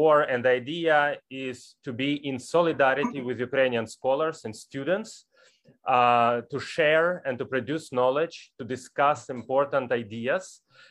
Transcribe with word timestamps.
war. 0.00 0.16
And 0.30 0.40
the 0.44 0.54
idea 0.62 0.96
is 1.48 1.58
to 1.86 1.92
be 1.92 2.10
in 2.28 2.36
solidarity 2.38 3.20
with 3.28 3.46
Ukrainian 3.48 3.86
scholars 3.96 4.38
and 4.44 4.54
students 4.66 5.10
uh, 5.96 6.42
to 6.50 6.58
share 6.74 7.08
and 7.26 7.38
to 7.40 7.44
produce 7.54 7.86
knowledge, 7.92 8.36
to 8.58 8.64
discuss 8.76 9.18
important 9.40 9.86
ideas, 9.92 10.44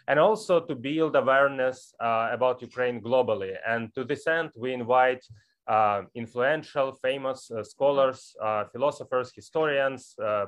and 0.10 0.18
also 0.20 0.54
to 0.70 0.76
build 0.76 1.16
awareness 1.16 1.78
uh, 2.00 2.30
about 2.38 2.62
Ukraine 2.70 2.98
globally. 3.08 3.54
And 3.72 3.82
to 3.96 4.04
this 4.12 4.24
end, 4.28 4.50
we 4.64 4.70
invite 4.74 5.24
uh, 5.68 6.02
influential, 6.16 6.88
famous 7.10 7.40
uh, 7.52 7.64
scholars, 7.64 8.20
uh, 8.42 8.64
philosophers, 8.74 9.32
historians, 9.42 10.16
uh, 10.30 10.46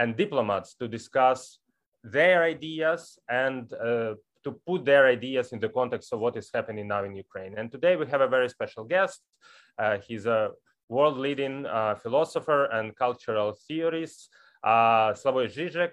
and 0.00 0.16
diplomats 0.16 0.74
to 0.80 0.86
discuss 0.88 1.40
their 2.16 2.38
ideas 2.54 3.18
and 3.28 3.64
to 4.48 4.60
put 4.66 4.84
their 4.84 5.06
ideas 5.06 5.52
in 5.52 5.60
the 5.60 5.68
context 5.68 6.12
of 6.14 6.20
what 6.20 6.34
is 6.36 6.48
happening 6.56 6.88
now 6.88 7.04
in 7.04 7.14
Ukraine. 7.14 7.52
And 7.58 7.70
today 7.70 7.94
we 7.96 8.06
have 8.06 8.22
a 8.22 8.32
very 8.36 8.48
special 8.48 8.84
guest. 8.94 9.20
he's 10.06 10.26
a 10.26 10.40
world 10.88 11.18
leading 11.18 11.66
uh, 11.66 11.94
philosopher 12.02 12.64
and 12.76 12.96
cultural 12.96 13.48
theorist, 13.66 14.30
uh, 14.64 15.12
Slavoj 15.20 15.48
Žižek. 15.56 15.92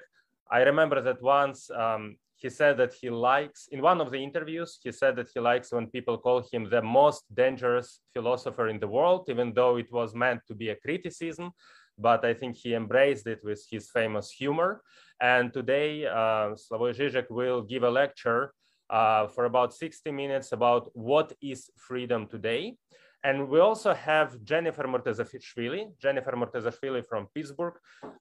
I 0.50 0.62
remember 0.62 1.02
that 1.02 1.22
once 1.22 1.70
um, 1.72 2.16
he 2.36 2.50
said 2.50 2.78
that 2.78 2.94
he 2.94 3.10
likes, 3.10 3.68
in 3.72 3.82
one 3.82 4.00
of 4.00 4.12
the 4.12 4.22
interviews, 4.28 4.80
he 4.82 4.92
said 4.92 5.16
that 5.18 5.30
he 5.34 5.40
likes 5.40 5.74
when 5.74 5.88
people 5.88 6.18
call 6.18 6.40
him 6.52 6.70
the 6.70 6.82
most 6.82 7.24
dangerous 7.34 8.02
philosopher 8.14 8.68
in 8.70 8.80
the 8.80 8.88
world, 8.88 9.26
even 9.34 9.54
though 9.54 9.76
it 9.78 9.92
was 9.92 10.16
meant 10.16 10.42
to 10.48 10.56
be 10.56 10.70
a 10.70 10.76
criticism. 10.76 11.52
But 11.98 12.26
I 12.26 12.34
think 12.34 12.56
he 12.56 12.74
embraced 12.74 13.28
it 13.28 13.40
with 13.44 13.66
his 13.70 13.90
famous 13.90 14.32
humor. 14.32 14.82
And 15.22 15.54
today, 15.54 16.06
uh, 16.06 16.56
Slavoj 16.56 16.96
Žižek 16.98 17.30
will 17.30 17.62
give 17.62 17.84
a 17.84 17.90
lecture 17.90 18.54
uh, 18.90 19.28
for 19.28 19.46
about 19.46 19.74
60 19.74 20.12
minutes 20.12 20.52
about 20.52 20.90
what 20.94 21.34
is 21.42 21.70
freedom 21.78 22.28
today. 22.28 22.76
And 23.24 23.50
we 23.50 23.60
also 23.60 23.92
have 23.94 24.44
Jennifer 24.44 24.84
Murtazashvili, 24.84 25.98
Jennifer 26.00 26.34
Murtazashvili 26.34 27.04
from 27.08 27.28
Pittsburgh 27.34 27.74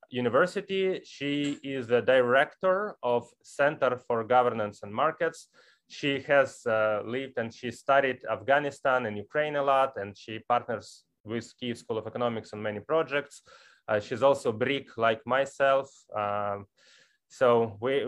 University. 0.08 1.00
She 1.04 1.58
is 1.62 1.86
the 1.86 2.00
director 2.00 2.96
of 3.02 3.28
Center 3.42 3.98
for 4.06 4.24
Governance 4.24 4.82
and 4.82 4.94
Markets. 4.94 5.48
She 5.88 6.20
has 6.20 6.64
uh, 6.64 7.02
lived 7.04 7.36
and 7.36 7.52
she 7.52 7.70
studied 7.70 8.20
Afghanistan 8.30 9.04
and 9.04 9.18
Ukraine 9.18 9.56
a 9.56 9.62
lot, 9.62 9.92
and 9.96 10.16
she 10.16 10.38
partners 10.38 11.04
with 11.24 11.52
Kiev 11.58 11.78
School 11.78 11.98
of 11.98 12.06
Economics 12.06 12.52
on 12.52 12.62
many 12.62 12.80
projects. 12.80 13.42
Uh, 13.88 14.00
she's 14.00 14.22
also 14.22 14.52
Brick, 14.52 14.96
like 14.96 15.20
myself. 15.26 15.90
Um, 16.16 16.66
so 17.28 17.76
we, 17.80 18.06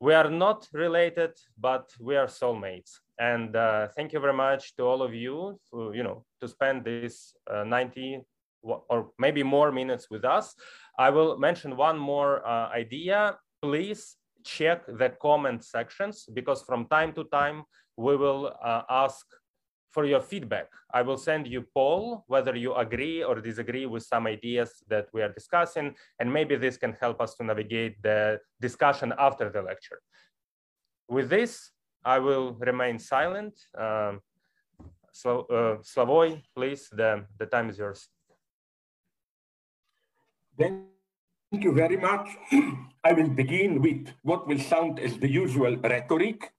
we 0.00 0.14
are 0.14 0.30
not 0.30 0.68
related, 0.72 1.32
but 1.58 1.90
we 2.00 2.16
are 2.16 2.26
soulmates. 2.26 2.92
And 3.18 3.54
uh, 3.54 3.88
thank 3.96 4.12
you 4.12 4.20
very 4.20 4.32
much 4.32 4.74
to 4.76 4.82
all 4.82 5.02
of 5.02 5.14
you, 5.14 5.58
for, 5.70 5.94
you 5.94 6.02
know, 6.02 6.24
to 6.40 6.48
spend 6.48 6.84
this 6.84 7.34
uh, 7.50 7.64
90 7.64 8.20
or 8.62 9.10
maybe 9.18 9.42
more 9.42 9.70
minutes 9.70 10.08
with 10.10 10.24
us. 10.24 10.54
I 10.98 11.10
will 11.10 11.38
mention 11.38 11.76
one 11.76 11.98
more 11.98 12.46
uh, 12.46 12.68
idea. 12.70 13.36
Please 13.60 14.16
check 14.44 14.86
the 14.86 15.10
comment 15.20 15.64
sections 15.64 16.26
because 16.32 16.62
from 16.62 16.86
time 16.86 17.12
to 17.14 17.24
time, 17.24 17.64
we 17.96 18.16
will 18.16 18.52
uh, 18.62 18.82
ask 18.90 19.26
for 19.94 20.04
your 20.04 20.20
feedback. 20.20 20.68
I 20.92 21.02
will 21.02 21.16
send 21.16 21.46
you 21.46 21.60
poll 21.72 22.24
whether 22.26 22.54
you 22.56 22.74
agree 22.74 23.22
or 23.22 23.34
disagree 23.40 23.86
with 23.86 24.02
some 24.02 24.26
ideas 24.26 24.70
that 24.88 25.06
we 25.14 25.22
are 25.22 25.32
discussing, 25.32 25.94
and 26.18 26.26
maybe 26.30 26.56
this 26.56 26.76
can 26.76 26.92
help 27.00 27.20
us 27.20 27.36
to 27.36 27.44
navigate 27.44 28.02
the 28.02 28.40
discussion 28.60 29.14
after 29.18 29.46
the 29.54 29.62
lecture. 29.62 30.00
With 31.08 31.28
this, 31.30 31.70
I 32.04 32.18
will 32.18 32.54
remain 32.70 32.98
silent. 32.98 33.54
Um, 33.78 34.20
Slo 35.12 35.46
uh, 35.48 35.76
Slavoj, 35.90 36.42
please, 36.56 36.88
the, 36.90 37.24
the 37.38 37.46
time 37.46 37.70
is 37.70 37.78
yours. 37.78 38.08
Thank 40.58 41.62
you 41.66 41.72
very 41.72 41.96
much. 41.96 42.26
I 43.08 43.12
will 43.12 43.28
begin 43.28 43.80
with 43.80 44.08
what 44.22 44.48
will 44.48 44.58
sound 44.58 44.98
as 44.98 45.18
the 45.18 45.30
usual 45.30 45.76
rhetoric, 45.76 46.52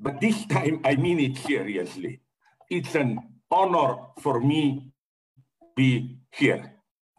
but 0.00 0.18
this 0.20 0.46
time 0.46 0.80
I 0.82 0.96
mean 0.96 1.20
it 1.20 1.36
seriously. 1.36 2.23
It's 2.70 2.94
an 2.94 3.18
honor 3.50 3.96
for 4.20 4.40
me 4.40 4.92
to 5.60 5.66
be 5.76 6.18
here 6.32 6.72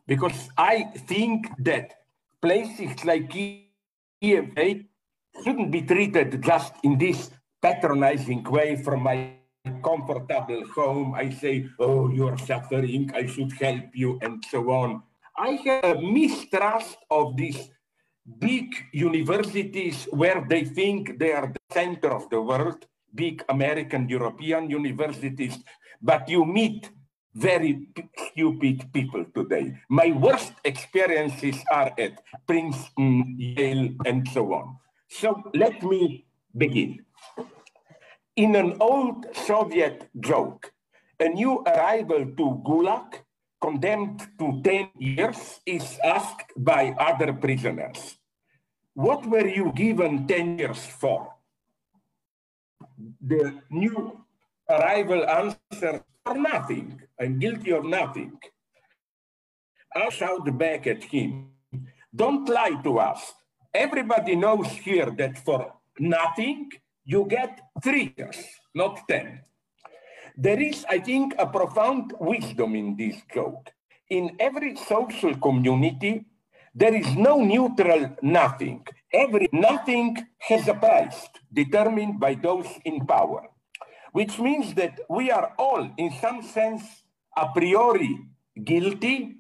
because 0.07 0.50
I 0.57 0.83
think 1.07 1.47
that 1.59 1.94
places 2.41 3.03
like 3.06 3.31
EFA 4.23 4.85
shouldn't 5.44 5.72
be 5.72 5.81
treated 5.81 6.41
just 6.41 6.73
in 6.83 6.97
this 6.97 7.31
patronizing 7.61 8.44
way 8.44 8.75
from 8.75 9.03
my 9.03 9.33
comfortable 9.83 10.63
home. 10.75 11.13
I 11.16 11.29
say, 11.29 11.67
oh, 11.79 12.09
you're 12.09 12.38
suffering, 12.38 13.12
I 13.13 13.25
should 13.25 13.51
help 13.53 13.85
you, 13.94 14.19
and 14.22 14.44
so 14.50 14.69
on. 14.69 15.01
I 15.38 15.59
have 15.66 15.97
a 15.97 16.01
mistrust 16.01 16.97
of 17.09 17.35
these 17.35 17.69
big 18.39 18.73
universities 18.94 20.07
where 20.12 20.45
they 20.47 20.63
think 20.66 21.19
they 21.19 21.31
are 21.31 21.47
the 21.47 21.59
center 21.73 22.12
of 22.12 22.29
the 22.29 22.41
world, 22.41 22.85
big 23.15 23.43
American, 23.49 24.07
European 24.09 24.69
universities, 24.69 25.57
but 26.01 26.29
you 26.29 26.45
meet 26.45 26.89
very 27.33 27.87
stupid 28.31 28.91
people 28.93 29.25
today. 29.35 29.75
My 29.89 30.11
worst 30.11 30.53
experiences 30.63 31.63
are 31.71 31.91
at 31.97 32.21
Princeton, 32.47 33.35
Yale, 33.37 33.89
and 34.05 34.27
so 34.29 34.53
on. 34.53 34.77
So 35.09 35.43
let 35.53 35.83
me 35.83 36.25
begin. 36.55 37.03
In 38.35 38.55
an 38.55 38.77
old 38.79 39.25
Soviet 39.33 40.09
joke, 40.19 40.71
a 41.19 41.27
new 41.29 41.63
arrival 41.63 42.25
to 42.37 42.45
Gulag, 42.63 43.23
condemned 43.61 44.19
to 44.39 44.61
10 44.63 44.89
years, 44.99 45.59
is 45.65 45.99
asked 46.03 46.51
by 46.57 46.95
other 46.99 47.33
prisoners, 47.33 48.17
what 48.93 49.25
were 49.25 49.47
you 49.47 49.71
given 49.75 50.27
10 50.27 50.59
years 50.59 50.85
for? 50.85 51.34
The 53.22 53.61
new 53.69 54.25
arrival 54.69 55.25
answers, 55.29 56.01
for 56.25 56.35
nothing. 56.35 57.01
I'm 57.19 57.39
guilty 57.39 57.72
of 57.72 57.85
nothing. 57.85 58.38
I 59.95 60.09
shout 60.09 60.57
back 60.57 60.88
at 60.88 61.03
him, 61.03 61.51
don't 62.13 62.47
lie 62.50 62.81
to 62.83 63.00
us. 63.00 63.33
Everybody 63.73 64.35
knows 64.35 64.67
here 64.67 65.11
that 65.17 65.38
for 65.38 65.73
nothing, 66.00 66.69
you 67.06 67.25
get 67.29 67.61
three 67.83 68.13
years, 68.17 68.38
not 68.73 69.07
10. 69.07 69.41
There 70.38 70.62
is, 70.62 70.85
I 70.89 71.00
think, 71.00 71.35
a 71.38 71.47
profound 71.47 72.13
wisdom 72.19 72.75
in 72.75 72.95
this 72.97 73.16
joke. 73.33 73.69
In 74.09 74.35
every 74.39 74.75
social 74.75 75.35
community, 75.38 76.25
there 76.73 76.94
is 76.94 77.16
no 77.16 77.41
neutral 77.41 78.16
nothing. 78.22 78.85
Every 79.15 79.47
nothing 79.53 80.17
has 80.39 80.67
a 80.67 80.73
price 80.73 81.29
determined 81.53 82.19
by 82.19 82.35
those 82.35 82.67
in 82.83 83.05
power, 83.07 83.47
which 84.11 84.37
means 84.39 84.73
that 84.73 84.99
we 85.09 85.31
are 85.31 85.53
all, 85.57 85.89
in 85.95 86.11
some 86.19 86.41
sense, 86.41 86.83
a 87.37 87.47
priori 87.47 88.19
guilty, 88.61 89.37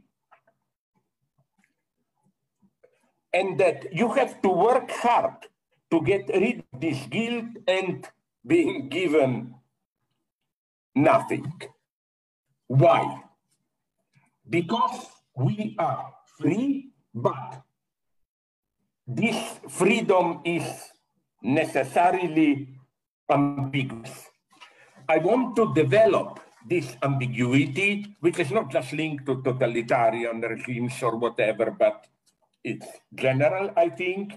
and 3.33 3.59
that 3.59 3.91
you 3.91 4.13
have 4.13 4.41
to 4.43 4.49
work 4.49 4.89
hard 4.91 5.35
to 5.91 6.01
get 6.03 6.29
rid 6.29 6.63
of 6.71 6.79
this 6.79 7.05
guilt 7.07 7.51
and 7.67 8.07
being 8.47 8.87
given 8.87 9.55
nothing. 10.95 11.51
Why? 12.67 13.23
Because 14.49 15.07
we 15.35 15.75
are 15.77 16.13
free, 16.39 16.91
but 17.13 17.64
this 19.07 19.59
freedom 19.69 20.41
is 20.45 20.65
necessarily 21.41 22.69
ambiguous. 23.29 24.29
I 25.07 25.17
want 25.19 25.55
to 25.57 25.73
develop 25.73 26.39
this 26.67 26.97
ambiguity, 27.03 28.17
which 28.21 28.39
is 28.39 28.51
not 28.51 28.71
just 28.71 28.93
linked 28.93 29.25
to 29.27 29.43
totalitarian 29.43 30.41
regimes 30.41 31.01
or 31.03 31.17
whatever, 31.17 31.69
but 31.69 32.07
it's 32.63 32.87
general, 33.13 33.71
I 33.77 33.89
think, 33.89 34.33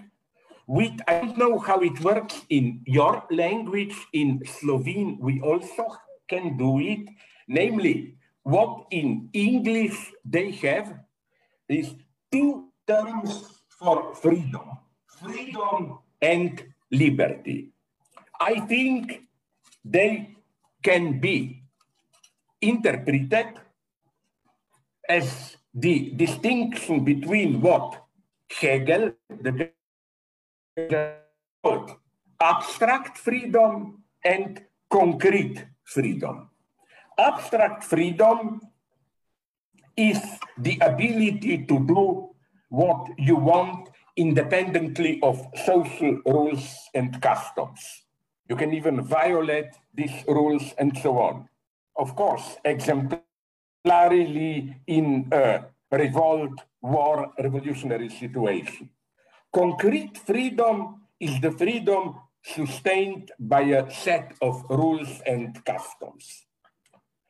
we, 0.67 0.95
I 1.07 1.21
don't 1.21 1.37
know 1.39 1.57
how 1.57 1.79
it 1.79 1.99
works 2.01 2.45
in 2.49 2.81
your 2.85 3.23
language. 3.31 3.95
In 4.13 4.39
Slovene, 4.45 5.17
we 5.19 5.41
also 5.41 5.97
can 6.29 6.57
do 6.57 6.79
it. 6.79 7.09
Namely, 7.47 8.17
what 8.43 8.85
in 8.91 9.29
English 9.33 10.13
they 10.23 10.51
have 10.51 10.93
is 11.67 11.95
two 12.31 12.69
terms 12.87 13.58
for 13.79 14.13
freedom, 14.15 14.77
freedom 15.07 15.99
and 16.21 16.63
liberty. 16.91 17.71
I 18.39 18.59
think 18.59 19.21
they 19.85 20.35
can 20.83 21.19
be 21.19 21.63
interpreted 22.61 23.47
as 25.07 25.55
the 25.73 26.11
distinction 26.15 27.03
between 27.05 27.61
what 27.61 28.03
Hegel, 28.51 29.13
the 29.29 29.71
abstract 32.41 33.17
freedom 33.17 34.03
and 34.23 34.61
concrete 34.89 35.65
freedom. 35.83 36.49
abstract 37.19 37.83
freedom 37.83 38.61
is 39.97 40.19
the 40.57 40.79
ability 40.81 41.65
to 41.65 41.79
do 41.85 42.28
what 42.69 43.07
you 43.17 43.35
want 43.35 43.89
independently 44.15 45.19
of 45.23 45.45
social 45.65 46.19
rules 46.25 46.89
and 46.93 47.21
customs. 47.21 48.03
You 48.49 48.55
can 48.55 48.73
even 48.73 49.01
violate 49.01 49.73
these 49.93 50.23
rules 50.27 50.73
and 50.77 50.97
so 50.97 51.19
on. 51.19 51.49
Of 51.95 52.15
course, 52.15 52.57
exemplarily 52.65 53.21
in 54.87 55.29
a 55.31 55.65
revolt, 55.91 56.61
war, 56.81 57.31
revolutionary 57.39 58.09
situation. 58.09 58.89
Concrete 59.53 60.17
freedom 60.17 61.01
is 61.19 61.39
the 61.41 61.51
freedom 61.51 62.15
sustained 62.43 63.31
by 63.39 63.61
a 63.61 63.91
set 63.91 64.33
of 64.41 64.63
rules 64.69 65.21
and 65.25 65.63
customs. 65.65 66.45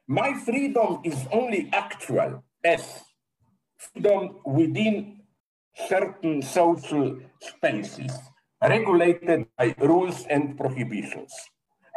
My 0.07 0.33
freedom 0.33 1.01
is 1.03 1.27
only 1.31 1.69
actual 1.73 2.43
as 2.63 3.03
freedom 3.77 4.37
within 4.45 5.18
certain 5.87 6.41
social 6.41 7.19
spaces 7.39 8.11
regulated 8.61 9.47
by 9.57 9.73
rules 9.79 10.25
and 10.29 10.57
prohibitions. 10.57 11.33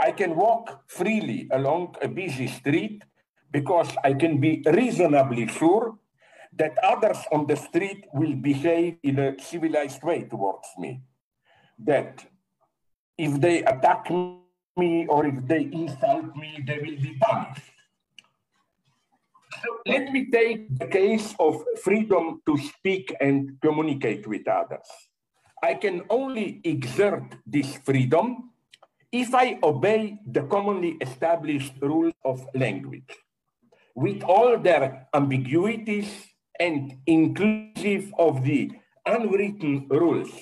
I 0.01 0.13
can 0.13 0.37
walk 0.37 0.85
freely 0.87 1.49
along 1.51 1.97
a 2.03 2.09
busy 2.09 2.47
street 2.47 3.03
because 3.51 3.91
I 4.05 4.15
can 4.15 4.39
be 4.39 4.63
reasonably 4.67 5.49
sure 5.49 5.99
that 6.55 6.77
others 6.83 7.19
on 7.33 7.47
the 7.47 7.57
street 7.57 8.07
will 8.13 8.35
behave 8.35 8.97
in 9.03 9.19
a 9.19 9.39
civilized 9.41 10.03
way 10.03 10.25
towards 10.25 10.69
me. 10.79 11.01
That 11.79 12.25
if 13.17 13.41
they 13.41 13.65
attack 13.65 14.11
me 14.77 15.07
or 15.07 15.27
if 15.27 15.47
they 15.47 15.63
insult 15.73 16.35
me, 16.37 16.63
they 16.67 16.79
will 16.79 17.01
be 17.01 17.17
punished. 17.21 17.73
Let 19.87 20.13
me 20.13 20.31
take 20.31 20.79
the 20.79 20.87
case 20.87 21.35
of 21.39 21.63
freedom 21.83 22.43
to 22.47 22.57
speak 22.59 23.15
and 23.21 23.59
communicate 23.61 24.27
with 24.27 24.47
others. 24.49 24.89
I 25.63 25.75
can 25.75 26.03
only 26.11 26.61
exert 26.65 27.37
this 27.47 27.77
freedom 27.85 28.51
if 29.13 29.35
I 29.35 29.59
obey 29.63 30.19
the 30.27 30.43
commonly 30.45 30.97
established 31.01 31.75
rules 31.81 32.15
of 32.25 32.47
language, 32.55 33.13
with 33.95 34.23
all 34.25 34.59
their 34.59 35.07
ambiguities 35.15 36.09
and 36.59 36.97
inclusive 37.07 38.13
of 38.19 38.43
the 38.43 38.73
unwritten 39.05 39.87
rules, 39.91 40.33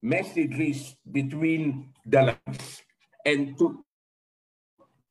messages 0.00 0.94
between 1.10 1.92
the 2.06 2.32
lines. 2.32 2.82
And 3.26 3.58
to, 3.58 3.84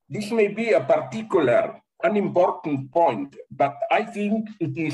this 0.07 0.31
may 0.31 0.47
be 0.47 0.71
a 0.71 0.81
particular 0.81 1.82
unimportant 2.03 2.91
point, 2.91 3.35
but 3.49 3.75
I 3.91 4.03
think 4.03 4.49
it 4.59 4.77
is 4.77 4.93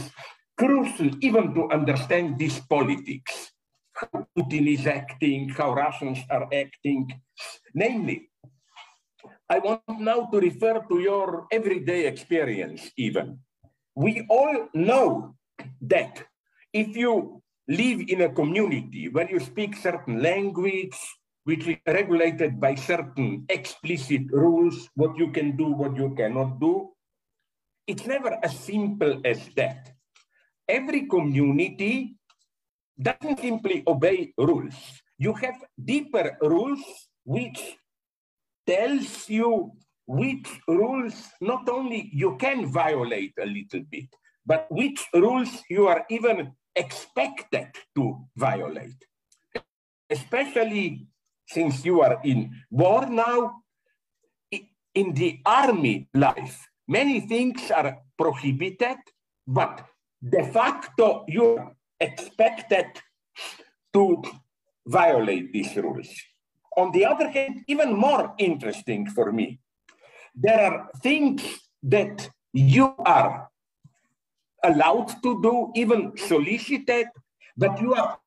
crucial 0.58 1.12
even 1.22 1.54
to 1.56 1.70
understand 1.72 2.38
this 2.38 2.60
politics, 2.60 3.52
Putin 4.38 4.68
is 4.68 4.88
acting, 4.88 5.50
how 5.50 5.74
Russians 5.74 6.20
are 6.30 6.48
acting. 6.54 7.10
Namely, 7.74 8.30
I 9.50 9.60
want 9.60 9.82
now 10.00 10.30
to 10.32 10.40
refer 10.40 10.86
to 10.88 11.00
your 11.00 11.48
everyday 11.52 12.06
experience 12.06 12.92
even. 12.98 13.40
We 13.96 14.26
all 14.30 14.70
know 14.74 15.36
that 15.82 16.24
if 16.72 16.96
you 16.96 17.42
live 17.68 18.02
in 18.08 18.22
a 18.22 18.30
community 18.30 19.10
where 19.10 19.30
you 19.30 19.40
speak 19.40 19.76
certain 19.76 20.22
language, 20.22 20.96
which 21.44 21.68
is 21.68 21.78
regulated 21.88 22.60
by 22.60 22.76
certain 22.76 23.46
explicit 23.50 24.22
rules, 24.32 24.90
what 24.96 25.18
you 25.18 25.32
can 25.32 25.58
do, 25.58 25.72
what 25.72 25.96
you 25.96 26.14
cannot 26.16 26.60
do, 26.60 26.92
it's 27.90 28.06
never 28.06 28.38
as 28.44 28.54
simple 28.54 29.20
as 29.26 29.50
that. 29.58 29.90
Every 30.68 31.08
community 31.08 32.14
doesn't 33.02 33.40
simply 33.40 33.82
obey 33.88 34.32
rules. 34.38 34.78
You 35.18 35.34
have 35.34 35.58
deeper 35.84 36.38
rules 36.40 36.84
which 37.24 37.60
tells 38.68 39.28
you 39.28 39.72
which 40.06 40.48
rules 40.68 41.16
not 41.42 41.68
only 41.68 42.12
you 42.14 42.38
can 42.38 42.68
violate 42.68 43.34
a 43.42 43.46
little 43.46 43.82
bit, 43.90 44.10
but 44.46 44.68
which 44.70 45.02
rules 45.14 45.50
you 45.68 45.88
are 45.88 46.06
even 46.12 46.54
expected 46.76 47.70
to 47.96 48.22
violate. 48.38 49.02
Especially 50.10 51.08
since 51.48 51.84
you 51.84 52.02
are 52.02 52.22
in 52.24 52.54
war 52.70 53.08
now, 53.10 53.64
in 54.94 55.14
the 55.14 55.40
army 55.46 56.08
life, 56.14 56.69
Many 56.90 57.20
things 57.20 57.70
are 57.70 58.00
prohibited, 58.18 58.98
but 59.46 59.86
de 60.28 60.44
facto 60.52 61.24
you're 61.28 61.76
expected 62.00 62.88
to 63.94 64.24
violate 64.88 65.54
these 65.54 65.76
rules. 65.76 66.10
On 66.76 66.92
the 66.92 67.06
other 67.06 67.30
hand, 67.30 67.64
even 67.68 67.94
more 67.94 68.34
interesting 68.40 69.06
for 69.06 69.32
me, 69.32 69.60
there 70.34 70.60
are 70.60 70.90
things 71.04 71.44
that 71.84 72.28
you 72.54 72.96
are 73.06 73.52
allowed 74.64 75.14
to 75.22 75.40
do, 75.44 75.72
even 75.76 76.18
solicited, 76.18 77.06
but 77.56 77.80
you 77.80 77.94
are 77.94 78.18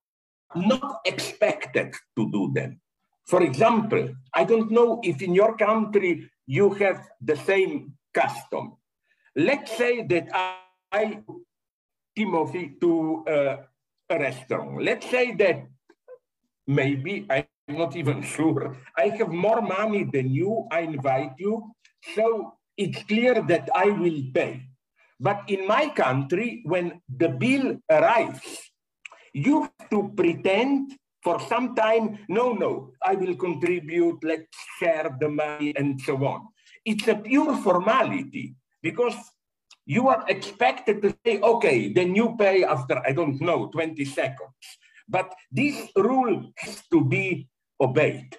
not 0.55 1.01
expected 1.05 1.95
to 2.15 2.31
do 2.31 2.53
them. 2.55 2.81
For 3.27 3.43
example, 3.43 4.15
I 4.33 4.45
don't 4.45 4.71
know 4.71 5.01
if 5.03 5.21
in 5.21 5.35
your 5.35 5.57
country 5.57 6.31
you 6.47 6.71
have 6.75 7.09
the 7.21 7.37
same 7.37 7.95
custom. 8.13 8.77
Let's 9.35 9.77
say 9.77 10.03
that 10.07 10.29
I, 10.93 11.21
Timothy, 12.15 12.77
to 12.81 13.25
uh, 13.27 13.57
a 14.11 14.19
restaurant. 14.19 14.83
Let's 14.83 15.09
say 15.09 15.35
that 15.37 15.65
maybe 16.67 17.27
I'm 17.31 17.47
not 17.69 17.97
even 17.97 18.23
sure. 18.23 18.77
I 18.97 19.09
have 19.17 19.33
more 19.33 19.63
money 19.63 20.05
than 20.05 20.31
you. 20.31 20.69
I 20.71 20.81
invite 20.81 21.33
you. 21.39 21.73
So 22.15 22.55
it's 22.77 23.03
clear 23.05 23.41
that 23.43 23.71
I 23.75 23.87
will 23.87 24.23
pay. 24.35 24.69
But 25.19 25.45
in 25.49 25.67
my 25.67 25.89
country, 25.89 26.63
when 26.65 27.01
the 27.09 27.29
bill 27.29 27.79
arrives, 27.89 28.43
you 29.33 29.63
have 29.63 29.89
to 29.91 30.13
pretend 30.17 30.93
for 31.23 31.39
some 31.49 31.77
time, 31.77 32.19
no, 32.29 32.53
no, 32.53 32.91
I 33.01 33.15
will 33.15 33.37
contribute, 33.37 34.19
let's 34.25 34.59
share 34.81 35.17
the 35.21 35.29
money 35.29 35.73
and 35.77 36.01
so 36.01 36.17
on 36.27 36.52
it's 36.85 37.09
a 37.09 37.15
pure 37.15 37.57
formality 37.59 38.55
because 38.83 39.15
you 39.87 40.09
are 40.09 40.25
expected 40.29 41.03
to 41.03 41.15
say, 41.25 41.41
okay, 41.41 41.93
then 41.93 42.15
you 42.15 42.37
pay 42.39 42.65
after, 42.65 43.03
I 43.07 43.13
don't 43.13 43.41
know, 43.41 43.69
20 43.69 44.05
seconds. 44.05 44.55
But 45.09 45.35
this 45.51 45.89
rule 45.97 46.53
has 46.57 46.83
to 46.91 47.05
be 47.05 47.49
obeyed. 47.81 48.37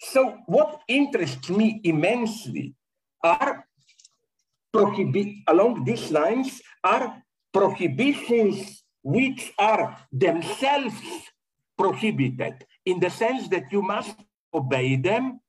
So 0.00 0.38
what 0.46 0.80
interests 0.88 1.48
me 1.50 1.80
immensely 1.84 2.74
are 3.22 3.64
prohibit 4.72 5.28
along 5.46 5.84
these 5.84 6.10
lines 6.10 6.60
are 6.82 7.22
prohibitions 7.52 8.82
which 9.02 9.52
are 9.58 9.96
themselves 10.12 11.00
prohibited 11.76 12.64
in 12.84 13.00
the 13.00 13.10
sense 13.10 13.48
that 13.48 13.72
you 13.72 13.82
must 13.82 14.16
obey 14.52 14.96
them, 14.96 15.40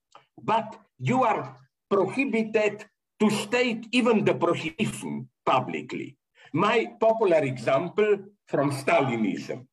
but 0.41 0.79
you 0.99 1.23
are 1.23 1.57
prohibited 1.91 2.87
to 3.19 3.29
state 3.29 3.85
even 3.91 4.23
the 4.23 4.33
prohibition 4.33 5.27
publicly. 5.45 6.15
My 6.53 6.95
popular 6.99 7.43
example 7.43 8.31
from 8.47 8.71
Stalinism. 8.71 9.67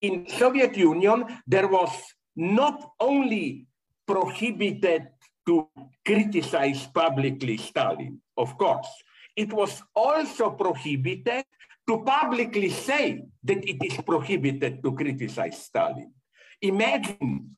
In 0.00 0.26
Soviet 0.28 0.76
Union, 0.76 1.26
there 1.46 1.66
was 1.66 1.90
not 2.36 2.94
only 3.00 3.66
prohibited 4.06 5.08
to 5.46 5.68
criticize 6.06 6.86
publicly 6.86 7.56
Stalin, 7.56 8.20
of 8.36 8.56
course, 8.56 8.88
it 9.34 9.52
was 9.52 9.82
also 9.94 10.50
prohibited 10.50 11.44
to 11.88 12.02
publicly 12.04 12.70
say 12.70 13.24
that 13.42 13.62
it 13.66 13.82
is 13.82 13.98
prohibited 14.02 14.82
to 14.82 14.94
criticize 14.94 15.66
Stalin. 15.66 16.12
Imagine 16.62 17.56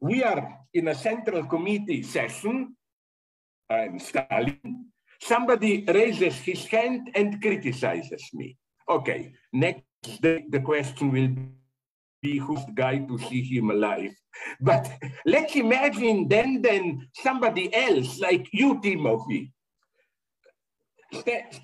we 0.00 0.22
are 0.22 0.62
in 0.72 0.88
a 0.88 0.94
central 0.94 1.44
committee 1.46 2.02
session 2.02 2.77
I'm 3.70 3.98
Stalin, 3.98 4.86
somebody 5.20 5.84
raises 5.86 6.36
his 6.36 6.64
hand 6.66 7.10
and 7.14 7.40
criticizes 7.40 8.24
me. 8.32 8.56
Okay, 8.88 9.32
next 9.52 9.84
day 10.22 10.44
the 10.48 10.60
question 10.60 11.12
will 11.12 11.28
be 12.22 12.38
who's 12.38 12.64
the 12.64 12.72
guy 12.72 12.98
to 12.98 13.18
see 13.18 13.42
him 13.42 13.70
alive. 13.70 14.14
But 14.60 14.88
let's 15.26 15.56
imagine 15.56 16.28
then 16.28 16.62
then 16.62 17.08
somebody 17.12 17.74
else 17.74 18.20
like 18.20 18.46
you, 18.52 18.80
Timothy. 18.80 19.52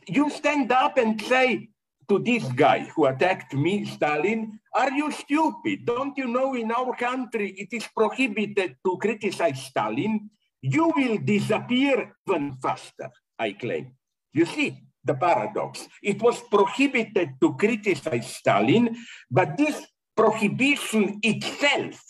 You 0.09 0.29
stand 0.31 0.73
up 0.73 0.99
and 0.99 1.21
say 1.23 1.69
to 2.09 2.19
this 2.19 2.45
guy 2.53 2.91
who 2.95 3.07
attacked 3.07 3.55
me, 3.55 3.85
Stalin, 3.85 4.59
are 4.75 4.91
you 4.91 5.13
stupid? 5.13 5.85
Don't 5.87 6.17
you 6.19 6.27
know 6.27 6.55
in 6.55 6.73
our 6.73 6.95
country 6.97 7.55
it 7.57 7.73
is 7.73 7.87
prohibited 7.97 8.77
to 8.85 8.99
criticize 8.99 9.63
Stalin? 9.63 10.31
You 10.65 10.91
will 10.97 11.19
disappear 11.19 12.17
even 12.27 12.57
faster. 12.57 13.11
I 13.39 13.53
claim. 13.53 13.93
You 14.33 14.47
see 14.47 14.81
the 15.05 15.13
paradox. 15.13 15.87
It 16.03 16.23
was 16.23 16.41
prohibited 16.41 17.37
to 17.43 17.55
criticize 17.57 18.37
Stalin, 18.41 18.97
but 19.31 19.59
this 19.59 19.85
prohibition 20.17 21.21
itself 21.23 22.03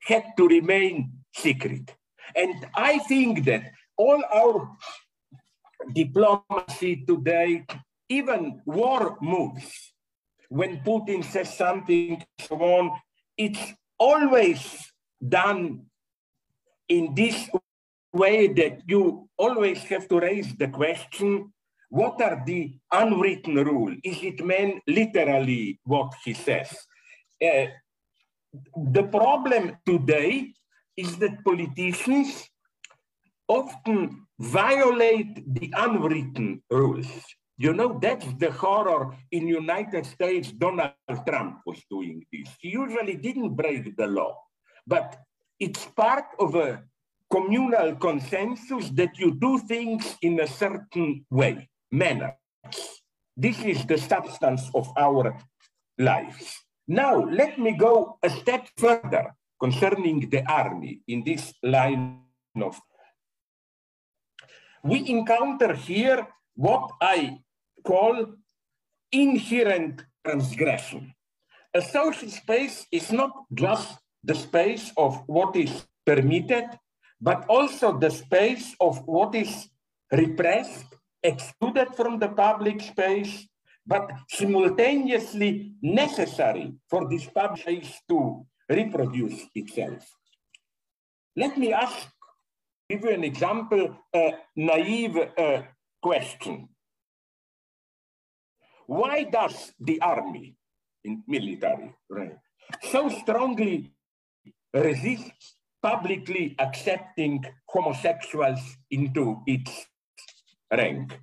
had 0.00 0.24
to 0.38 0.48
remain 0.48 1.12
secret. 1.36 1.92
And 2.34 2.66
I 2.74 2.98
think 3.00 3.44
that 3.44 3.72
all 3.98 4.24
our 4.32 4.72
diplomacy 5.92 7.04
today, 7.04 7.66
even 8.08 8.62
war 8.64 9.18
moves, 9.20 9.92
when 10.48 10.80
Putin 10.80 11.22
says 11.22 11.52
something, 11.52 12.24
so 12.40 12.56
on, 12.56 12.96
it's 13.36 13.74
always 13.98 14.64
done 15.20 15.84
in 16.88 17.14
this 17.14 17.50
way 18.12 18.48
that 18.48 18.82
you 18.86 19.28
always 19.36 19.82
have 19.84 20.08
to 20.08 20.20
raise 20.20 20.54
the 20.56 20.68
question, 20.68 21.52
what 21.90 22.20
are 22.20 22.42
the 22.46 22.78
unwritten 22.92 23.56
rules? 23.56 23.96
Is 24.04 24.22
it 24.22 24.44
meant 24.44 24.82
literally 24.86 25.80
what 25.84 26.12
he 26.24 26.34
says? 26.34 26.70
Uh, 27.42 27.66
the 28.76 29.04
problem 29.04 29.76
today 29.86 30.52
is 30.96 31.16
that 31.18 31.44
politicians 31.44 32.48
often 33.46 34.26
violate 34.38 35.42
the 35.54 35.72
unwritten 35.76 36.62
rules. 36.70 37.06
You 37.56 37.72
know, 37.72 37.98
that's 38.00 38.26
the 38.34 38.52
horror 38.52 39.16
in 39.32 39.48
United 39.48 40.06
States. 40.06 40.52
Donald 40.52 40.92
Trump 41.26 41.60
was 41.66 41.82
doing 41.90 42.24
this. 42.32 42.48
He 42.60 42.70
usually 42.70 43.16
didn't 43.16 43.54
break 43.54 43.96
the 43.96 44.06
law, 44.06 44.38
but 44.86 45.18
it's 45.58 45.84
part 45.86 46.26
of 46.38 46.54
a 46.54 46.82
communal 47.30 47.94
consensus 47.96 48.90
that 48.90 49.18
you 49.18 49.34
do 49.34 49.58
things 49.58 50.16
in 50.22 50.40
a 50.40 50.46
certain 50.46 51.24
way, 51.30 51.68
manner. 51.90 52.34
This 53.36 53.62
is 53.62 53.84
the 53.86 53.98
substance 53.98 54.70
of 54.74 54.88
our 54.96 55.36
lives. 55.98 56.56
Now, 56.86 57.22
let 57.24 57.58
me 57.58 57.72
go 57.72 58.18
a 58.22 58.30
step 58.30 58.66
further 58.76 59.34
concerning 59.60 60.28
the 60.30 60.42
army 60.50 61.02
in 61.06 61.22
this 61.24 61.52
line 61.62 62.22
of. 62.60 62.80
We 64.82 65.08
encounter 65.08 65.74
here 65.74 66.26
what 66.54 66.90
I 67.00 67.38
call 67.84 68.34
inherent 69.12 70.04
transgression. 70.24 71.14
A 71.74 71.82
social 71.82 72.30
space 72.30 72.86
is 72.90 73.12
not 73.12 73.32
just 73.54 73.98
the 74.24 74.34
space 74.34 74.92
of 74.96 75.22
what 75.26 75.54
is 75.56 75.86
permitted, 76.04 76.64
but 77.20 77.44
also 77.48 77.98
the 77.98 78.10
space 78.10 78.74
of 78.80 79.02
what 79.06 79.34
is 79.34 79.68
repressed, 80.12 80.86
excluded 81.22 81.88
from 81.94 82.18
the 82.18 82.28
public 82.28 82.80
space, 82.80 83.46
but 83.86 84.10
simultaneously 84.28 85.72
necessary 85.82 86.74
for 86.88 87.08
this 87.08 87.26
public 87.26 87.60
space 87.60 88.00
to 88.08 88.46
reproduce 88.68 89.46
itself. 89.54 90.06
Let 91.36 91.56
me 91.56 91.72
ask, 91.72 92.08
give 92.88 93.02
you 93.04 93.10
an 93.10 93.24
example, 93.24 93.96
a 94.14 94.32
naive 94.56 95.16
uh, 95.16 95.62
question. 96.02 96.68
Why 98.86 99.24
does 99.24 99.72
the 99.80 100.00
army 100.00 100.56
in 101.04 101.22
military 101.26 101.94
rank 102.08 102.34
so 102.90 103.08
strongly 103.08 103.92
resist 104.72 105.57
publicly 105.82 106.54
accepting 106.58 107.44
homosexuals 107.66 108.60
into 108.90 109.42
its 109.46 109.86
rank? 110.72 111.18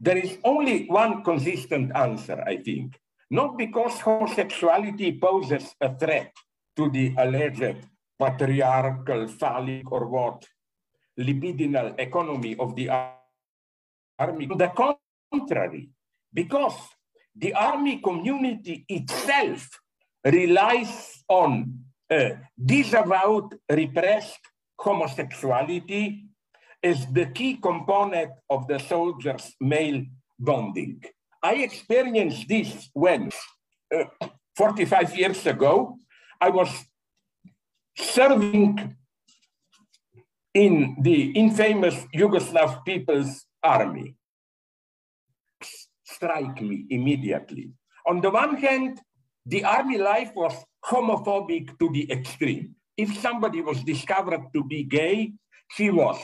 There 0.00 0.16
is 0.16 0.38
only 0.44 0.86
one 0.86 1.24
consistent 1.24 1.94
answer, 1.94 2.42
I 2.46 2.58
think. 2.58 2.98
Not 3.30 3.58
because 3.58 4.00
homosexuality 4.00 5.18
poses 5.20 5.74
a 5.80 5.94
threat 5.98 6.32
to 6.76 6.88
the 6.88 7.14
alleged 7.18 7.76
patriarchal, 8.18 9.28
phallic, 9.28 9.90
or 9.92 10.06
what, 10.06 10.46
libidinal 11.18 11.98
economy 11.98 12.56
of 12.58 12.74
the 12.74 12.88
army. 12.88 14.48
On 14.50 14.58
the 14.58 14.72
contrary, 15.30 15.90
because 16.32 16.78
the 17.34 17.52
army 17.54 17.98
community 17.98 18.84
itself 18.88 19.68
relies 20.24 21.22
on 21.28 21.84
disavowed, 22.64 23.54
repressed 23.70 24.40
homosexuality 24.78 26.24
as 26.82 27.06
the 27.12 27.26
key 27.26 27.54
component 27.56 28.30
of 28.48 28.66
the 28.68 28.78
soldiers' 28.78 29.54
male 29.60 30.04
bonding. 30.38 31.02
I 31.42 31.54
experienced 31.56 32.48
this 32.48 32.88
when, 32.92 33.30
uh, 33.94 34.04
45 34.56 35.16
years 35.16 35.46
ago, 35.46 35.98
I 36.40 36.50
was 36.50 36.70
serving 37.96 38.96
in 40.54 40.96
the 41.00 41.30
infamous 41.32 42.06
Yugoslav 42.14 42.84
People's 42.84 43.44
Army 43.62 44.14
strike 46.18 46.60
me 46.62 46.86
immediately. 46.90 47.70
On 48.06 48.20
the 48.20 48.30
one 48.30 48.56
hand, 48.56 49.00
the 49.46 49.64
army 49.64 49.98
life 49.98 50.32
was 50.34 50.54
homophobic 50.84 51.78
to 51.78 51.90
the 51.90 52.10
extreme. 52.10 52.74
If 52.96 53.16
somebody 53.20 53.60
was 53.60 53.82
discovered 53.84 54.52
to 54.54 54.64
be 54.64 54.84
gay, 54.84 55.32
he 55.76 55.90
was 55.90 56.18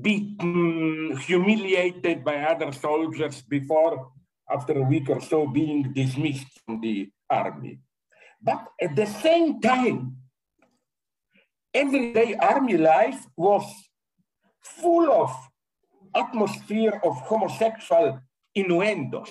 beaten, 0.00 1.16
humiliated 1.18 2.24
by 2.24 2.36
other 2.42 2.72
soldiers 2.72 3.42
before, 3.42 4.10
after 4.50 4.72
a 4.78 4.82
week 4.82 5.08
or 5.10 5.20
so, 5.20 5.46
being 5.46 5.92
dismissed 5.92 6.60
from 6.64 6.80
the 6.80 7.10
army. 7.28 7.78
But 8.40 8.66
at 8.80 8.96
the 8.96 9.06
same 9.06 9.60
time, 9.60 10.16
everyday 11.74 12.34
army 12.36 12.76
life 12.76 13.26
was 13.36 13.64
full 14.62 15.10
of 15.10 15.30
atmosphere 16.14 17.00
of 17.04 17.16
homosexual 17.20 18.20
innuendos. 18.54 19.30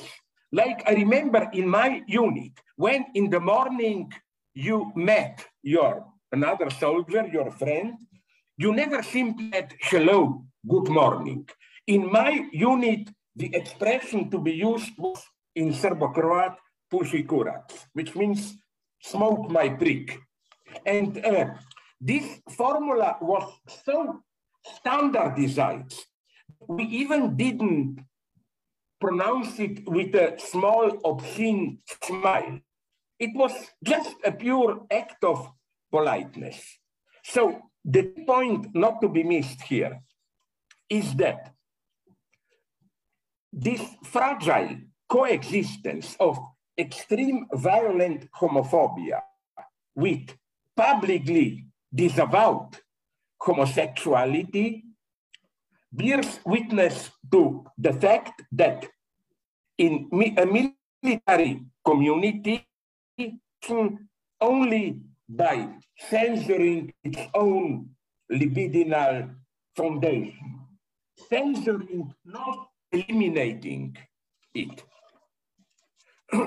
Like 0.51 0.83
I 0.87 0.93
remember 0.93 1.49
in 1.53 1.67
my 1.69 2.01
unit, 2.07 2.51
when 2.75 3.05
in 3.13 3.29
the 3.29 3.39
morning 3.39 4.11
you 4.53 4.91
met 4.95 5.45
your 5.63 6.05
another 6.31 6.69
soldier, 6.69 7.27
your 7.27 7.51
friend, 7.51 7.93
you 8.57 8.73
never 8.73 9.03
simply 9.03 9.49
said 9.51 9.73
hello, 9.81 10.45
good 10.67 10.89
morning. 10.89 11.47
In 11.87 12.11
my 12.11 12.47
unit, 12.51 13.09
the 13.35 13.53
expression 13.55 14.29
to 14.29 14.39
be 14.39 14.53
used 14.53 14.91
was 14.97 15.21
in 15.55 15.73
Serbo-Croat, 15.73 16.53
puši 16.91 17.25
kurac, 17.25 17.71
which 17.93 18.15
means 18.15 18.55
smoke 19.01 19.49
my 19.49 19.69
prick. 19.69 20.19
And 20.85 21.17
uh, 21.25 21.45
this 21.99 22.41
formula 22.49 23.17
was 23.21 23.51
so 23.83 24.21
standardized, 24.63 26.05
we 26.67 26.83
even 26.83 27.35
didn't 27.35 27.99
pronounce 28.99 29.59
it 29.59 29.87
with 29.87 30.13
a 30.15 30.35
small 30.37 30.99
obscene 31.03 31.79
smile. 32.03 32.59
It 33.21 33.35
was 33.35 33.53
just 33.83 34.15
a 34.25 34.31
pure 34.31 34.87
act 34.89 35.23
of 35.23 35.47
politeness. 35.91 36.59
So 37.23 37.61
the 37.85 38.03
point 38.25 38.73
not 38.73 38.99
to 39.01 39.09
be 39.09 39.21
missed 39.21 39.61
here 39.61 40.01
is 40.89 41.13
that 41.15 41.53
this 43.53 43.83
fragile 44.03 44.75
coexistence 45.07 46.17
of 46.19 46.39
extreme 46.75 47.45
violent 47.53 48.27
homophobia 48.31 49.21
with 49.93 50.35
publicly 50.75 51.67
disavowed 51.93 52.75
homosexuality 53.39 54.83
bears 55.91 56.39
witness 56.43 57.11
to 57.31 57.65
the 57.77 57.93
fact 57.93 58.41
that 58.51 58.87
in 59.77 60.09
a 60.37 60.45
military 61.03 61.61
community, 61.85 62.65
only 64.39 64.99
by 65.29 65.69
censoring 66.09 66.93
its 67.03 67.19
own 67.33 67.89
libidinal 68.31 69.35
foundation, 69.75 70.59
censoring, 71.29 72.13
not 72.25 72.67
eliminating 72.91 73.95
it. 74.53 74.83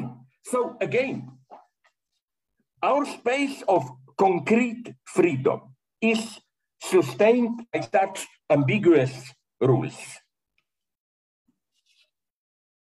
so 0.45 0.77
again, 0.81 1.31
our 2.83 3.05
space 3.07 3.63
of 3.69 3.89
concrete 4.19 4.95
freedom 5.05 5.61
is 6.01 6.41
sustained 6.83 7.65
by 7.73 7.81
such 7.81 8.27
ambiguous 8.51 9.33
rules. 9.61 9.97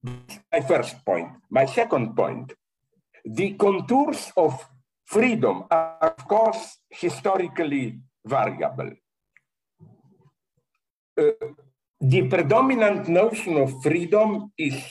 My 0.04 0.62
first 0.68 1.06
point. 1.06 1.30
My 1.50 1.66
second 1.66 2.16
point, 2.16 2.54
the 3.26 3.54
contours 3.54 4.32
of 4.38 4.66
freedom 5.06 5.66
are, 5.70 6.16
of 6.18 6.28
course, 6.28 6.78
historically 6.90 8.00
variable. 8.26 8.92
Uh, 11.18 11.32
the 12.00 12.28
predominant 12.28 13.08
notion 13.08 13.58
of 13.58 13.82
freedom 13.84 14.52
is 14.58 14.84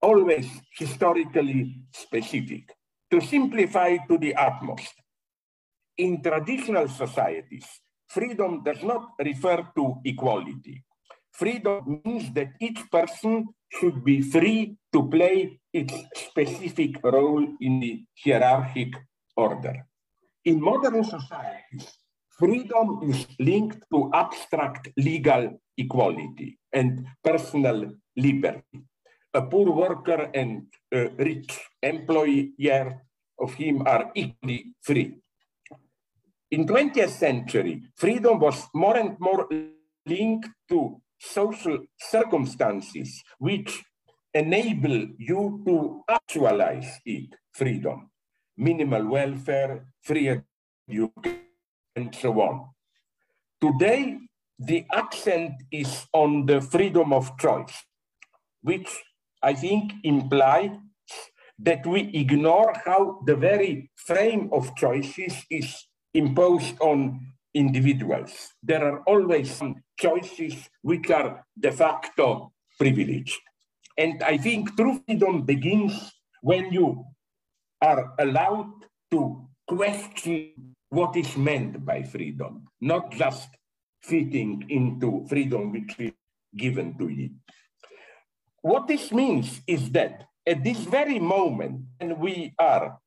always 0.00 0.48
historically 0.78 1.82
specific. 1.92 2.72
To 3.10 3.20
simplify 3.20 3.96
to 4.08 4.18
the 4.18 4.34
utmost, 4.34 4.94
in 5.98 6.22
traditional 6.22 6.88
societies, 6.88 7.66
freedom 8.08 8.62
does 8.62 8.82
not 8.82 9.10
refer 9.18 9.68
to 9.76 10.00
equality. 10.04 10.82
Freedom 11.38 12.00
means 12.04 12.32
that 12.32 12.56
each 12.60 12.80
person 12.90 13.46
should 13.68 14.02
be 14.02 14.22
free 14.22 14.74
to 14.92 15.06
play 15.08 15.60
its 15.70 15.92
specific 16.14 16.96
role 17.04 17.46
in 17.60 17.80
the 17.80 18.04
hierarchic 18.24 18.94
order. 19.36 19.86
In 20.46 20.62
modern 20.62 21.04
societies, 21.04 21.92
freedom 22.38 23.00
is 23.04 23.26
linked 23.38 23.84
to 23.92 24.10
abstract 24.14 24.88
legal 24.96 25.60
equality 25.76 26.58
and 26.72 27.04
personal 27.22 27.92
liberty. 28.16 28.80
A 29.34 29.42
poor 29.42 29.70
worker 29.72 30.30
and 30.32 30.72
a 30.90 31.08
rich 31.18 31.52
employer 31.82 33.02
of 33.38 33.52
him 33.52 33.82
are 33.84 34.10
equally 34.14 34.72
free. 34.80 35.20
In 36.50 36.64
20th 36.64 37.10
century, 37.10 37.82
freedom 37.94 38.38
was 38.38 38.66
more 38.72 38.96
and 38.96 39.20
more 39.20 39.46
linked 40.06 40.48
to 40.70 41.02
social 41.18 41.78
circumstances 41.98 43.22
which 43.38 43.82
enable 44.34 45.08
you 45.18 45.62
to 45.66 46.02
actualize 46.08 47.00
it, 47.04 47.34
freedom, 47.52 48.10
minimal 48.56 49.06
welfare, 49.08 49.86
free 50.02 50.28
education, 50.28 51.40
and 51.96 52.14
so 52.14 52.40
on. 52.40 52.68
Today, 53.60 54.18
the 54.58 54.84
accent 54.92 55.52
is 55.70 56.06
on 56.12 56.46
the 56.46 56.60
freedom 56.60 57.12
of 57.12 57.36
choice, 57.38 57.84
which 58.62 58.88
I 59.42 59.54
think 59.54 59.92
implies 60.04 60.70
that 61.58 61.86
we 61.86 62.10
ignore 62.12 62.72
how 62.84 63.20
the 63.24 63.36
very 63.36 63.90
frame 63.96 64.50
of 64.52 64.76
choices 64.76 65.34
is 65.50 65.86
imposed 66.12 66.78
on 66.80 67.32
individuals. 67.56 68.52
There 68.62 68.84
are 68.84 69.00
always 69.08 69.60
choices 69.98 70.68
which 70.82 71.10
are 71.10 71.44
de 71.58 71.72
facto 71.72 72.52
privileged. 72.78 73.40
And 73.96 74.22
I 74.22 74.36
think 74.36 74.76
true 74.76 75.00
freedom 75.06 75.42
begins 75.42 76.12
when 76.42 76.70
you 76.70 77.04
are 77.80 78.12
allowed 78.20 78.84
to 79.10 79.48
question 79.66 80.76
what 80.90 81.16
is 81.16 81.36
meant 81.36 81.84
by 81.84 82.02
freedom, 82.02 82.68
not 82.80 83.10
just 83.10 83.48
fitting 84.02 84.64
into 84.68 85.24
freedom 85.28 85.72
which 85.72 85.96
is 85.98 86.12
given 86.54 86.96
to 86.98 87.08
you. 87.08 87.30
What 88.60 88.86
this 88.86 89.12
means 89.12 89.62
is 89.66 89.90
that 89.92 90.28
at 90.46 90.62
this 90.62 90.78
very 90.78 91.18
moment, 91.18 91.80
when 91.98 92.18
we 92.18 92.54
are 92.58 92.98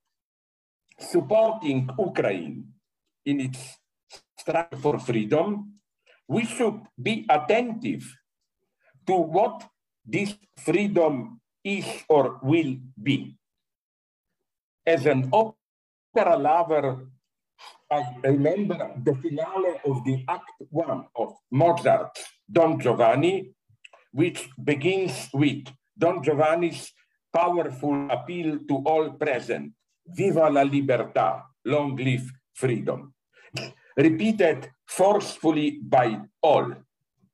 supporting 0.99 1.89
Ukraine 1.97 2.67
in 3.25 3.39
its 3.39 3.78
for 4.81 4.99
freedom, 4.99 5.79
we 6.27 6.45
should 6.45 6.81
be 7.01 7.25
attentive 7.29 8.05
to 9.07 9.13
what 9.13 9.67
this 10.05 10.33
freedom 10.57 11.41
is 11.63 11.85
or 12.07 12.39
will 12.41 12.77
be. 13.01 13.35
As 14.85 15.05
an 15.05 15.29
opera 15.33 16.37
lover, 16.37 17.07
I 17.91 18.15
remember 18.23 18.93
the 19.03 19.15
finale 19.15 19.81
of 19.85 20.03
the 20.05 20.23
Act 20.27 20.51
One 20.69 21.05
of 21.15 21.33
Mozart's 21.51 22.23
Don 22.45 22.79
Giovanni, 22.79 23.53
which 24.11 24.49
begins 24.63 25.29
with 25.33 25.65
Don 25.97 26.23
Giovanni's 26.23 26.91
powerful 27.33 28.07
appeal 28.09 28.59
to 28.67 28.75
all 28.85 29.11
present 29.11 29.73
Viva 30.05 30.49
la 30.49 30.63
libertà, 30.63 31.45
long 31.65 31.95
live 31.95 32.31
freedom. 32.53 33.13
Repeated 33.99 34.71
forcefully 34.87 35.83
by 35.83 36.21
all. 36.41 36.71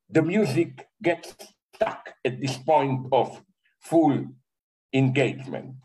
The 0.10 0.24
music 0.24 0.88
gets 0.98 1.36
stuck 1.76 2.10
at 2.26 2.42
this 2.42 2.58
point 2.58 3.06
of 3.12 3.40
full 3.82 4.26
engagement. 4.92 5.76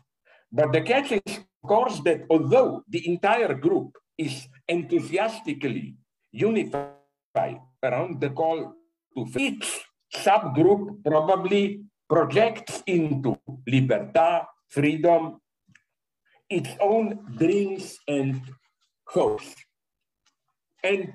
But 0.51 0.73
the 0.73 0.81
catch 0.81 1.11
is, 1.11 1.21
of 1.37 1.69
course, 1.69 2.01
that 2.05 2.25
although 2.31 2.81
the 2.89 3.07
entire 3.07 3.53
group 3.53 3.93
is 4.17 4.47
enthusiastically 4.67 5.97
unified 6.31 7.61
around 7.83 8.19
the 8.19 8.31
call 8.31 8.73
to 9.15 9.21
each 9.37 9.85
subgroup 10.09 11.03
probably 11.05 11.85
projects 12.09 12.81
into 12.87 13.37
libertà, 13.69 14.45
freedom, 14.67 15.37
its 16.49 16.69
own 16.81 17.21
dreams 17.37 17.99
and 18.07 18.41
hopes. 19.05 19.53
And 20.83 21.13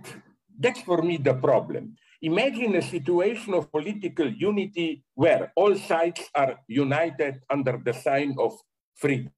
that's 0.59 0.81
for 0.81 1.03
me 1.03 1.17
the 1.19 1.35
problem. 1.35 1.97
Imagine 2.23 2.77
a 2.77 2.83
situation 2.83 3.55
of 3.55 3.71
political 3.71 4.29
unity 4.29 5.05
where 5.15 5.53
all 5.55 5.75
sides 5.77 6.23
are 6.35 6.59
united 6.67 7.41
under 7.51 7.79
the 7.83 7.93
sign 7.93 8.35
of 8.39 8.57
freedom. 8.95 9.33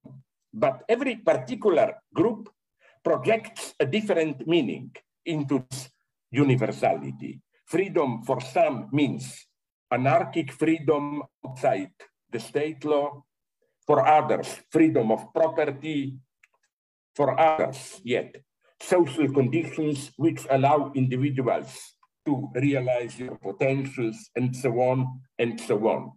But 0.53 0.83
every 0.87 1.17
particular 1.17 1.95
group 2.13 2.49
projects 3.03 3.75
a 3.79 3.85
different 3.85 4.47
meaning 4.47 4.91
into 5.25 5.65
universality. 6.31 7.41
Freedom 7.65 8.23
for 8.23 8.41
some 8.41 8.89
means 8.91 9.45
anarchic 9.91 10.51
freedom 10.51 11.21
outside 11.45 11.91
the 12.31 12.39
state 12.39 12.83
law. 12.85 13.23
For 13.85 14.05
others, 14.05 14.61
freedom 14.69 15.11
of 15.11 15.33
property. 15.33 16.17
For 17.15 17.37
others, 17.37 17.99
yet, 18.03 18.35
social 18.81 19.31
conditions 19.31 20.11
which 20.17 20.45
allow 20.49 20.91
individuals 20.95 21.95
to 22.25 22.49
realize 22.55 23.15
their 23.17 23.35
potentials 23.35 24.29
and 24.35 24.55
so 24.55 24.71
on 24.79 25.21
and 25.37 25.59
so 25.59 25.87
on. 25.87 26.11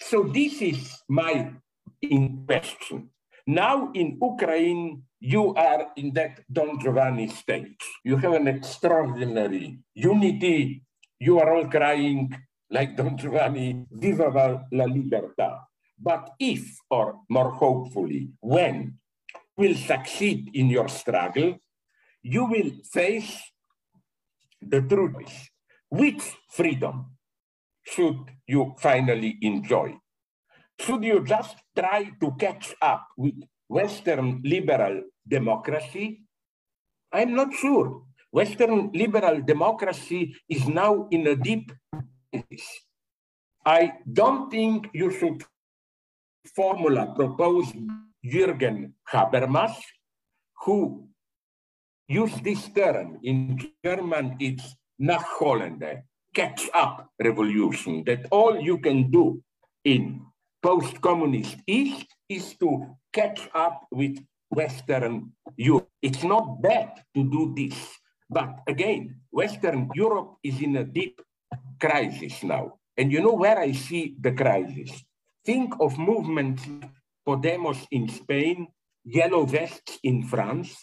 So 0.00 0.22
this 0.22 0.62
is 0.62 1.02
my 1.08 1.52
question. 2.46 3.10
Now 3.46 3.90
in 3.94 4.18
Ukraine, 4.20 5.02
you 5.20 5.54
are 5.54 5.88
in 5.96 6.12
that 6.14 6.40
Don 6.52 6.78
Giovanni 6.80 7.28
stage. 7.28 7.80
You 8.04 8.16
have 8.16 8.34
an 8.34 8.48
extraordinary 8.48 9.78
unity. 9.94 10.82
You 11.18 11.40
are 11.40 11.54
all 11.54 11.68
crying 11.68 12.34
like 12.70 12.96
Don 12.96 13.16
Giovanni, 13.16 13.86
viva 13.90 14.66
la 14.72 14.84
libertà. 14.84 15.66
But 15.98 16.30
if, 16.38 16.76
or 16.90 17.20
more 17.30 17.50
hopefully, 17.50 18.28
when 18.40 18.98
will 19.56 19.74
succeed 19.74 20.50
in 20.52 20.68
your 20.68 20.88
struggle, 20.88 21.58
you 22.26 22.44
will 22.44 22.70
face 22.82 23.38
the 24.60 24.82
truth. 24.82 25.30
Which 25.88 26.22
freedom 26.50 27.16
should 27.84 28.18
you 28.46 28.74
finally 28.78 29.38
enjoy? 29.40 29.94
Should 30.80 31.04
you 31.04 31.24
just 31.24 31.56
try 31.78 32.10
to 32.20 32.32
catch 32.38 32.74
up 32.82 33.06
with 33.16 33.38
Western 33.68 34.42
liberal 34.42 35.02
democracy? 35.26 36.22
I'm 37.12 37.34
not 37.34 37.54
sure. 37.54 38.02
Western 38.32 38.90
liberal 38.92 39.40
democracy 39.40 40.34
is 40.48 40.66
now 40.66 41.06
in 41.10 41.26
a 41.28 41.36
deep 41.36 41.72
crisis. 41.92 42.66
I 43.64 43.92
don't 44.12 44.50
think 44.50 44.90
you 44.92 45.10
should 45.10 45.44
formula 46.54 47.14
propose 47.14 47.72
Jürgen 48.24 48.92
Habermas, 49.12 49.74
who 50.64 51.08
use 52.08 52.34
this 52.42 52.68
term. 52.70 53.18
In 53.22 53.58
German, 53.84 54.36
it's 54.38 54.76
Nachholende, 55.00 56.02
catch 56.34 56.68
up 56.74 57.10
revolution, 57.22 58.04
that 58.06 58.26
all 58.30 58.58
you 58.58 58.78
can 58.78 59.10
do 59.10 59.42
in 59.84 60.22
post-communist 60.62 61.56
East 61.66 62.06
is 62.28 62.56
to 62.58 62.96
catch 63.12 63.48
up 63.54 63.86
with 63.90 64.18
Western 64.48 65.32
Europe. 65.56 65.88
It's 66.02 66.22
not 66.22 66.62
bad 66.62 67.02
to 67.14 67.24
do 67.24 67.54
this. 67.54 67.76
But 68.28 68.60
again, 68.66 69.20
Western 69.30 69.88
Europe 69.94 70.36
is 70.42 70.60
in 70.60 70.76
a 70.76 70.84
deep 70.84 71.20
crisis 71.80 72.42
now. 72.42 72.78
And 72.96 73.12
you 73.12 73.20
know 73.20 73.34
where 73.34 73.58
I 73.58 73.72
see 73.72 74.16
the 74.18 74.32
crisis? 74.32 74.90
Think 75.44 75.74
of 75.80 75.98
movements 75.98 76.62
Podemos 77.26 77.86
in 77.90 78.08
Spain, 78.08 78.68
Yellow 79.04 79.44
Vests 79.44 79.98
in 80.02 80.22
France. 80.22 80.74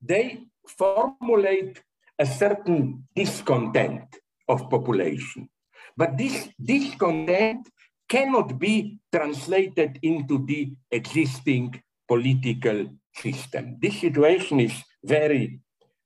They 0.00 0.42
formulate 0.78 1.82
a 2.18 2.26
certain 2.26 3.04
discontent 3.14 4.04
of 4.48 4.68
population. 4.70 5.48
But 5.96 6.16
this 6.16 6.48
discontent 6.62 7.68
cannot 8.08 8.58
be 8.58 8.98
translated 9.12 9.98
into 10.02 10.44
the 10.44 10.72
existing 10.90 11.82
political 12.06 12.86
system. 13.14 13.78
This 13.80 14.00
situation 14.00 14.60
is 14.60 14.74
very 15.04 15.60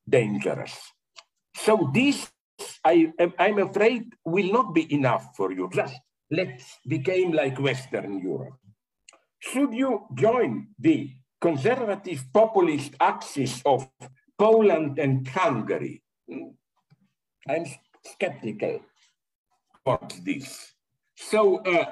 dangerous. 0.09 0.74
So 1.55 1.90
this 1.92 2.31
I, 2.85 3.12
I'm 3.38 3.59
afraid 3.59 4.05
will 4.24 4.50
not 4.52 4.74
be 4.74 4.92
enough 4.94 5.37
for 5.37 5.52
you. 5.52 5.68
Just 5.72 5.94
let's 6.31 6.79
become 6.87 7.33
like 7.33 7.59
Western 7.59 8.18
Europe. 8.20 8.57
Should 9.38 9.74
you 9.74 10.07
join 10.14 10.68
the 10.79 11.11
conservative 11.40 12.24
populist 12.33 12.94
axis 12.98 13.62
of 13.64 13.88
Poland 14.38 14.99
and 14.99 15.27
Hungary? 15.29 16.03
I'm 17.49 17.64
skeptical 18.05 18.81
about 19.85 20.12
this. 20.25 20.72
So, 21.16 21.59
uh, 21.59 21.87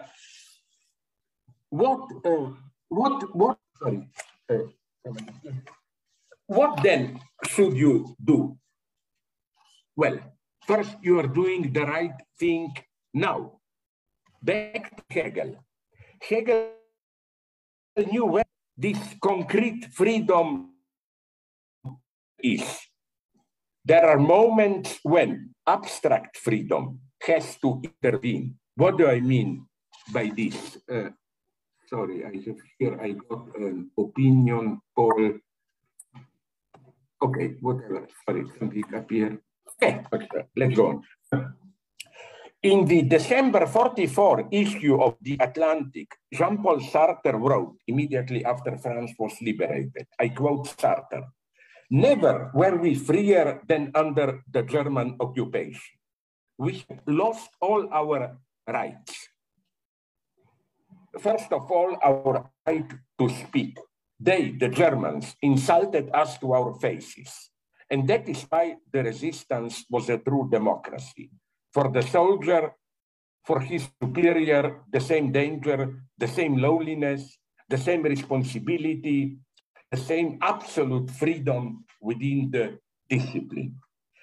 what, 1.71 2.11
uh, 2.25 2.51
what, 2.89 3.35
what, 3.35 3.59
sorry, 3.79 4.09
uh, 4.51 4.59
what 6.47 6.83
then 6.83 7.21
should 7.47 7.77
you 7.77 8.15
do? 8.23 8.59
Well, 9.97 10.19
first 10.67 10.97
you 11.03 11.19
are 11.21 11.27
doing 11.27 11.73
the 11.73 11.87
right 11.87 12.21
thing 12.39 12.75
now. 13.15 13.61
Back 14.43 14.97
to 14.97 15.03
Hegel. 15.09 15.65
Hegel 16.21 16.71
knew 18.11 18.27
where 18.27 18.45
this 18.77 18.99
concrete 19.23 19.87
freedom 19.93 20.74
is. 22.45 22.65
There 23.85 24.05
are 24.05 24.19
moments 24.19 25.01
when 25.03 25.55
abstract 25.67 26.37
freedom 26.37 27.01
has 27.27 27.57
to 27.61 27.81
intervene. 27.83 28.57
What 28.77 28.99
do 28.99 29.09
I 29.09 29.21
mean 29.21 29.67
by 30.13 30.31
this? 30.37 30.79
Uh, 30.89 31.11
sorry, 31.89 32.25
I 32.25 32.37
have 32.47 32.61
here, 32.79 33.01
I 33.01 33.13
got 33.29 33.57
an 33.57 33.91
opinion 33.99 34.81
poll. 34.97 35.41
Okay, 37.23 37.57
whatever, 37.61 38.07
sorry, 38.25 38.45
something 38.59 38.85
appeared. 38.95 39.39
Okay, 39.83 40.05
okay, 40.13 40.45
let's 40.57 40.75
go 40.75 41.03
on. 41.33 41.55
In 42.63 42.87
the 42.87 43.03
December 43.03 43.67
44 43.67 44.49
issue 44.51 44.97
of 45.01 45.17
The 45.21 45.37
Atlantic, 45.39 46.09
Jean-Paul 46.33 46.81
Sartre 46.81 47.39
wrote 47.39 47.77
immediately 47.87 48.43
after 48.45 48.79
France 48.79 49.13
was 49.19 49.35
liberated, 49.43 50.07
I 50.19 50.29
quote 50.29 50.69
Sartre, 50.69 51.29
never 51.91 52.51
were 52.55 52.77
we 52.77 52.95
freer 52.95 53.61
than 53.67 53.91
under 53.95 54.43
the 54.51 54.63
German 54.63 55.17
occupation. 55.21 55.99
We 56.59 56.85
lost 57.07 57.51
all 57.61 57.89
our 57.93 58.39
rights. 58.67 59.29
First 61.19 61.53
of 61.53 61.71
all, 61.71 61.97
our 62.03 62.51
right 62.67 62.91
to 63.19 63.29
speak. 63.29 63.79
They, 64.19 64.51
the 64.51 64.69
Germans, 64.69 65.37
insulted 65.43 66.11
us 66.15 66.39
to 66.39 66.55
our 66.55 66.75
faces. 66.79 67.51
And 67.91 68.09
that 68.09 68.29
is 68.29 68.47
why 68.49 68.77
the 68.91 69.03
resistance 69.03 69.85
was 69.91 70.09
a 70.09 70.19
true 70.19 70.49
democracy 70.51 71.31
for 71.73 71.91
the 71.91 72.03
soldier, 72.03 72.73
for 73.45 73.61
his 73.61 73.91
superior, 74.01 74.83
the 74.91 75.01
same 75.01 75.33
danger, 75.33 76.03
the 76.17 76.29
same 76.29 76.57
lowliness, 76.57 77.37
the 77.69 77.77
same 77.77 78.03
responsibility, 78.03 79.37
the 79.95 80.03
same 80.03 80.39
absolute 80.43 81.09
freedom 81.11 81.85
within 82.03 82.51
the 82.51 82.79
discipline. 83.09 83.79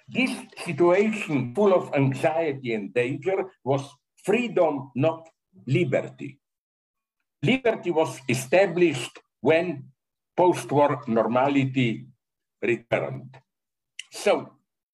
This 0.07 0.31
situation, 0.67 1.55
full 1.55 1.71
of 1.73 1.93
anxiety 1.93 2.73
and 2.73 2.93
danger, 2.93 3.37
was 3.63 3.83
freedom, 4.27 4.91
not 4.95 5.29
liberty. 5.65 6.39
Liberty 7.41 7.91
was 7.91 8.19
established 8.27 9.15
when 9.39 9.87
post-war 10.35 11.03
normality 11.07 12.05
returned. 12.61 13.31
So 14.11 14.33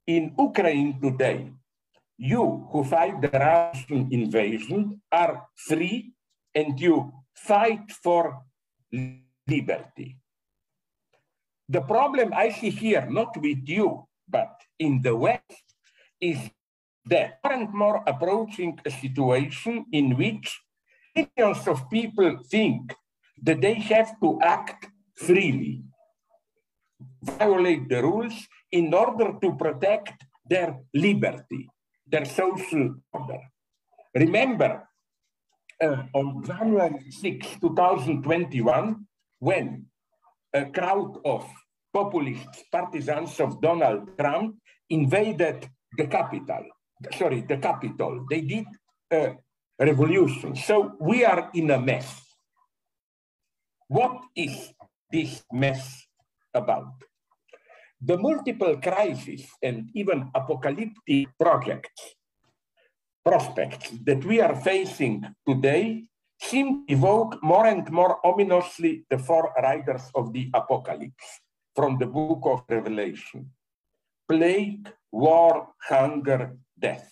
in 0.05 0.35
Ukraine 0.37 1.01
today, 1.01 1.49
you 2.17 2.69
who 2.69 2.83
fight 2.83 3.17
the 3.21 3.33
Russian 3.33 4.09
invasion 4.11 5.01
are 5.11 5.49
free 5.67 6.13
and 6.53 6.79
you 6.79 7.11
fight 7.33 7.91
for 8.03 8.45
liberty. 9.47 10.21
The 11.69 11.81
problem 11.81 12.33
I 12.33 12.49
see 12.51 12.69
here, 12.69 13.07
not 13.09 13.35
with 13.37 13.67
you, 13.67 14.07
but 14.27 14.61
in 14.79 15.01
the 15.01 15.15
West, 15.15 15.63
is 16.19 16.37
that 17.05 17.39
more 17.43 17.53
and 17.53 17.73
more 17.73 18.03
approaching 18.07 18.79
a 18.85 18.91
situation 18.91 19.85
in 19.91 20.17
which 20.17 20.59
millions 21.15 21.67
of 21.67 21.89
people 21.89 22.39
think 22.49 22.93
that 23.43 23.61
they 23.61 23.75
have 23.75 24.19
to 24.21 24.39
act 24.41 24.87
freely, 25.15 25.83
violate 27.21 27.89
the 27.89 28.01
rules 28.01 28.47
in 28.71 28.93
order 28.93 29.33
to 29.41 29.55
protect 29.55 30.23
their 30.49 30.79
liberty 30.93 31.69
their 32.07 32.25
social 32.25 32.95
order. 33.11 33.39
Remember, 34.15 34.87
uh, 35.81 36.03
on 36.13 36.43
January 36.43 37.11
6, 37.11 37.47
2021, 37.59 39.05
when 39.39 39.85
a 40.53 40.65
crowd 40.65 41.19
of 41.25 41.45
populist 41.93 42.47
partisans 42.71 43.39
of 43.39 43.61
Donald 43.61 44.17
Trump 44.17 44.55
invaded 44.89 45.67
the 45.97 46.07
capital, 46.07 46.63
sorry, 47.17 47.41
the 47.41 47.57
capital. 47.57 48.25
They 48.29 48.41
did 48.41 48.65
a 49.11 49.35
revolution. 49.79 50.55
So 50.55 50.93
we 50.99 51.25
are 51.25 51.49
in 51.53 51.71
a 51.71 51.79
mess. 51.79 52.21
What 53.87 54.21
is 54.35 54.73
this 55.11 55.43
mess 55.51 56.07
about? 56.53 56.93
The 58.01 58.17
multiple 58.17 58.77
crises 58.77 59.47
and 59.63 59.89
even 59.95 60.29
apocalyptic 60.35 61.29
projects, 61.39 62.15
prospects 63.25 63.91
that 64.05 64.23
we 64.23 64.39
are 64.39 64.55
facing 64.55 65.25
today 65.47 66.03
seem 66.39 66.85
to 66.85 66.93
evoke 66.93 67.41
more 67.43 67.65
and 67.65 67.89
more 67.91 68.25
ominously 68.25 69.03
the 69.09 69.17
four 69.17 69.53
riders 69.61 70.03
of 70.15 70.33
the 70.33 70.49
apocalypse 70.53 71.41
from 71.75 71.97
the 71.97 72.05
book 72.05 72.41
of 72.45 72.63
Revelation. 72.69 73.51
Plague, 74.27 74.91
war, 75.11 75.69
hunger, 75.89 76.57
death. 76.77 77.09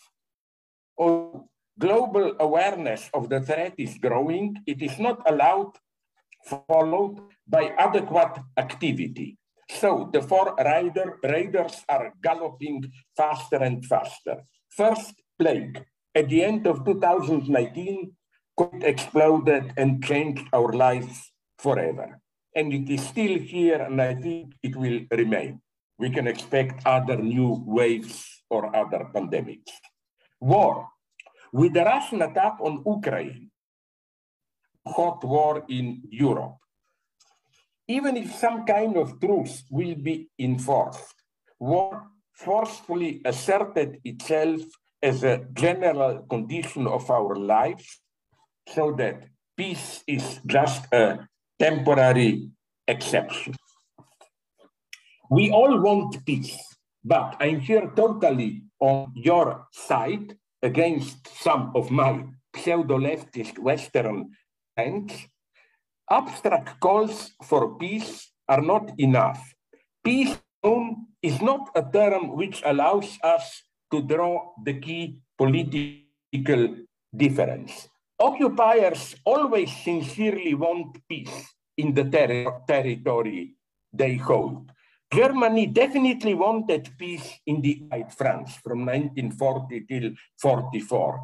Oh, 0.99 1.47
global 1.77 2.35
awareness 2.39 3.09
of 3.13 3.29
the 3.29 3.41
threat 3.41 3.73
is 3.77 3.97
growing. 3.97 4.55
It 4.65 4.81
is 4.81 4.99
not 4.99 5.21
allowed, 5.29 5.73
followed 6.45 7.19
by 7.47 7.73
adequate 7.77 8.39
activity. 8.57 9.38
So 9.69 10.09
the 10.13 10.21
four 10.21 10.55
rider, 10.55 11.19
raiders 11.23 11.83
are 11.89 12.13
galloping 12.21 12.91
faster 13.17 13.57
and 13.57 13.83
faster. 13.85 14.43
First 14.69 15.15
plague. 15.39 15.83
At 16.13 16.29
the 16.29 16.43
end 16.43 16.67
of 16.67 16.85
2019, 16.85 18.11
COVID 18.57 18.83
exploded 18.83 19.73
and 19.77 20.03
changed 20.03 20.47
our 20.53 20.71
lives 20.71 21.31
forever. 21.57 22.19
And 22.55 22.73
it 22.73 22.89
is 22.89 23.05
still 23.05 23.37
here, 23.39 23.81
and 23.81 24.01
I 24.01 24.15
think 24.15 24.53
it 24.63 24.75
will 24.75 25.01
remain. 25.11 25.61
We 25.97 26.09
can 26.09 26.27
expect 26.27 26.85
other 26.85 27.17
new 27.17 27.63
waves 27.65 28.43
or 28.49 28.73
other 28.75 29.09
pandemics. 29.13 29.71
War. 30.39 30.87
With 31.51 31.73
the 31.73 31.83
Russian 31.83 32.21
attack 32.21 32.57
on 32.59 32.83
Ukraine, 32.85 33.51
hot 34.87 35.23
war 35.23 35.63
in 35.67 36.03
Europe, 36.09 36.57
even 37.87 38.17
if 38.17 38.33
some 38.35 38.65
kind 38.65 38.97
of 38.97 39.19
truce 39.19 39.63
will 39.69 39.95
be 39.95 40.29
enforced, 40.39 41.15
war 41.59 42.07
forcefully 42.33 43.21
asserted 43.25 43.99
itself 44.03 44.61
as 45.01 45.23
a 45.23 45.45
general 45.53 46.23
condition 46.23 46.87
of 46.87 47.09
our 47.09 47.35
lives 47.35 48.01
so 48.67 48.91
that 48.93 49.23
peace 49.58 50.04
is 50.08 50.39
just 50.45 50.86
a 50.93 51.28
temporary 51.60 52.49
exception. 52.88 53.56
We 55.30 55.51
all 55.51 55.80
want 55.82 56.25
peace, 56.25 56.58
but 57.04 57.36
I'm 57.39 57.60
here 57.60 57.91
totally 57.95 58.63
on 58.80 59.12
your 59.15 59.67
side 59.71 60.38
against 60.62 61.28
some 61.41 61.71
of 61.75 61.91
my 61.91 62.25
pseudo-leftist 62.56 63.60
Western 63.60 64.32
friends 64.75 65.28
Abstract 66.10 66.80
calls 66.80 67.34
for 67.41 67.78
peace 67.82 68.30
are 68.47 68.62
not 68.62 68.93
enough. 68.99 69.41
Peace 70.04 70.38
alone 70.62 71.08
is 71.21 71.41
not 71.41 71.69
a 71.73 71.82
term 71.82 72.38
which 72.38 72.62
allows 72.63 73.17
us 73.23 73.63
to 73.91 74.04
draw 74.06 74.54
the 74.63 74.78
key 74.80 75.21
political 75.36 76.78
difference. 77.10 77.89
Occupiers 78.19 79.15
always 79.25 79.75
sincerely 79.84 80.54
want 80.54 80.97
peace 81.08 81.54
in 81.78 81.93
the 81.93 82.06
ter 82.06 82.62
territory 82.67 83.56
they 83.91 84.15
hold. 84.15 84.71
Germany 85.13 85.67
definitely 85.67 86.34
wanted 86.34 86.89
peace 86.97 87.39
in 87.45 87.62
the 87.62 87.84
France 88.17 88.56
from 88.63 88.86
1940 88.86 89.86
till 89.88 90.12
44. 90.39 91.19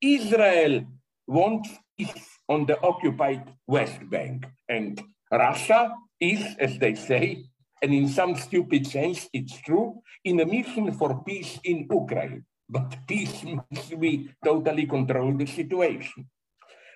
Israel 0.00 0.86
wants 1.26 1.70
peace 1.98 2.38
on 2.48 2.66
the 2.66 2.80
occupied 2.82 3.44
West 3.66 4.08
Bank. 4.08 4.46
And 4.68 5.02
Russia 5.30 5.94
is, 6.18 6.42
as 6.58 6.78
they 6.78 6.94
say, 6.94 7.44
and 7.82 7.94
in 7.94 8.08
some 8.08 8.36
stupid 8.36 8.86
sense, 8.86 9.28
it's 9.32 9.60
true, 9.62 10.02
in 10.24 10.40
a 10.40 10.46
mission 10.46 10.92
for 10.92 11.22
peace 11.24 11.58
in 11.64 11.88
Ukraine. 11.90 12.44
But 12.70 13.02
peace 13.02 13.42
must 13.42 13.98
be 13.98 14.30
totally 14.38 14.86
control 14.86 15.34
the 15.34 15.46
situation. 15.46 16.30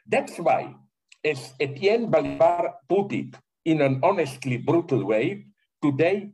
That's 0.06 0.38
why, 0.38 0.70
as 1.18 1.50
Etienne 1.58 2.06
Balibar 2.06 2.78
put 2.87 3.10
it 3.10 3.34
in 3.66 3.82
an 3.82 3.98
honestly 4.06 4.58
brutal 4.58 5.02
way, 5.02 5.50
today, 5.82 6.30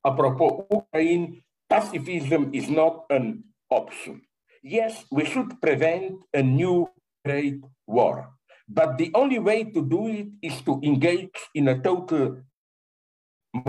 apropos 0.00 0.64
Ukraine, 0.72 1.44
pacifism 1.68 2.48
is 2.56 2.72
not 2.72 3.04
an 3.10 3.44
option. 3.68 4.24
Yes, 4.64 5.04
we 5.12 5.28
should 5.28 5.60
prevent 5.60 6.24
a 6.32 6.42
new 6.42 6.88
great 7.26 7.60
war. 7.86 8.32
But 8.64 8.96
the 8.96 9.10
only 9.12 9.38
way 9.38 9.68
to 9.68 9.84
do 9.84 10.08
it 10.08 10.28
is 10.40 10.62
to 10.64 10.80
engage 10.82 11.36
in 11.52 11.68
a 11.68 11.76
total 11.76 12.40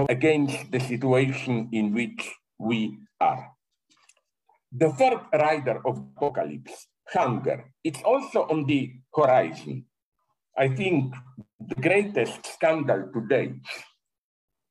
against 0.08 0.72
the 0.72 0.80
situation 0.80 1.68
in 1.74 1.92
which 1.92 2.32
we 2.58 2.96
are. 3.20 3.53
The 4.76 4.90
third 4.90 5.22
rider 5.34 5.82
of 5.86 5.98
apocalypse, 5.98 6.88
hunger, 7.10 7.72
it's 7.84 8.02
also 8.02 8.48
on 8.50 8.66
the 8.66 8.94
horizon. 9.14 9.86
I 10.58 10.70
think 10.70 11.14
the 11.60 11.76
greatest 11.76 12.46
scandal 12.46 13.10
today, 13.14 13.54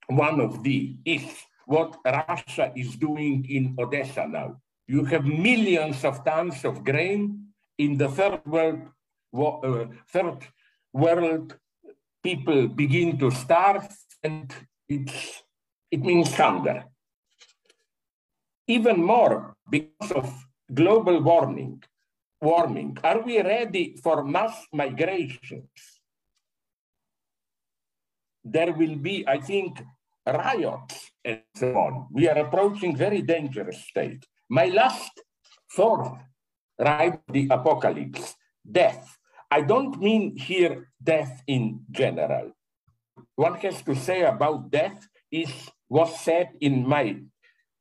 one 0.09 0.41
of 0.41 0.63
the, 0.63 0.97
is 1.05 1.23
what 1.67 1.97
Russia 2.05 2.73
is 2.75 2.97
doing 2.97 3.47
in 3.49 3.77
Odessa 3.79 4.27
now. 4.27 4.57
You 4.89 5.05
have 5.05 5.25
millions 5.25 6.05
of 6.05 6.25
tons 6.25 6.65
of 6.65 6.85
grain 6.85 7.55
in 7.79 7.97
the 7.97 8.09
third 8.09 8.45
world 8.45 8.83
uh, 9.35 9.87
third 10.13 10.47
world 10.93 11.57
people 12.23 12.69
begin 12.69 13.19
to 13.19 13.31
starve 13.31 13.89
and 14.23 14.53
it's, 14.89 15.43
it 15.91 16.01
means 16.01 16.33
hunger. 16.35 16.85
Even 18.67 19.03
more 19.03 19.55
because 19.71 20.13
of 20.13 20.33
global 20.73 21.21
warming, 21.23 21.83
warming. 22.41 22.97
Are 23.03 23.21
we 23.21 23.41
ready 23.41 23.97
for 24.03 24.25
mass 24.25 24.67
migrations? 24.73 25.71
There 28.45 28.73
will 28.73 28.97
be, 28.97 29.25
I 29.27 29.39
think, 29.39 29.83
riots 30.27 31.11
and 31.25 31.43
so 31.55 31.75
on. 31.77 32.09
We 32.13 32.29
are 32.29 32.39
approaching 32.39 32.97
very 32.97 33.23
dangerous 33.23 33.85
state. 33.87 34.27
My 34.49 34.67
last 34.67 35.13
fourth 35.69 36.19
right, 36.79 37.21
the 37.31 37.49
apocalypse, 37.51 38.35
death. 38.71 39.19
I 39.51 39.63
don't 39.63 40.01
mean 40.01 40.37
here 40.37 40.89
death 41.03 41.43
in 41.47 41.85
general. 41.91 42.53
One 43.37 43.55
has 43.61 43.83
to 43.83 43.95
say 43.95 44.23
about 44.23 44.71
death 44.71 45.07
is 45.31 45.53
was 45.89 46.21
said 46.21 46.49
in 46.61 46.89
my 46.89 47.17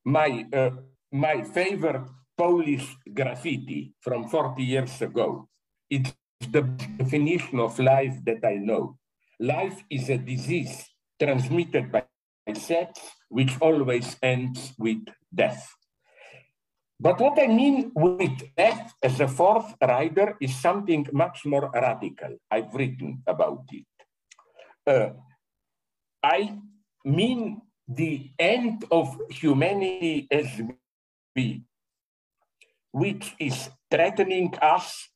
my 0.05 0.45
uh, 0.53 0.71
my 1.11 1.43
favorite 1.43 2.07
Polish 2.37 2.97
graffiti 3.13 3.93
from 4.01 4.27
40 4.27 4.63
years 4.63 5.01
ago. 5.01 5.47
It's 5.89 6.13
the 6.39 6.61
definition 6.97 7.59
of 7.59 7.77
life 7.77 8.17
that 8.25 8.43
I 8.43 8.55
know. 8.55 8.97
Life 9.39 9.83
is 9.89 10.09
a 10.09 10.17
disease 10.17 10.89
transmitted 11.21 11.91
by 11.91 12.05
sex, 12.53 12.99
which 13.29 13.57
always 13.61 14.17
ends 14.23 14.73
with 14.77 15.05
death. 15.33 15.69
But 16.99 17.19
what 17.19 17.39
I 17.41 17.47
mean 17.47 17.91
with 17.95 18.41
death 18.55 18.93
as 19.01 19.19
a 19.19 19.27
fourth 19.27 19.73
rider 19.81 20.37
is 20.39 20.55
something 20.55 21.07
much 21.11 21.45
more 21.45 21.69
radical. 21.73 22.37
I've 22.49 22.73
written 22.73 23.23
about 23.25 23.65
it. 23.71 23.85
Uh, 24.85 25.09
I 26.23 26.57
mean 27.03 27.61
the 27.95 28.31
end 28.39 28.85
of 28.91 29.19
humanity 29.29 30.27
as 30.31 30.47
we, 31.35 31.63
which 32.91 33.35
is 33.39 33.69
threatening 33.89 34.53
us 34.61 35.09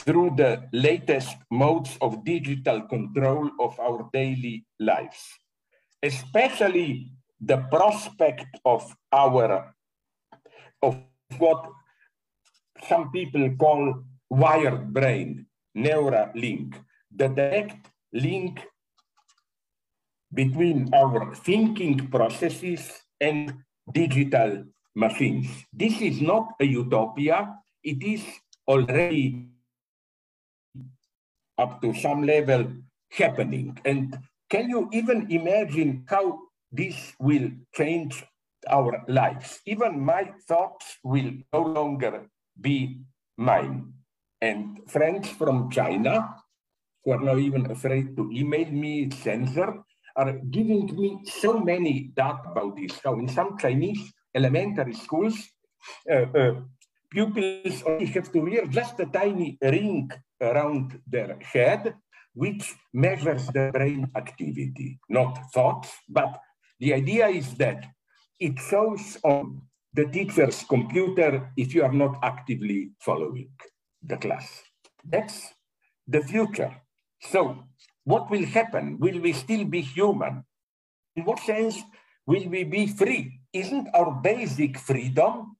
through 0.00 0.32
the 0.36 0.64
latest 0.72 1.36
modes 1.50 1.96
of 2.00 2.24
digital 2.24 2.80
control 2.82 3.50
of 3.60 3.78
our 3.78 4.08
daily 4.12 4.64
lives, 4.80 5.20
especially 6.02 7.12
the 7.40 7.58
prospect 7.70 8.46
of 8.64 8.96
our 9.12 9.74
of 10.80 10.96
what 11.38 11.70
some 12.88 13.12
people 13.12 13.48
call 13.56 14.02
wired 14.30 14.92
brain, 14.92 15.46
Neuralink, 15.76 16.74
the 17.14 17.28
direct 17.28 17.88
link 18.12 18.60
between 20.32 20.92
our 20.94 21.34
thinking 21.34 22.08
processes 22.08 22.90
and 23.20 23.54
digital 23.92 24.64
machines. 24.94 25.48
This 25.72 26.00
is 26.00 26.20
not 26.20 26.54
a 26.60 26.64
utopia, 26.64 27.56
it 27.82 28.02
is 28.02 28.24
already 28.66 29.48
up 31.58 31.80
to 31.82 31.94
some 31.94 32.24
level 32.24 32.66
happening. 33.10 33.78
And 33.84 34.18
can 34.48 34.68
you 34.68 34.88
even 34.92 35.30
imagine 35.30 36.04
how 36.08 36.40
this 36.72 37.12
will 37.20 37.50
change 37.74 38.24
our 38.68 39.04
lives. 39.06 39.60
Even 39.66 40.00
my 40.00 40.32
thoughts 40.48 40.98
will 41.04 41.30
no 41.52 41.60
longer 41.60 42.26
be 42.58 43.04
mine. 43.36 43.92
And 44.40 44.80
friends 44.88 45.28
from 45.28 45.70
China, 45.70 46.34
who 47.04 47.12
are 47.12 47.20
now 47.20 47.36
even 47.36 47.70
afraid 47.70 48.16
to 48.16 48.30
email 48.32 48.70
me, 48.70 49.10
censor, 49.10 49.84
are 50.16 50.32
giving 50.50 50.86
me 50.96 51.20
so 51.24 51.58
many 51.58 52.12
data 52.14 52.42
about 52.50 52.76
this. 52.76 52.98
How 53.04 53.14
in 53.18 53.28
some 53.28 53.58
Chinese 53.58 54.12
elementary 54.34 54.94
schools, 54.94 55.36
uh, 56.10 56.26
uh, 56.34 56.54
pupils 57.10 57.82
only 57.84 58.06
have 58.06 58.32
to 58.32 58.40
wear 58.40 58.66
just 58.66 58.98
a 59.00 59.06
tiny 59.06 59.58
ring 59.60 60.10
around 60.40 61.00
their 61.06 61.38
head, 61.40 61.94
which 62.34 62.74
measures 62.92 63.46
the 63.48 63.70
brain 63.72 64.10
activity, 64.16 64.98
not 65.08 65.38
thoughts, 65.52 65.90
but 66.08 66.40
the 66.80 66.94
idea 66.94 67.28
is 67.28 67.54
that 67.54 67.84
it 68.40 68.58
shows 68.58 69.18
on 69.22 69.62
the 69.94 70.06
teacher's 70.06 70.64
computer 70.64 71.50
if 71.56 71.74
you 71.74 71.84
are 71.84 71.92
not 71.92 72.18
actively 72.22 72.90
following 73.00 73.50
the 74.02 74.16
class. 74.16 74.62
That's 75.04 75.52
the 76.08 76.22
future. 76.22 76.74
So 77.20 77.64
what 78.04 78.30
will 78.30 78.44
happen? 78.46 78.98
Will 78.98 79.20
we 79.20 79.32
still 79.32 79.64
be 79.64 79.80
human? 79.80 80.44
In 81.16 81.24
what 81.24 81.40
sense 81.40 81.80
will 82.26 82.48
we 82.48 82.64
be 82.64 82.86
free? 82.86 83.40
Isn't 83.52 83.88
our 83.94 84.10
basic 84.10 84.78
freedom 84.78 85.56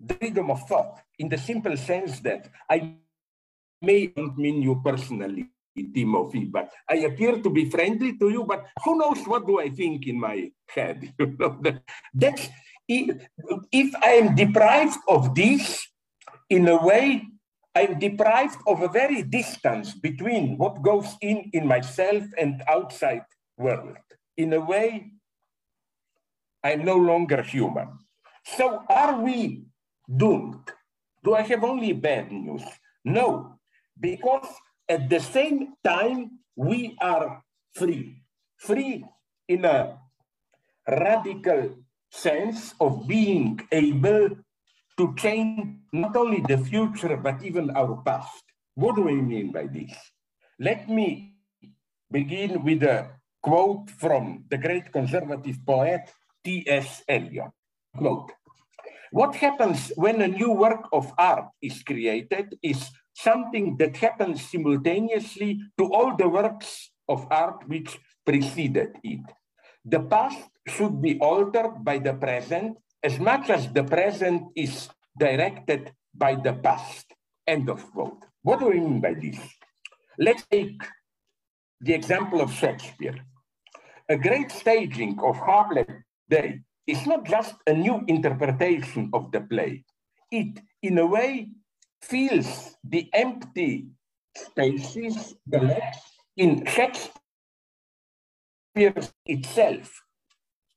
the 0.00 0.14
freedom 0.14 0.50
of 0.50 0.66
thought 0.66 1.00
in 1.18 1.28
the 1.28 1.36
simple 1.36 1.76
sense 1.76 2.20
that 2.20 2.48
I 2.68 2.96
may 3.82 4.12
not 4.16 4.38
mean 4.38 4.62
you 4.62 4.80
personally, 4.82 5.50
Timothy, 5.94 6.46
but 6.46 6.72
I 6.88 7.04
appear 7.04 7.40
to 7.40 7.50
be 7.50 7.68
friendly 7.68 8.16
to 8.18 8.30
you, 8.30 8.44
but 8.44 8.66
who 8.84 8.98
knows 8.98 9.24
what 9.26 9.46
do 9.46 9.60
I 9.60 9.68
think 9.68 10.06
in 10.06 10.18
my 10.18 10.50
head? 10.68 11.12
You 11.18 11.36
know, 11.38 11.60
that's 12.14 12.48
if, 12.88 13.28
if 13.70 13.94
I 14.02 14.12
am 14.24 14.34
deprived 14.34 14.98
of 15.06 15.34
this, 15.34 15.86
in 16.48 16.66
a 16.66 16.84
way, 16.84 17.22
I'm 17.74 17.98
deprived 17.98 18.58
of 18.66 18.82
a 18.82 18.88
very 18.88 19.22
distance 19.22 19.94
between 19.94 20.58
what 20.58 20.82
goes 20.82 21.14
in 21.20 21.50
in 21.52 21.66
myself 21.66 22.24
and 22.38 22.62
outside 22.68 23.22
world. 23.56 23.96
In 24.36 24.52
a 24.52 24.60
way, 24.60 25.12
I'm 26.64 26.84
no 26.84 26.96
longer 26.96 27.42
human. 27.42 27.98
So 28.44 28.82
are 28.88 29.20
we 29.20 29.64
doomed? 30.04 30.66
Do 31.22 31.34
I 31.34 31.42
have 31.42 31.62
only 31.62 31.92
bad 31.92 32.32
news? 32.32 32.64
No, 33.04 33.60
because 33.98 34.48
at 34.88 35.08
the 35.08 35.20
same 35.20 35.74
time, 35.84 36.40
we 36.56 36.96
are 37.00 37.42
free. 37.74 38.22
Free 38.56 39.04
in 39.48 39.64
a 39.64 39.96
radical 40.88 41.76
sense 42.10 42.74
of 42.80 43.06
being 43.06 43.60
able 43.70 44.30
to 44.98 45.14
change 45.16 45.79
not 45.92 46.16
only 46.16 46.40
the 46.46 46.58
future, 46.58 47.16
but 47.16 47.42
even 47.42 47.70
our 47.70 48.02
past. 48.02 48.44
What 48.74 48.96
do 48.96 49.08
I 49.08 49.14
mean 49.14 49.52
by 49.52 49.66
this? 49.66 49.92
Let 50.58 50.88
me 50.88 51.34
begin 52.10 52.62
with 52.62 52.82
a 52.82 53.10
quote 53.42 53.90
from 53.90 54.44
the 54.50 54.58
great 54.58 54.92
conservative 54.92 55.58
poet 55.66 56.10
T.S. 56.44 57.02
Eliot. 57.08 57.50
Quote, 57.96 58.32
what 59.10 59.34
happens 59.34 59.90
when 59.96 60.22
a 60.22 60.28
new 60.28 60.52
work 60.52 60.86
of 60.92 61.12
art 61.18 61.50
is 61.60 61.82
created 61.82 62.54
is 62.62 62.90
something 63.14 63.76
that 63.78 63.96
happens 63.96 64.48
simultaneously 64.48 65.60
to 65.78 65.92
all 65.92 66.16
the 66.16 66.28
works 66.28 66.90
of 67.08 67.26
art 67.30 67.66
which 67.66 67.98
preceded 68.24 68.94
it. 69.02 69.26
The 69.84 70.00
past 70.00 70.38
should 70.68 71.02
be 71.02 71.18
altered 71.18 71.82
by 71.82 71.98
the 71.98 72.14
present 72.14 72.78
as 73.02 73.18
much 73.18 73.50
as 73.50 73.66
the 73.72 73.82
present 73.82 74.52
is 74.54 74.88
directed 75.18 75.92
by 76.14 76.34
the 76.36 76.54
past. 76.54 77.06
End 77.46 77.68
of 77.70 77.90
quote. 77.92 78.24
What 78.42 78.60
do 78.60 78.70
I 78.70 78.74
mean 78.74 79.00
by 79.00 79.14
this? 79.14 79.38
Let's 80.18 80.44
take 80.50 80.82
the 81.80 81.94
example 81.94 82.40
of 82.40 82.52
Shakespeare. 82.52 83.16
a 84.10 84.18
great 84.18 84.50
staging 84.50 85.18
of 85.22 85.36
Hamlet 85.36 85.88
Day 86.28 86.60
is 86.86 87.06
not 87.06 87.24
just 87.24 87.54
a 87.66 87.72
new 87.72 88.04
interpretation 88.08 89.10
of 89.12 89.30
the 89.32 89.40
play. 89.40 89.84
It, 90.32 90.60
in 90.82 90.98
a 90.98 91.06
way, 91.06 91.48
fills 92.02 92.76
the 92.84 93.08
empty 93.12 93.86
spaces, 94.36 95.36
the 95.46 95.80
in 96.36 96.66
Shakespeare 96.66 97.10
itself. 99.26 100.02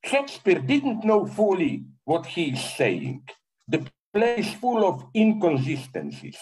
Shakespeare 0.04 0.60
didn't 0.60 1.04
know 1.04 1.26
fully 1.26 1.84
what 2.04 2.26
he 2.26 2.52
is 2.52 2.64
saying. 2.76 3.24
The 3.68 3.86
play 4.14 4.36
is 4.36 4.54
full 4.54 4.86
of 4.86 5.04
inconsistencies. 5.14 6.38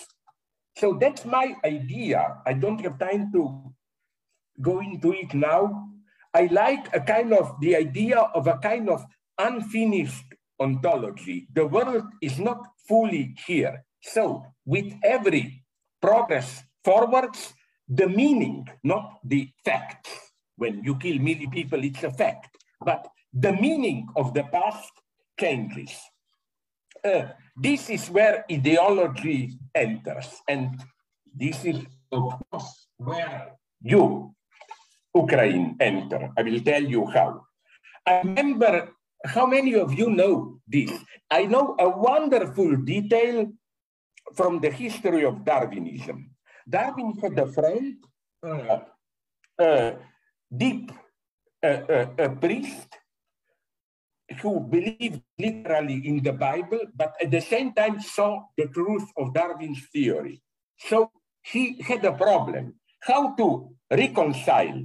So 0.76 0.98
that's 1.00 1.24
my 1.24 1.54
idea. 1.64 2.38
I 2.46 2.52
don't 2.52 2.80
have 2.82 2.98
time 2.98 3.32
to 3.32 3.72
go 4.60 4.80
into 4.80 5.12
it 5.12 5.34
now. 5.34 5.88
I 6.34 6.48
like 6.50 6.94
a 6.94 7.00
kind 7.00 7.32
of 7.32 7.60
the 7.60 7.76
idea 7.76 8.18
of 8.18 8.46
a 8.46 8.58
kind 8.58 8.88
of 8.88 9.04
unfinished 9.38 10.24
ontology. 10.60 11.48
The 11.52 11.66
world 11.66 12.04
is 12.22 12.38
not 12.38 12.60
fully 12.88 13.34
here. 13.46 13.84
So 14.02 14.44
with 14.64 14.92
every 15.02 15.64
progress 16.00 16.62
forwards, 16.84 17.54
the 17.88 18.08
meaning, 18.08 18.68
not 18.82 19.18
the 19.24 19.50
fact. 19.64 20.08
When 20.56 20.82
you 20.84 20.96
kill 20.96 21.18
many 21.18 21.46
people, 21.48 21.82
it's 21.84 22.02
a 22.02 22.10
fact. 22.10 22.56
But 22.84 23.06
the 23.32 23.52
meaning 23.52 24.08
of 24.16 24.34
the 24.34 24.44
past 24.44 24.92
changes. 25.38 25.92
Uh, 27.04 27.34
this 27.56 27.90
is 27.90 28.08
where 28.10 28.44
ideology 28.50 29.58
enters. 29.74 30.40
And 30.48 30.80
this 31.34 31.64
is, 31.64 31.82
of 32.12 32.40
course, 32.50 32.86
where 32.96 33.52
you, 33.82 34.34
Ukraine, 35.14 35.76
enter. 35.80 36.30
I 36.38 36.42
will 36.42 36.60
tell 36.60 36.82
you 36.82 37.06
how. 37.06 37.42
I 38.06 38.20
remember 38.22 38.94
how 39.24 39.46
many 39.46 39.74
of 39.74 39.92
you 39.92 40.10
know 40.10 40.58
this? 40.66 40.90
I 41.30 41.46
know 41.46 41.76
a 41.78 41.88
wonderful 41.88 42.76
detail 42.76 43.50
from 44.34 44.60
the 44.60 44.70
history 44.70 45.24
of 45.24 45.44
Darwinism. 45.44 46.30
Darwin 46.68 47.18
had 47.20 47.38
a 47.38 47.46
friend, 47.46 47.96
uh, 48.46 48.78
uh, 49.58 49.92
deep 50.56 50.92
uh, 51.62 51.66
uh, 51.66 52.06
a 52.18 52.28
priest, 52.30 52.88
who 54.40 54.60
believed 54.60 55.22
literally 55.38 56.06
in 56.06 56.22
the 56.22 56.32
Bible, 56.32 56.80
but 56.94 57.14
at 57.20 57.30
the 57.30 57.40
same 57.40 57.72
time 57.72 58.00
saw 58.00 58.44
the 58.56 58.66
truth 58.66 59.04
of 59.16 59.34
Darwin's 59.34 59.86
theory. 59.92 60.42
So 60.78 61.10
he 61.42 61.82
had 61.82 62.04
a 62.04 62.12
problem 62.12 62.74
how 63.00 63.34
to 63.34 63.74
reconcile 63.90 64.84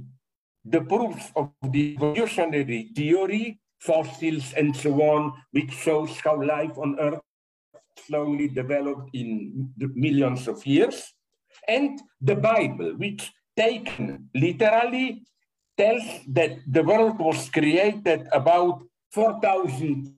the 0.64 0.80
proofs 0.80 1.30
of 1.36 1.50
the 1.62 1.94
evolutionary 1.94 2.90
theory, 2.94 3.60
fossils, 3.78 4.52
and 4.54 4.76
so 4.76 4.92
on, 5.02 5.32
which 5.52 5.70
shows 5.72 6.18
how 6.18 6.42
life 6.42 6.76
on 6.76 6.98
Earth 6.98 7.20
slowly 8.06 8.48
developed 8.48 9.10
in 9.14 9.70
millions 9.76 10.48
of 10.48 10.64
years, 10.66 11.14
and 11.66 12.00
the 12.20 12.34
Bible, 12.34 12.94
which 12.96 13.32
taken 13.56 14.28
literally 14.34 15.22
tells 15.76 16.02
that 16.28 16.58
the 16.66 16.82
world 16.82 17.18
was 17.18 17.48
created 17.50 18.26
about 18.32 18.82
4,000 19.10 20.14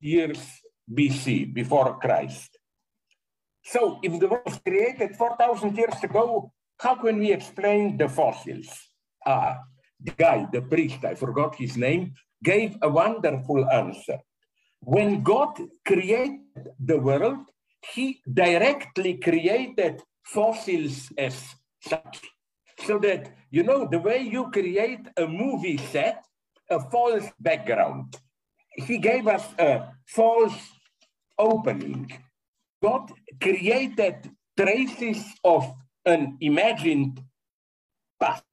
years 0.00 0.38
BC, 0.92 1.52
before 1.54 1.98
Christ. 1.98 2.58
So 3.64 3.98
if 4.02 4.20
the 4.20 4.28
world 4.28 4.42
was 4.46 4.58
created 4.58 5.16
4,000 5.16 5.76
years 5.76 6.02
ago, 6.02 6.52
how 6.78 6.96
can 6.96 7.18
we 7.18 7.32
explain 7.32 7.96
the 7.96 8.08
fossils? 8.08 8.68
Ah, 9.26 9.58
the 10.00 10.12
guy, 10.12 10.46
the 10.52 10.60
priest, 10.60 11.04
I 11.04 11.14
forgot 11.14 11.56
his 11.56 11.76
name, 11.76 12.12
gave 12.42 12.76
a 12.82 12.88
wonderful 12.88 13.68
answer. 13.70 14.18
When 14.80 15.22
God 15.22 15.58
created 15.86 16.68
the 16.78 16.98
world, 16.98 17.46
he 17.92 18.20
directly 18.30 19.16
created 19.16 20.02
fossils 20.22 21.10
as 21.16 21.42
such. 21.80 22.20
So 22.84 22.98
that, 22.98 23.32
you 23.50 23.62
know, 23.62 23.88
the 23.90 23.98
way 23.98 24.20
you 24.20 24.50
create 24.50 25.06
a 25.16 25.26
movie 25.26 25.78
set, 25.78 26.22
a 26.70 26.80
false 26.90 27.26
background. 27.40 28.16
He 28.76 28.98
gave 28.98 29.26
us 29.28 29.46
a 29.58 29.88
false 30.06 30.56
opening. 31.38 32.12
God 32.82 33.12
created 33.40 34.30
traces 34.58 35.24
of 35.42 35.72
an 36.04 36.36
imagined 36.40 37.22
past. 38.20 38.44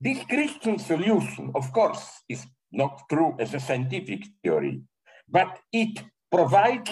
This 0.00 0.24
Christian 0.24 0.78
solution, 0.78 1.52
of 1.54 1.72
course, 1.72 2.22
is 2.28 2.46
not 2.72 3.02
true 3.08 3.36
as 3.38 3.54
a 3.54 3.60
scientific 3.60 4.24
theory, 4.42 4.82
but 5.28 5.58
it 5.72 6.02
provides 6.30 6.90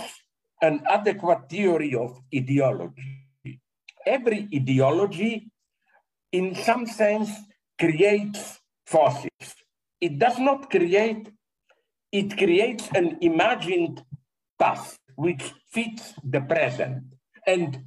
an 0.63 0.83
adequate 0.89 1.49
theory 1.49 1.95
of 1.95 2.21
ideology. 2.35 3.61
Every 4.07 4.49
ideology, 4.55 5.51
in 6.31 6.55
some 6.55 6.87
sense, 6.87 7.31
creates 7.79 8.61
fossils. 8.87 9.62
It 10.03 10.19
does 10.19 10.37
not 10.43 10.69
create, 10.69 11.31
it 12.11 12.37
creates 12.37 12.91
an 12.93 13.19
imagined 13.21 14.03
past 14.59 14.99
which 15.15 15.55
fits 15.71 16.15
the 16.27 16.41
present. 16.41 17.05
And 17.47 17.87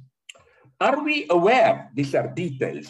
are 0.80 1.04
we 1.04 1.26
aware, 1.28 1.90
these 1.92 2.14
are 2.14 2.32
details, 2.32 2.88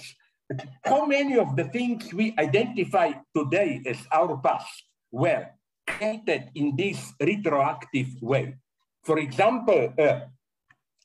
how 0.84 1.06
many 1.06 1.36
of 1.38 1.56
the 1.56 1.64
things 1.64 2.14
we 2.14 2.38
identify 2.38 3.18
today 3.34 3.82
as 3.84 3.98
our 4.12 4.38
past 4.38 4.84
were 5.10 5.46
created 5.84 6.50
in 6.54 6.76
this 6.76 7.12
retroactive 7.18 8.22
way? 8.22 8.54
For 9.02 9.18
example, 9.18 9.92
uh, 9.98 10.20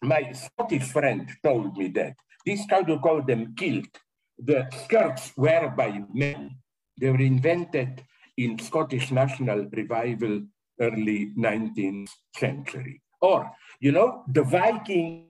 my 0.04 0.32
Scottish 0.34 0.94
friend 0.94 1.28
told 1.44 1.76
me 1.76 1.88
that 1.98 2.14
this, 2.46 2.62
how 2.70 2.84
to 2.84 3.00
call 3.00 3.24
them, 3.24 3.56
kilt, 3.58 3.90
the 4.38 4.70
skirts 4.86 5.34
were 5.36 5.74
by 5.76 6.04
men. 6.14 6.58
They 7.00 7.10
were 7.10 7.22
invented 7.22 8.04
in 8.38 8.60
Scottish 8.60 9.12
national 9.12 9.68
revival 9.72 10.42
early 10.80 11.32
19th 11.38 12.10
century. 12.36 13.02
Or, 13.22 13.52
you 13.80 13.92
know, 13.92 14.24
the 14.28 14.44
Vikings 14.44 15.28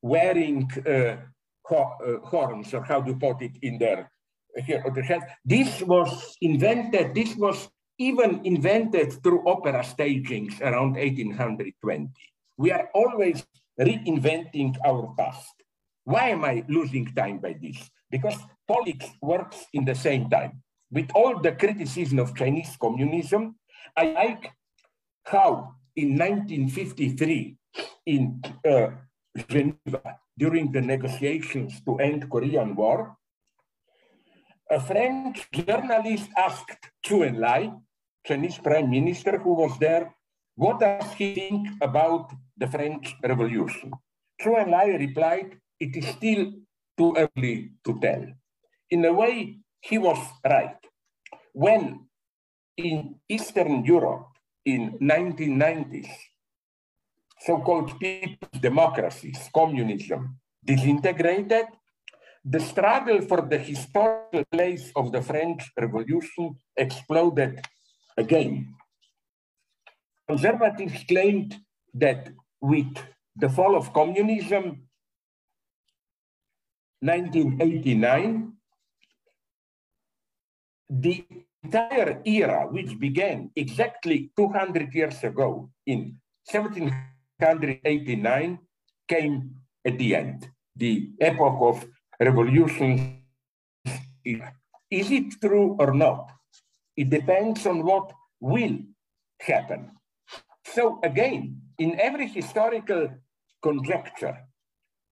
wearing 0.00 0.70
uh, 0.86 1.16
uh, 1.70 2.18
horns, 2.24 2.74
or 2.74 2.82
how 2.82 3.00
to 3.02 3.14
put 3.14 3.42
it 3.42 3.52
in 3.62 3.78
their 3.78 4.10
here 4.66 4.82
on 4.86 4.94
the 4.94 5.02
head. 5.02 5.22
This 5.44 5.80
was 5.82 6.36
invented, 6.40 7.14
this 7.14 7.34
was 7.36 7.68
even 7.98 8.40
invented 8.44 9.22
through 9.22 9.48
opera 9.48 9.82
stagings 9.84 10.60
around 10.60 10.96
1820. 10.96 12.10
We 12.58 12.70
are 12.70 12.88
always 12.94 13.44
reinventing 13.80 14.76
our 14.84 15.14
past. 15.16 15.54
Why 16.04 16.30
am 16.30 16.44
I 16.44 16.64
losing 16.68 17.06
time 17.14 17.38
by 17.38 17.56
this? 17.60 17.78
Because 18.10 18.36
politics 18.66 19.08
works 19.22 19.66
in 19.72 19.84
the 19.84 19.94
same 19.94 20.28
time. 20.28 20.62
With 20.92 21.08
all 21.14 21.40
the 21.40 21.52
criticism 21.52 22.18
of 22.18 22.36
Chinese 22.36 22.76
communism, 22.76 23.56
I 23.96 24.12
like 24.12 24.52
how 25.24 25.76
in 25.96 26.18
1953 26.18 27.56
in 28.06 28.42
uh, 28.68 28.88
Geneva 29.48 30.20
during 30.36 30.70
the 30.70 30.82
negotiations 30.82 31.80
to 31.86 31.96
end 31.96 32.28
Korean 32.28 32.76
War, 32.76 33.16
a 34.70 34.80
French 34.80 35.48
journalist 35.50 36.28
asked 36.36 36.92
Zhou 37.06 37.24
Enlai, 37.24 37.72
Chinese 38.26 38.58
prime 38.58 38.90
minister 38.90 39.38
who 39.38 39.54
was 39.54 39.78
there, 39.78 40.14
what 40.56 40.80
does 40.80 41.12
he 41.14 41.34
think 41.34 41.68
about 41.80 42.32
the 42.56 42.66
French 42.66 43.14
Revolution? 43.22 43.92
Zhou 44.40 44.60
Enlai 44.60 44.98
replied, 44.98 45.56
it 45.80 45.96
is 45.96 46.06
still 46.08 46.52
too 46.98 47.16
early 47.16 47.72
to 47.84 47.98
tell. 48.00 48.26
In 48.90 49.04
a 49.06 49.12
way, 49.12 49.58
he 49.80 49.98
was 49.98 50.18
right. 50.44 50.81
When 51.52 52.08
in 52.76 53.20
Eastern 53.28 53.84
Europe 53.84 54.28
in 54.64 54.98
1990s, 54.98 56.10
so-called 57.40 57.98
people's 57.98 58.60
democracies, 58.60 59.50
communism, 59.54 60.38
disintegrated, 60.64 61.66
the 62.44 62.60
struggle 62.60 63.20
for 63.22 63.42
the 63.42 63.58
historical 63.58 64.44
place 64.50 64.90
of 64.96 65.12
the 65.12 65.22
French 65.22 65.70
Revolution 65.76 66.56
exploded 66.76 67.60
again. 68.16 68.74
Conservatives 70.28 71.04
claimed 71.04 71.56
that 71.94 72.28
with 72.60 72.96
the 73.36 73.48
fall 73.48 73.76
of 73.76 73.92
communism, 73.92 74.88
1989, 77.00 78.52
the 81.00 81.24
entire 81.64 82.20
era, 82.24 82.68
which 82.70 82.98
began 82.98 83.50
exactly 83.56 84.30
200 84.36 84.92
years 84.92 85.24
ago 85.24 85.70
in 85.86 86.18
1789, 86.50 88.58
came 89.08 89.54
at 89.84 89.98
the 89.98 90.14
end, 90.14 90.48
the 90.76 91.10
epoch 91.20 91.58
of 91.60 91.84
revolution 92.20 93.18
Is 94.92 95.10
it 95.10 95.40
true 95.40 95.74
or 95.80 95.94
not? 95.94 96.30
It 96.96 97.08
depends 97.08 97.66
on 97.66 97.82
what 97.82 98.12
will 98.40 98.78
happen. 99.40 99.90
So 100.66 101.00
again, 101.02 101.62
in 101.78 101.98
every 101.98 102.28
historical 102.28 103.08
conjecture, 103.62 104.36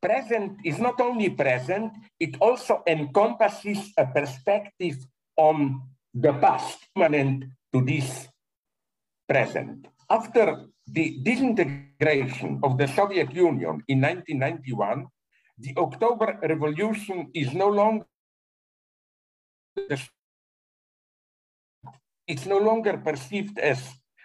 present 0.02 0.58
is 0.64 0.78
not 0.78 1.00
only 1.00 1.30
present, 1.30 1.92
it 2.20 2.36
also 2.40 2.82
encompasses 2.86 3.92
a 3.96 4.06
perspective 4.06 4.98
on 5.40 5.80
the 6.12 6.32
past 6.36 6.76
permanent 6.94 7.48
to 7.72 7.80
this 7.80 8.28
present. 9.24 9.88
After 10.10 10.68
the 10.84 11.16
disintegration 11.22 12.60
of 12.62 12.76
the 12.76 12.88
Soviet 12.88 13.32
Union 13.32 13.80
in 13.88 14.04
1991, 14.04 15.06
the 15.56 15.72
October 15.78 16.36
Revolution 16.42 17.30
is 17.32 17.54
no 17.54 17.68
longer 17.68 18.04
it's 22.26 22.46
no 22.46 22.58
longer 22.58 22.98
perceived 22.98 23.58
as 23.58 23.80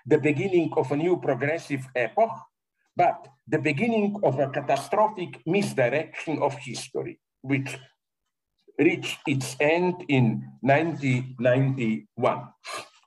the 0.06 0.18
beginning 0.18 0.70
of 0.76 0.92
a 0.92 0.98
new 0.98 1.18
progressive 1.18 1.88
epoch, 1.96 2.36
but 2.96 3.28
the 3.48 3.60
beginning 3.60 4.20
of 4.24 4.40
a 4.40 4.50
catastrophic 4.50 5.42
misdirection 5.46 6.42
of 6.42 6.54
history, 6.60 7.20
which 7.42 7.78
reached 8.78 9.20
its 9.28 9.56
end 9.60 10.04
in 10.08 10.44
1991. 10.62 12.48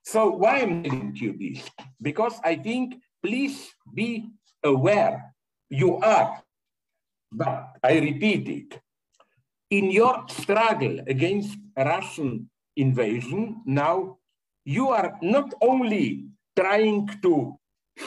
So 0.05 0.31
why 0.31 0.61
am 0.61 0.81
I 0.81 0.89
telling 0.89 1.16
you 1.16 1.37
this? 1.37 1.69
Because 2.01 2.41
I 2.43 2.57
think, 2.57 2.97
please 3.23 3.69
be 3.93 4.31
aware, 4.64 5.35
you 5.69 5.99
are, 5.99 6.43
but 7.31 7.77
I 7.85 7.99
repeat 7.99 8.49
it, 8.49 8.81
in 9.71 9.91
your 9.91 10.25
struggle 10.29 11.01
against 11.07 11.59
Russian 11.77 12.49
invasion, 12.77 13.61
now 13.66 14.16
you 14.64 14.89
are 14.89 15.19
not 15.21 15.53
only 15.61 16.25
trying 16.59 17.09
to 17.23 17.59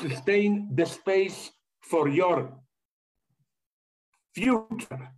sustain 0.01 0.74
the 0.74 0.86
space 0.86 1.51
for 1.82 2.07
your 2.07 2.57
future, 4.34 5.12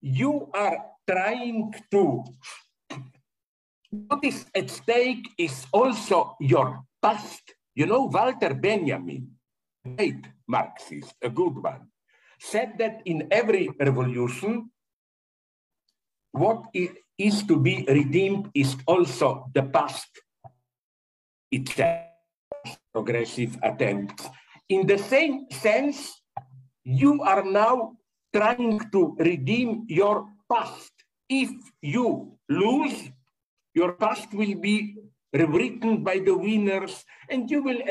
you 0.00 0.50
are 0.54 0.93
trying 1.08 1.72
to, 1.90 2.24
what 3.90 4.24
is 4.24 4.46
at 4.54 4.70
stake 4.70 5.28
is 5.38 5.66
also 5.72 6.36
your 6.40 6.82
past. 7.02 7.54
You 7.74 7.86
know, 7.86 8.04
Walter 8.04 8.54
Benjamin, 8.54 9.30
great 9.84 10.24
Marxist, 10.48 11.14
a 11.22 11.28
good 11.28 11.58
one, 11.62 11.90
said 12.38 12.78
that 12.78 13.02
in 13.04 13.28
every 13.30 13.70
revolution, 13.80 14.70
what 16.32 16.64
is 17.18 17.42
to 17.44 17.58
be 17.58 17.84
redeemed 17.88 18.50
is 18.54 18.76
also 18.86 19.50
the 19.54 19.62
past 19.62 20.08
itself, 21.50 22.06
progressive 22.92 23.58
attempts. 23.62 24.26
In 24.68 24.86
the 24.86 24.98
same 24.98 25.46
sense, 25.50 26.10
you 26.82 27.22
are 27.22 27.44
now 27.44 27.96
trying 28.34 28.80
to 28.90 29.14
redeem 29.18 29.84
your 29.88 30.26
past. 30.50 30.93
If 31.28 31.50
you 31.80 32.38
lose, 32.48 33.10
your 33.74 33.92
past 33.92 34.32
will 34.32 34.54
be 34.54 34.96
rewritten 35.32 36.04
by 36.04 36.18
the 36.18 36.36
winners 36.36 37.04
and 37.28 37.50
you 37.50 37.62
will 37.62 37.82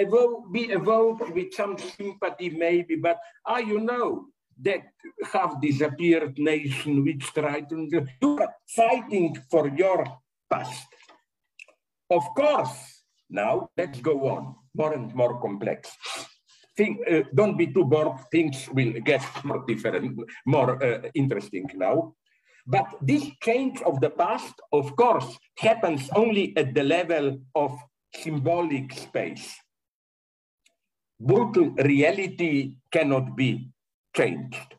be 0.51 0.71
evoked 0.71 1.29
with 1.33 1.53
some 1.53 1.77
sympathy 1.77 2.49
maybe, 2.49 2.95
but 2.95 3.19
ah, 3.45 3.57
you 3.57 3.79
know, 3.79 4.27
that 4.61 4.83
have 5.33 5.59
disappeared 5.61 6.37
nation 6.37 7.03
which 7.03 7.25
tried 7.33 7.69
to, 7.69 7.89
you 7.91 8.39
are 8.39 8.53
fighting 8.67 9.35
for 9.49 9.67
your 9.69 10.05
past. 10.49 10.87
Of 12.09 12.23
course, 12.35 13.03
now 13.29 13.69
let's 13.75 13.99
go 13.99 14.29
on, 14.29 14.55
more 14.75 14.93
and 14.93 15.13
more 15.13 15.41
complex. 15.41 15.89
Think, 16.77 16.99
uh, 17.09 17.23
don't 17.33 17.57
be 17.57 17.67
too 17.67 17.85
bored, 17.85 18.17
things 18.31 18.69
will 18.71 18.93
get 19.01 19.23
more 19.43 19.63
different, 19.67 20.19
more 20.45 20.83
uh, 20.83 21.09
interesting 21.13 21.69
now. 21.75 22.15
But 22.65 22.87
this 23.01 23.29
change 23.41 23.81
of 23.81 23.99
the 23.99 24.09
past, 24.09 24.53
of 24.71 24.95
course, 24.95 25.37
happens 25.57 26.09
only 26.15 26.55
at 26.55 26.73
the 26.73 26.83
level 26.83 27.39
of 27.55 27.77
symbolic 28.15 28.93
space. 28.93 29.53
Brutal 31.19 31.71
reality 31.71 32.75
cannot 32.91 33.35
be 33.35 33.69
changed. 34.15 34.75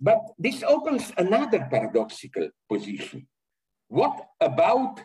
But 0.00 0.20
this 0.38 0.64
opens 0.64 1.12
another 1.16 1.68
paradoxical 1.70 2.50
position. 2.68 3.28
What 3.88 4.26
about 4.40 5.00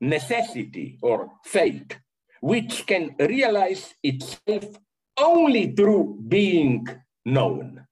necessity 0.00 0.98
or 1.02 1.32
fate, 1.44 1.98
which 2.40 2.86
can 2.86 3.16
realize 3.18 3.94
itself 4.02 4.78
only 5.18 5.72
through 5.72 6.22
being 6.28 6.86
known? 7.24 7.86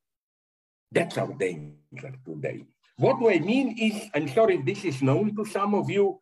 That's 0.91 1.19
our 1.19 1.33
danger 1.35 2.13
today. 2.25 2.65
What 2.97 3.21
do 3.21 3.31
I 3.31 3.39
mean 3.39 3.77
is, 3.79 4.09
I'm 4.15 4.29
sorry 4.29 4.57
this 4.63 4.85
is 4.85 5.03
known 5.03 5.37
to 5.37 5.45
some 5.45 5.75
of 5.75 5.91
you, 5.91 6.21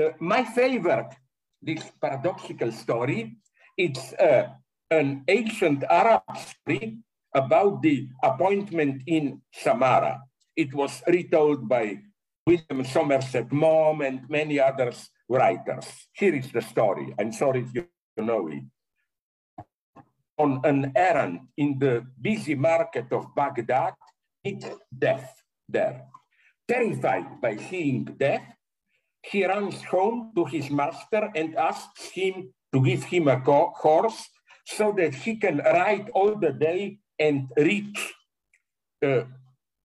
uh, 0.00 0.10
my 0.20 0.44
favorite, 0.44 1.14
this 1.62 1.90
paradoxical 2.00 2.72
story, 2.72 3.36
it's 3.76 4.12
uh, 4.14 4.48
an 4.90 5.24
ancient 5.28 5.84
Arab 5.84 6.22
story 6.36 6.98
about 7.34 7.82
the 7.82 8.08
appointment 8.22 9.02
in 9.06 9.40
Samarra. 9.54 10.20
It 10.56 10.74
was 10.74 11.02
retold 11.06 11.68
by 11.68 11.98
William 12.46 12.84
Somerset 12.84 13.50
Maugham 13.52 14.02
and 14.02 14.28
many 14.28 14.58
others 14.60 15.08
writers. 15.28 15.86
Here 16.12 16.34
is 16.34 16.50
the 16.52 16.60
story. 16.60 17.14
I'm 17.18 17.32
sorry 17.32 17.60
if 17.62 17.74
you 17.74 17.86
know 18.18 18.48
it. 18.48 18.64
On 20.40 20.60
an 20.64 20.92
errand 20.96 21.40
in 21.58 21.78
the 21.78 22.06
busy 22.18 22.54
market 22.54 23.12
of 23.12 23.34
Baghdad, 23.36 23.92
meet 24.42 24.64
death 24.88 25.28
there. 25.68 26.08
Terrified 26.66 27.42
by 27.42 27.56
seeing 27.68 28.04
death, 28.16 28.46
he 29.22 29.44
runs 29.44 29.82
home 29.84 30.32
to 30.34 30.46
his 30.46 30.70
master 30.70 31.28
and 31.36 31.56
asks 31.56 32.08
him 32.08 32.54
to 32.72 32.82
give 32.82 33.04
him 33.04 33.28
a 33.28 33.38
horse 33.84 34.20
so 34.64 34.92
that 34.96 35.14
he 35.14 35.36
can 35.36 35.58
ride 35.58 36.08
all 36.14 36.34
the 36.36 36.52
day 36.52 36.96
and 37.18 37.48
reach 37.58 38.00
uh, 39.04 39.24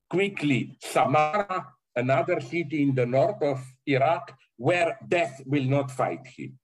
quickly 0.09 0.77
Samarra, 0.81 1.65
another 1.97 2.39
city 2.39 2.83
in 2.83 2.95
the 2.95 3.05
north 3.05 3.41
of 3.41 3.59
Iraq, 3.85 4.31
where 4.55 4.97
death 5.05 5.41
will 5.45 5.65
not 5.65 5.91
fight 5.91 6.25
him. 6.37 6.57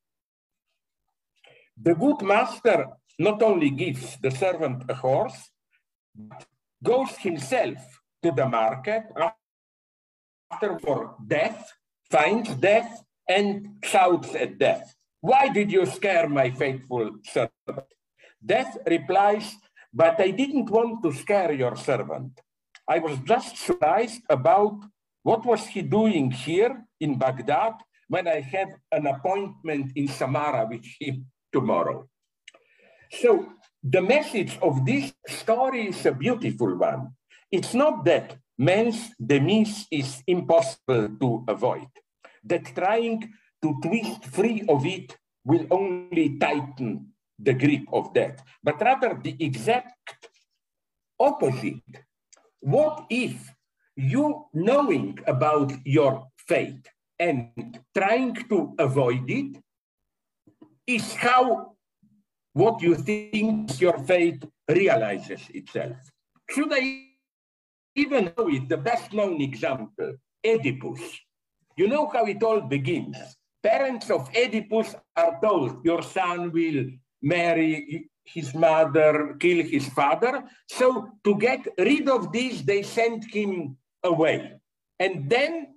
The 1.75 1.95
good 1.95 2.21
master 2.21 2.87
not 3.19 3.41
only 3.41 3.69
gives 3.69 4.17
the 4.21 4.31
servant 4.31 4.83
a 4.89 4.95
horse, 4.95 5.49
but 6.15 6.45
goes 6.83 7.17
himself 7.17 7.77
to 8.23 8.31
the 8.31 8.47
market 8.47 9.03
after 10.51 10.79
for 10.79 11.15
death, 11.25 11.71
finds 12.09 12.53
death, 12.55 13.03
and 13.27 13.77
shouts 13.83 14.35
at 14.35 14.57
death. 14.57 14.95
Why 15.21 15.49
did 15.49 15.71
you 15.71 15.85
scare 15.85 16.27
my 16.27 16.49
faithful 16.51 17.11
servant? 17.23 17.87
Death 18.43 18.77
replies, 18.87 19.55
but 19.93 20.19
I 20.19 20.31
didn't 20.31 20.69
want 20.69 21.03
to 21.03 21.13
scare 21.13 21.53
your 21.53 21.75
servant. 21.75 22.41
I 22.87 22.99
was 22.99 23.17
just 23.19 23.57
surprised 23.57 24.23
about 24.29 24.79
what 25.23 25.45
was 25.45 25.67
he 25.67 25.81
doing 25.83 26.31
here 26.31 26.83
in 26.99 27.17
Baghdad 27.17 27.73
when 28.07 28.27
I 28.27 28.41
have 28.41 28.69
an 28.91 29.05
appointment 29.07 29.91
in 29.95 30.07
Samarra 30.07 30.67
with 30.67 30.85
him 30.99 31.27
tomorrow. 31.53 32.09
So 33.11 33.53
the 33.83 34.01
message 34.01 34.57
of 34.61 34.85
this 34.85 35.13
story 35.27 35.89
is 35.89 36.05
a 36.05 36.11
beautiful 36.11 36.75
one. 36.77 37.11
It's 37.51 37.73
not 37.73 38.05
that 38.05 38.37
mens 38.57 39.11
demise 39.19 39.87
is 39.91 40.23
impossible 40.27 41.09
to 41.19 41.43
avoid, 41.47 41.87
that 42.43 42.73
trying 42.75 43.33
to 43.61 43.75
twist 43.81 44.25
free 44.25 44.63
of 44.69 44.85
it 44.85 45.17
will 45.43 45.65
only 45.71 46.37
tighten 46.37 47.13
the 47.37 47.53
grip 47.53 47.83
of 47.91 48.13
death, 48.13 48.41
but 48.63 48.79
rather 48.79 49.19
the 49.21 49.35
exact 49.39 50.29
opposite. 51.19 51.81
What 52.59 53.07
if 53.09 53.51
you 53.95 54.45
knowing 54.53 55.19
about 55.27 55.73
your 55.83 56.27
fate 56.47 56.87
and 57.19 57.79
trying 57.97 58.35
to 58.49 58.75
avoid 58.77 59.29
it 59.29 59.57
is 60.87 61.13
how 61.13 61.70
what 62.53 62.81
you 62.81 62.95
think 62.95 63.79
your 63.79 63.97
fate 63.99 64.43
realizes 64.69 65.41
itself. 65.53 65.97
Should 66.49 66.71
I 66.73 67.05
even 67.95 68.33
know 68.37 68.49
it? 68.49 68.67
The 68.67 68.77
best 68.77 69.13
known 69.13 69.41
example, 69.41 70.15
Oedipus. 70.45 71.01
You 71.77 71.87
know 71.87 72.07
how 72.07 72.25
it 72.25 72.43
all 72.43 72.61
begins. 72.61 73.17
Parents 73.63 74.09
of 74.09 74.29
Oedipus 74.35 74.95
are 75.15 75.39
told 75.41 75.85
your 75.85 76.01
son 76.01 76.51
will 76.51 76.85
marry 77.21 78.09
his 78.23 78.53
mother, 78.53 79.35
kill 79.39 79.63
his 79.63 79.87
father. 79.89 80.43
So 80.67 81.09
to 81.23 81.37
get 81.37 81.67
rid 81.77 82.09
of 82.09 82.31
this, 82.31 82.61
they 82.61 82.83
sent 82.83 83.25
him 83.33 83.77
away. 84.03 84.53
And 84.99 85.29
then, 85.29 85.75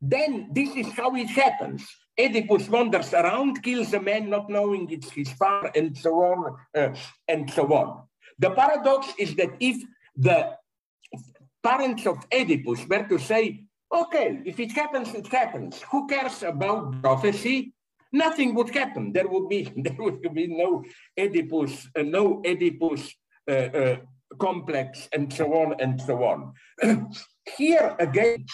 then 0.00 0.50
this 0.52 0.74
is 0.76 0.92
how 0.92 1.14
it 1.16 1.28
happens. 1.28 1.86
Oedipus 2.18 2.68
wanders 2.68 3.12
around, 3.12 3.62
kills 3.62 3.92
a 3.92 4.00
man 4.00 4.30
not 4.30 4.48
knowing 4.48 4.88
it's 4.90 5.10
his 5.10 5.32
father, 5.32 5.70
and 5.74 5.96
so 5.96 6.10
on, 6.14 6.56
uh, 6.76 6.94
and 7.28 7.50
so 7.50 7.72
on. 7.72 8.04
The 8.38 8.50
paradox 8.50 9.08
is 9.18 9.34
that 9.36 9.50
if 9.60 9.82
the 10.16 10.56
parents 11.62 12.06
of 12.06 12.18
Oedipus 12.32 12.86
were 12.86 13.06
to 13.08 13.18
say, 13.18 13.64
okay, 13.92 14.40
if 14.44 14.60
it 14.60 14.72
happens, 14.72 15.14
it 15.14 15.26
happens. 15.26 15.82
Who 15.90 16.06
cares 16.06 16.42
about 16.42 17.02
prophecy? 17.02 17.74
Nothing 18.12 18.54
would 18.54 18.70
happen. 18.70 19.12
There 19.12 19.26
would 19.26 19.48
be 19.48 19.72
there 19.76 19.96
would 19.98 20.22
be 20.34 20.46
no 20.46 20.84
Oedipus, 21.18 21.88
uh, 21.96 22.02
no 22.02 22.42
Oedipus 22.44 23.12
uh, 23.48 23.52
uh, 23.52 23.96
complex, 24.38 25.08
and 25.12 25.32
so 25.32 25.52
on 25.54 25.80
and 25.80 26.00
so 26.00 26.22
on. 26.22 26.52
Here 27.56 27.96
again, 27.98 28.46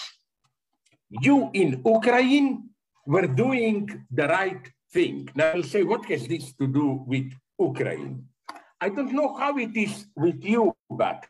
you 1.11 1.50
in 1.52 1.82
Ukraine 1.84 2.69
were 3.14 3.26
doing 3.44 3.80
the 4.18 4.26
right 4.28 4.64
thing. 4.92 5.28
Now 5.34 5.48
I'll 5.54 5.70
say, 5.74 5.82
what 5.82 6.04
has 6.12 6.28
this 6.28 6.46
to 6.61 6.66
do 6.80 6.86
with 7.12 7.28
Ukraine? 7.58 8.14
I 8.80 8.88
don't 8.88 9.12
know 9.12 9.30
how 9.42 9.52
it 9.58 9.74
is 9.76 9.94
with 10.24 10.40
you, 10.44 10.72
but 10.88 11.26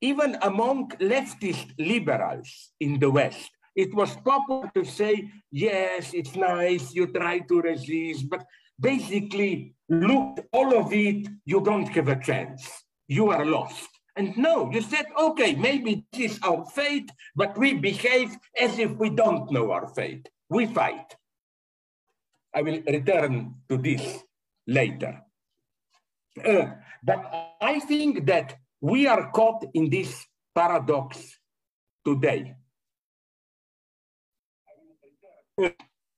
even 0.00 0.36
among 0.42 0.90
leftist 1.12 1.68
liberals 1.78 2.50
in 2.80 2.92
the 3.02 3.10
West, 3.10 3.50
it 3.74 3.94
was 3.94 4.14
popular 4.16 4.70
to 4.74 4.84
say, 4.84 5.14
yes, 5.50 6.12
it's 6.12 6.36
nice, 6.36 6.94
you 6.94 7.06
try 7.06 7.38
to 7.50 7.60
resist, 7.62 8.28
but 8.28 8.44
basically, 8.78 9.74
look, 9.88 10.46
all 10.52 10.70
of 10.76 10.92
it, 10.92 11.26
you 11.44 11.60
don't 11.68 11.88
have 11.96 12.08
a 12.08 12.20
chance. 12.28 12.62
You 13.08 13.30
are 13.30 13.46
lost. 13.46 13.88
And 14.16 14.36
no, 14.36 14.70
you 14.74 14.82
said, 14.82 15.06
okay, 15.16 15.54
maybe 15.54 16.04
this 16.12 16.32
is 16.32 16.38
our 16.42 16.64
fate, 16.66 17.10
but 17.36 17.56
we 17.56 17.74
behave 17.74 18.36
as 18.60 18.78
if 18.78 18.90
we 19.02 19.08
don't 19.10 19.50
know 19.50 19.70
our 19.70 19.86
fate. 19.94 20.28
We 20.48 20.66
fight. 20.66 21.16
I 22.54 22.62
will 22.62 22.82
return 22.86 23.54
to 23.68 23.76
this 23.76 24.24
later. 24.66 25.22
Uh, 26.44 26.66
but 27.02 27.54
I 27.60 27.80
think 27.80 28.26
that 28.26 28.56
we 28.80 29.06
are 29.06 29.30
caught 29.30 29.64
in 29.74 29.90
this 29.90 30.24
paradox 30.54 31.38
today. 32.04 32.54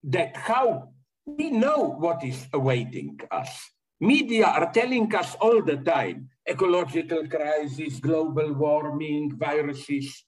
That 0.04 0.36
how 0.36 0.92
we 1.26 1.50
know 1.50 1.96
what 1.98 2.24
is 2.24 2.46
awaiting 2.52 3.18
us. 3.30 3.70
Media 4.00 4.46
are 4.46 4.72
telling 4.72 5.14
us 5.14 5.36
all 5.40 5.62
the 5.62 5.76
time 5.76 6.30
ecological 6.48 7.28
crisis, 7.28 8.00
global 8.00 8.52
warming, 8.54 9.36
viruses. 9.36 10.24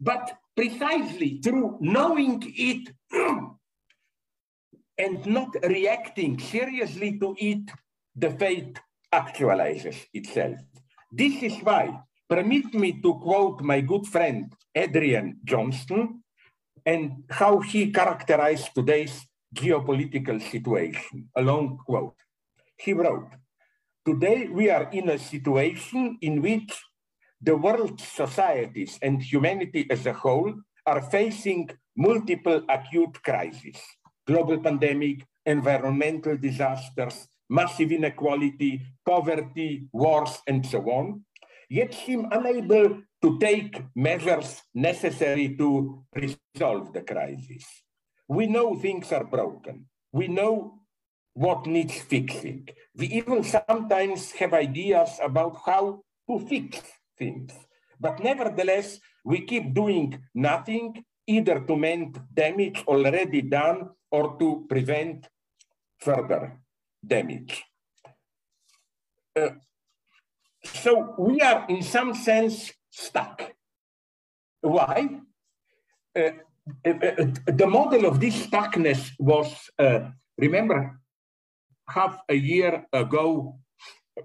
But 0.00 0.36
precisely 0.56 1.40
through 1.42 1.78
knowing 1.80 2.42
it 2.56 2.88
and 4.98 5.26
not 5.26 5.54
reacting 5.64 6.38
seriously 6.38 7.18
to 7.18 7.34
it, 7.38 7.70
the 8.14 8.30
fate 8.30 8.78
actualizes 9.12 9.96
itself. 10.12 10.58
This 11.10 11.42
is 11.42 11.58
why, 11.62 12.00
permit 12.28 12.74
me 12.74 13.00
to 13.02 13.14
quote 13.14 13.60
my 13.60 13.80
good 13.80 14.06
friend 14.06 14.52
Adrian 14.74 15.38
Johnston 15.44 16.22
and 16.86 17.24
how 17.30 17.60
he 17.60 17.90
characterized 17.92 18.74
today's 18.74 19.26
geopolitical 19.54 20.40
situation. 20.42 21.28
A 21.36 21.42
long 21.42 21.78
quote. 21.78 22.16
He 22.76 22.92
wrote, 22.92 23.30
Today 24.04 24.48
we 24.48 24.68
are 24.68 24.90
in 24.90 25.08
a 25.08 25.18
situation 25.18 26.18
in 26.20 26.42
which 26.42 26.72
the 27.44 27.56
world's 27.56 28.04
societies 28.04 28.98
and 29.02 29.22
humanity 29.22 29.86
as 29.90 30.06
a 30.06 30.12
whole 30.12 30.54
are 30.86 31.02
facing 31.02 31.68
multiple 31.96 32.62
acute 32.70 33.22
crises, 33.22 33.76
global 34.26 34.58
pandemic, 34.58 35.26
environmental 35.44 36.36
disasters, 36.38 37.28
massive 37.50 37.92
inequality, 37.92 38.80
poverty, 39.04 39.86
wars, 39.92 40.38
and 40.46 40.64
so 40.64 40.80
on, 40.90 41.22
yet 41.68 41.92
seem 41.92 42.26
unable 42.32 43.02
to 43.20 43.38
take 43.38 43.82
measures 43.94 44.62
necessary 44.74 45.54
to 45.56 46.02
resolve 46.14 46.92
the 46.94 47.02
crisis. 47.02 47.64
We 48.26 48.46
know 48.46 48.74
things 48.74 49.12
are 49.12 49.24
broken. 49.24 49.86
We 50.12 50.28
know 50.28 50.80
what 51.34 51.66
needs 51.66 51.98
fixing. 52.00 52.68
We 52.96 53.06
even 53.08 53.44
sometimes 53.44 54.32
have 54.32 54.54
ideas 54.54 55.18
about 55.22 55.60
how 55.66 56.00
to 56.30 56.38
fix 56.46 56.80
things. 57.18 57.52
But 58.00 58.22
nevertheless, 58.22 58.98
we 59.24 59.42
keep 59.42 59.74
doing 59.74 60.20
nothing 60.34 61.04
either 61.26 61.60
to 61.60 61.76
mend 61.76 62.20
damage 62.32 62.84
already 62.86 63.42
done 63.42 63.90
or 64.10 64.36
to 64.38 64.66
prevent 64.68 65.26
further 65.98 66.60
damage. 67.04 67.64
Uh, 69.34 69.50
so 70.64 71.14
we 71.18 71.40
are 71.40 71.66
in 71.68 71.82
some 71.82 72.14
sense 72.14 72.72
stuck. 72.90 73.52
Why? 74.60 75.08
Uh, 76.16 76.30
uh, 76.86 76.90
uh 76.90 77.26
the 77.46 77.66
model 77.66 78.06
of 78.06 78.20
this 78.20 78.46
stuckness 78.46 79.10
was, 79.18 79.52
uh, 79.78 80.10
remember, 80.38 81.00
half 81.88 82.20
a 82.28 82.34
year 82.34 82.86
ago, 82.92 83.58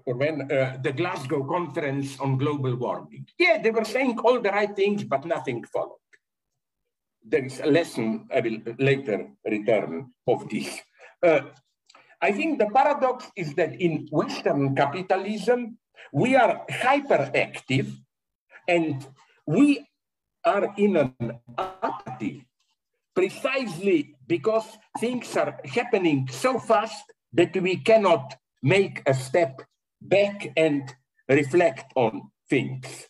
when 0.04 0.50
uh, 0.50 0.78
the 0.82 0.92
Glasgow 0.92 1.44
conference 1.44 2.18
on 2.20 2.38
global 2.38 2.76
warming. 2.76 3.26
Yeah, 3.38 3.60
they 3.62 3.70
were 3.70 3.84
saying 3.84 4.18
all 4.20 4.40
the 4.40 4.50
right 4.50 4.74
things, 4.74 5.04
but 5.04 5.24
nothing 5.24 5.64
followed. 5.64 5.98
There 7.24 7.44
is 7.44 7.60
a 7.60 7.66
lesson 7.66 8.28
I 8.34 8.40
will 8.40 8.58
later 8.78 9.28
return 9.44 10.12
of 10.26 10.48
this. 10.48 10.78
Uh, 11.22 11.40
I 12.22 12.32
think 12.32 12.58
the 12.58 12.70
paradox 12.70 13.30
is 13.36 13.54
that 13.54 13.80
in 13.80 14.08
Western 14.10 14.74
capitalism, 14.74 15.78
we 16.12 16.36
are 16.36 16.64
hyperactive 16.70 17.92
and 18.68 19.06
we 19.46 19.86
are 20.44 20.72
in 20.76 20.96
an 20.96 21.38
apathy 21.58 22.46
precisely 23.14 24.14
because 24.26 24.64
things 24.98 25.36
are 25.36 25.58
happening 25.64 26.28
so 26.30 26.58
fast 26.58 27.12
that 27.32 27.54
we 27.60 27.76
cannot 27.76 28.36
make 28.62 29.02
a 29.06 29.14
step 29.14 29.60
back 30.00 30.52
and 30.56 30.94
reflect 31.28 31.92
on 31.94 32.30
things. 32.48 33.08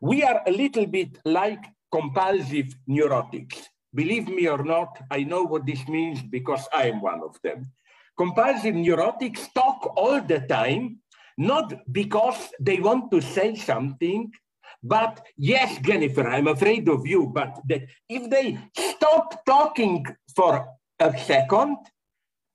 We 0.00 0.22
are 0.22 0.42
a 0.46 0.50
little 0.50 0.86
bit 0.86 1.18
like 1.24 1.64
compulsive 1.92 2.74
neurotics. 2.88 3.66
Believe 3.94 4.28
me 4.28 4.48
or 4.48 4.62
not, 4.62 4.98
I 5.10 5.24
know 5.24 5.42
what 5.42 5.66
this 5.66 5.86
means 5.88 6.22
because 6.22 6.66
I 6.72 6.84
am 6.88 7.00
one 7.00 7.20
of 7.22 7.36
them. 7.42 7.70
Compulsive 8.16 8.74
neurotics 8.74 9.52
talk 9.52 9.92
all 9.96 10.20
the 10.20 10.40
time, 10.40 10.98
not 11.36 11.74
because 11.90 12.50
they 12.60 12.78
want 12.78 13.10
to 13.10 13.20
say 13.20 13.56
something, 13.56 14.30
but 14.82 15.20
yes, 15.36 15.78
Jennifer, 15.78 16.26
I'm 16.28 16.46
afraid 16.46 16.88
of 16.88 17.06
you, 17.06 17.26
but 17.26 17.60
that 17.68 17.82
if 18.08 18.30
they 18.30 18.58
stop 18.76 19.44
talking 19.44 20.06
for 20.34 20.66
a 20.98 21.18
second, 21.18 21.76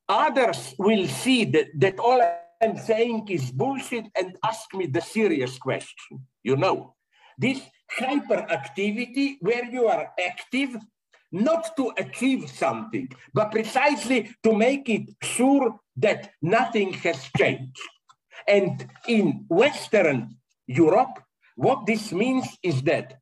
others 0.07 0.73
will 0.79 1.07
see 1.07 1.45
that, 1.45 1.67
that 1.77 1.99
all 1.99 2.21
I'm 2.61 2.77
saying 2.77 3.27
is 3.29 3.51
bullshit 3.51 4.05
and 4.19 4.37
ask 4.43 4.73
me 4.73 4.87
the 4.87 5.01
serious 5.01 5.57
question. 5.57 6.25
You 6.43 6.55
know, 6.57 6.95
this 7.37 7.61
hyperactivity 7.99 9.37
where 9.41 9.65
you 9.65 9.87
are 9.87 10.11
active 10.19 10.75
not 11.31 11.75
to 11.75 11.91
achieve 11.97 12.49
something, 12.49 13.09
but 13.33 13.51
precisely 13.51 14.35
to 14.43 14.53
make 14.53 14.87
it 14.89 15.09
sure 15.21 15.79
that 15.97 16.31
nothing 16.41 16.93
has 16.93 17.29
changed. 17.37 17.77
And 18.47 18.87
in 19.07 19.45
Western 19.49 20.37
Europe, 20.67 21.19
what 21.55 21.85
this 21.85 22.11
means 22.11 22.47
is 22.63 22.81
that 22.83 23.19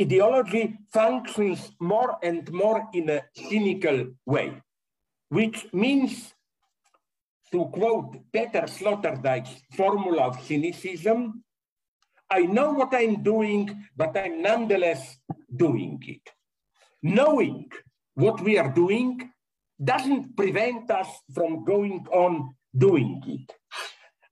ideology 0.00 0.78
functions 0.92 1.72
more 1.80 2.16
and 2.22 2.50
more 2.52 2.88
in 2.92 3.10
a 3.10 3.22
cynical 3.36 4.06
way, 4.26 4.60
which 5.28 5.66
means, 5.72 6.34
to 7.52 7.66
quote 7.66 8.16
Peter 8.32 8.62
Sloterdijk's 8.62 9.62
formula 9.76 10.28
of 10.28 10.42
cynicism, 10.42 11.44
I 12.30 12.40
know 12.40 12.72
what 12.72 12.94
I'm 12.94 13.22
doing, 13.22 13.86
but 13.96 14.16
I'm 14.16 14.42
nonetheless 14.42 15.18
doing 15.54 16.02
it 16.06 16.30
knowing 17.04 17.68
what 18.14 18.40
we 18.40 18.56
are 18.56 18.72
doing 18.72 19.20
doesn't 19.76 20.34
prevent 20.34 20.90
us 20.90 21.08
from 21.34 21.62
going 21.64 22.06
on 22.10 22.56
doing 22.72 23.22
it. 23.26 23.52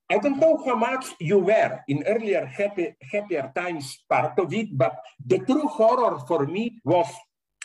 I 0.08 0.18
don't 0.18 0.40
know 0.40 0.56
how 0.64 0.76
much 0.76 1.12
you 1.20 1.38
were 1.38 1.80
in 1.88 2.02
earlier 2.04 2.46
happy, 2.46 2.96
happier 3.00 3.52
times 3.54 4.02
part 4.08 4.38
of 4.38 4.52
it, 4.52 4.76
but 4.76 4.96
the 5.24 5.38
true 5.40 5.68
horror 5.68 6.18
for 6.26 6.46
me 6.46 6.80
was 6.84 7.08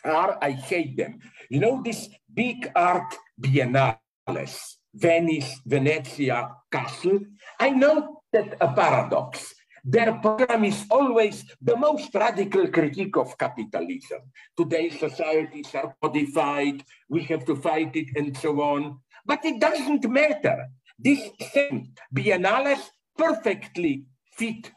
art. 0.03 0.37
I 0.41 0.51
hate 0.51 0.97
them. 0.97 1.19
You 1.49 1.59
know, 1.61 1.81
this 1.83 2.09
big 2.33 2.71
art 2.75 3.15
biennales, 3.39 4.75
Venice, 4.99 5.61
Venezia, 5.65 6.49
Kassel. 6.71 7.19
I 7.59 7.69
know 7.69 8.21
that 8.33 8.57
a 8.59 8.73
paradox 8.73 9.53
Their 9.89 10.19
program 10.19 10.65
is 10.65 10.85
always 10.91 11.45
the 11.61 11.77
most 11.77 12.13
radical 12.13 12.67
critique 12.67 13.15
of 13.15 13.37
capitalism. 13.37 14.19
Today's 14.57 14.99
societies 14.99 15.73
are 15.75 15.95
codified, 16.03 16.83
we 17.07 17.23
have 17.31 17.45
to 17.45 17.55
fight 17.55 17.95
it, 17.95 18.09
and 18.17 18.35
so 18.35 18.59
on. 18.59 18.99
But 19.25 19.45
it 19.45 19.61
doesn't 19.61 20.03
matter. 20.09 20.67
This 20.99 21.29
same 21.53 21.93
biennales 22.13 22.83
perfectly 23.17 24.03
fit 24.35 24.71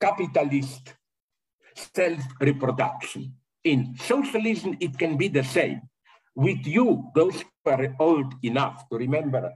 capitalist 0.00 0.94
self-reproduction. 1.94 3.34
In 3.62 3.94
socialism, 3.98 4.74
it 4.80 4.96
can 4.96 5.18
be 5.18 5.28
the 5.28 5.44
same. 5.44 5.82
With 6.34 6.66
you, 6.66 7.10
those 7.14 7.44
who 7.66 7.72
are 7.72 7.96
old 7.98 8.34
enough 8.42 8.88
to 8.88 8.96
remember 8.96 9.52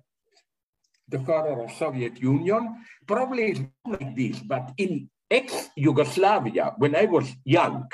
the 1.09 1.19
horror 1.19 1.63
of 1.63 1.73
Soviet 1.73 2.21
Union, 2.21 2.85
probably 3.07 3.51
it's 3.51 3.61
not 3.61 4.01
like 4.01 4.17
this, 4.17 4.39
but 4.41 4.73
in 4.77 5.09
ex-Yugoslavia, 5.31 6.75
when 6.79 6.95
I 6.97 7.05
was 7.05 7.29
young, 7.45 7.89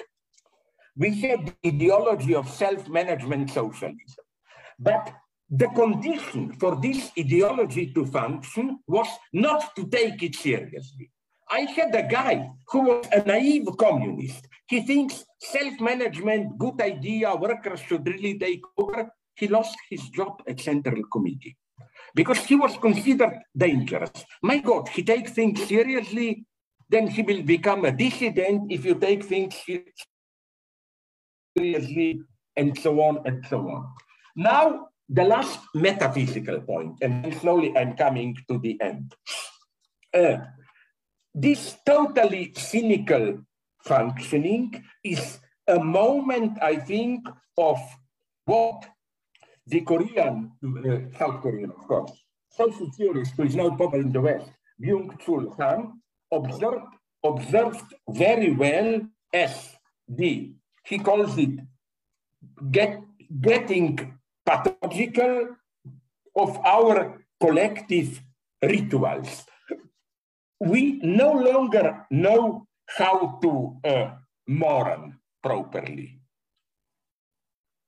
we 0.96 1.20
had 1.20 1.46
the 1.46 1.68
ideology 1.68 2.34
of 2.34 2.48
self-management 2.48 3.50
socialism. 3.50 4.24
But 4.78 5.12
the 5.50 5.68
condition 5.68 6.52
for 6.54 6.76
this 6.76 7.10
ideology 7.18 7.92
to 7.94 8.06
function 8.06 8.78
was 8.86 9.08
not 9.32 9.76
to 9.76 9.86
take 9.86 10.22
it 10.22 10.34
seriously. 10.34 11.10
I 11.50 11.60
had 11.60 11.94
a 11.94 12.02
guy 12.02 12.50
who 12.68 12.80
was 12.80 13.06
a 13.12 13.22
naive 13.24 13.68
communist. 13.78 14.48
He 14.66 14.80
thinks 14.80 15.24
self-management, 15.40 16.58
good 16.58 16.80
idea, 16.80 17.34
workers 17.36 17.80
should 17.80 18.06
really 18.06 18.38
take 18.38 18.62
over. 18.76 19.10
He 19.36 19.48
lost 19.48 19.76
his 19.90 20.08
job 20.10 20.42
at 20.48 20.60
Central 20.60 21.02
Committee 21.12 21.56
because 22.14 22.38
he 22.38 22.54
was 22.54 22.76
considered 22.78 23.38
dangerous. 23.56 24.24
My 24.42 24.58
God, 24.58 24.88
he 24.88 25.02
takes 25.02 25.32
things 25.32 25.62
seriously, 25.66 26.46
then 26.88 27.08
he 27.08 27.22
will 27.22 27.42
become 27.42 27.84
a 27.84 27.92
dissident 27.92 28.72
if 28.72 28.84
you 28.84 28.94
take 28.94 29.24
things 29.24 29.54
seriously, 31.56 32.20
and 32.56 32.78
so 32.78 33.00
on 33.00 33.20
and 33.26 33.44
so 33.46 33.58
on. 33.58 33.86
Now, 34.36 34.88
the 35.08 35.24
last 35.24 35.60
metaphysical 35.74 36.60
point, 36.60 36.96
and 37.02 37.34
slowly 37.36 37.76
I'm 37.76 37.96
coming 37.96 38.36
to 38.48 38.58
the 38.58 38.80
end. 38.80 39.14
Uh, 40.12 40.38
this 41.34 41.76
totally 41.84 42.52
cynical 42.56 43.38
functioning 43.84 44.82
is 45.04 45.38
a 45.68 45.78
moment, 45.78 46.58
I 46.62 46.76
think, 46.76 47.26
of 47.58 47.78
what 48.46 48.86
the 49.66 49.80
Korean, 49.80 50.52
uh, 50.64 51.18
South 51.18 51.42
Korean, 51.42 51.70
of 51.70 51.86
course, 51.88 52.12
social 52.50 52.90
theorist 52.96 53.32
who 53.36 53.44
is 53.44 53.56
now 53.56 53.70
popular 53.70 54.02
in 54.02 54.12
the 54.12 54.20
West, 54.20 54.50
Byung-Chul 54.80 55.56
Han, 55.58 56.00
observed, 56.32 56.86
observed 57.24 57.94
very 58.08 58.52
well 58.52 59.00
the, 60.08 60.52
he 60.84 60.98
calls 60.98 61.36
it 61.38 61.58
get, 62.70 63.00
getting 63.40 64.18
pathological 64.44 65.56
of 66.36 66.58
our 66.64 67.24
collective 67.40 68.22
rituals. 68.62 69.44
We 70.60 71.00
no 71.02 71.32
longer 71.32 72.06
know 72.10 72.66
how 72.86 73.38
to 73.42 73.76
uh, 73.84 74.10
mourn 74.46 75.18
properly. 75.42 76.15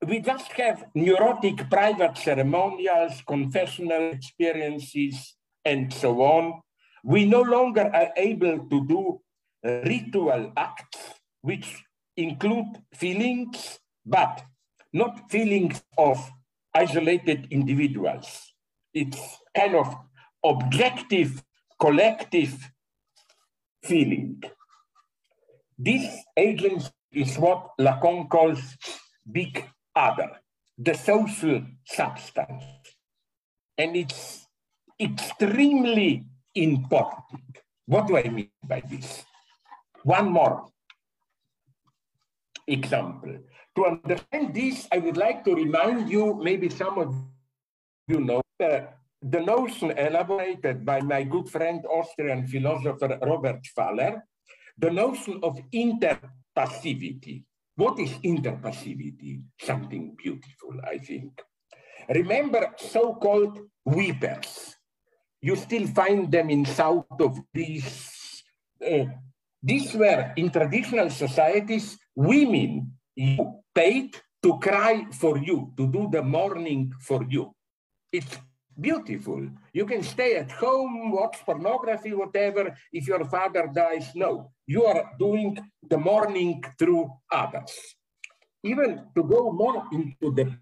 We 0.06 0.20
just 0.20 0.52
have 0.52 0.84
neurotic 0.94 1.68
private 1.68 2.16
ceremonials, 2.16 3.22
confessional 3.26 4.12
experiences, 4.12 5.36
and 5.64 5.92
so 5.92 6.22
on. 6.22 6.60
We 7.02 7.24
no 7.24 7.42
longer 7.42 7.90
are 7.92 8.12
able 8.16 8.68
to 8.68 8.86
do 8.86 9.20
uh, 9.64 9.80
ritual 9.82 10.52
acts 10.56 10.98
which 11.42 11.82
include 12.16 12.66
feelings, 12.94 13.78
but 14.06 14.42
not 14.92 15.30
feelings 15.30 15.82
of 15.96 16.30
isolated 16.74 17.48
individuals. 17.50 18.52
It's 18.94 19.18
kind 19.56 19.74
of 19.74 19.96
objective 20.44 21.42
collective 21.80 22.70
feeling. 23.82 24.42
This 25.78 26.24
agency 26.36 26.90
is 27.12 27.36
what 27.36 27.70
Lacan 27.80 28.28
calls 28.28 28.76
big 29.30 29.64
other, 29.94 30.30
the 30.76 30.94
social 30.94 31.62
substance. 31.84 32.64
And 33.76 33.96
it's 33.96 34.46
extremely 35.00 36.24
important. 36.54 37.62
What 37.86 38.06
do 38.06 38.16
I 38.16 38.28
mean 38.28 38.50
by 38.62 38.82
this? 38.88 39.24
One 40.02 40.30
more 40.30 40.68
example. 42.66 43.38
To 43.76 43.86
understand 43.86 44.54
this, 44.54 44.88
I 44.90 44.98
would 44.98 45.16
like 45.16 45.44
to 45.44 45.54
remind 45.54 46.10
you, 46.10 46.34
maybe 46.42 46.68
some 46.68 46.98
of 46.98 47.14
you 48.08 48.20
know, 48.20 48.42
uh, 48.64 48.80
the 49.20 49.40
notion 49.40 49.92
elaborated 49.92 50.84
by 50.84 51.00
my 51.00 51.22
good 51.22 51.48
friend, 51.48 51.84
Austrian 51.86 52.46
philosopher 52.46 53.18
Robert 53.22 53.60
Pfaller, 53.62 54.22
the 54.78 54.90
notion 54.90 55.38
of 55.42 55.58
interpassivity. 55.72 57.44
What 57.78 58.00
is 58.00 58.10
interpassivity? 58.26 59.38
Something 59.62 60.16
beautiful, 60.18 60.74
I 60.82 60.98
think. 60.98 61.40
Remember 62.10 62.74
so-called 62.76 63.60
weepers. 63.84 64.74
You 65.40 65.54
still 65.54 65.86
find 65.86 66.26
them 66.26 66.50
in 66.50 66.66
south 66.66 67.06
of 67.20 67.38
these. 67.54 68.42
Uh, 68.82 69.04
these 69.62 69.94
were, 69.94 70.32
in 70.36 70.50
traditional 70.50 71.08
societies, 71.10 71.96
women 72.16 72.98
you 73.14 73.62
paid 73.72 74.16
to 74.42 74.58
cry 74.58 75.06
for 75.12 75.38
you, 75.38 75.72
to 75.76 75.86
do 75.86 76.08
the 76.10 76.22
mourning 76.22 76.90
for 77.00 77.24
you. 77.28 77.54
It's 78.10 78.38
beautiful. 78.80 79.48
You 79.72 79.86
can 79.86 80.02
stay 80.02 80.36
at 80.36 80.50
home, 80.52 81.10
watch 81.10 81.38
pornography, 81.44 82.12
whatever. 82.14 82.76
If 82.92 83.06
your 83.06 83.24
father 83.24 83.70
dies, 83.72 84.10
no. 84.14 84.52
You 84.66 84.84
are 84.84 85.10
doing 85.18 85.58
the 85.88 85.98
mourning 85.98 86.62
through 86.78 87.10
others. 87.30 87.72
Even 88.62 89.06
to 89.14 89.22
go 89.22 89.52
more 89.52 89.86
into 89.92 90.32
the, 90.34 90.56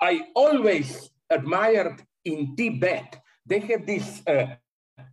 I 0.00 0.22
always 0.34 1.10
admired 1.30 2.02
in 2.24 2.54
Tibet, 2.56 3.20
they 3.46 3.60
have 3.60 3.86
these 3.86 4.22
uh, 4.26 4.46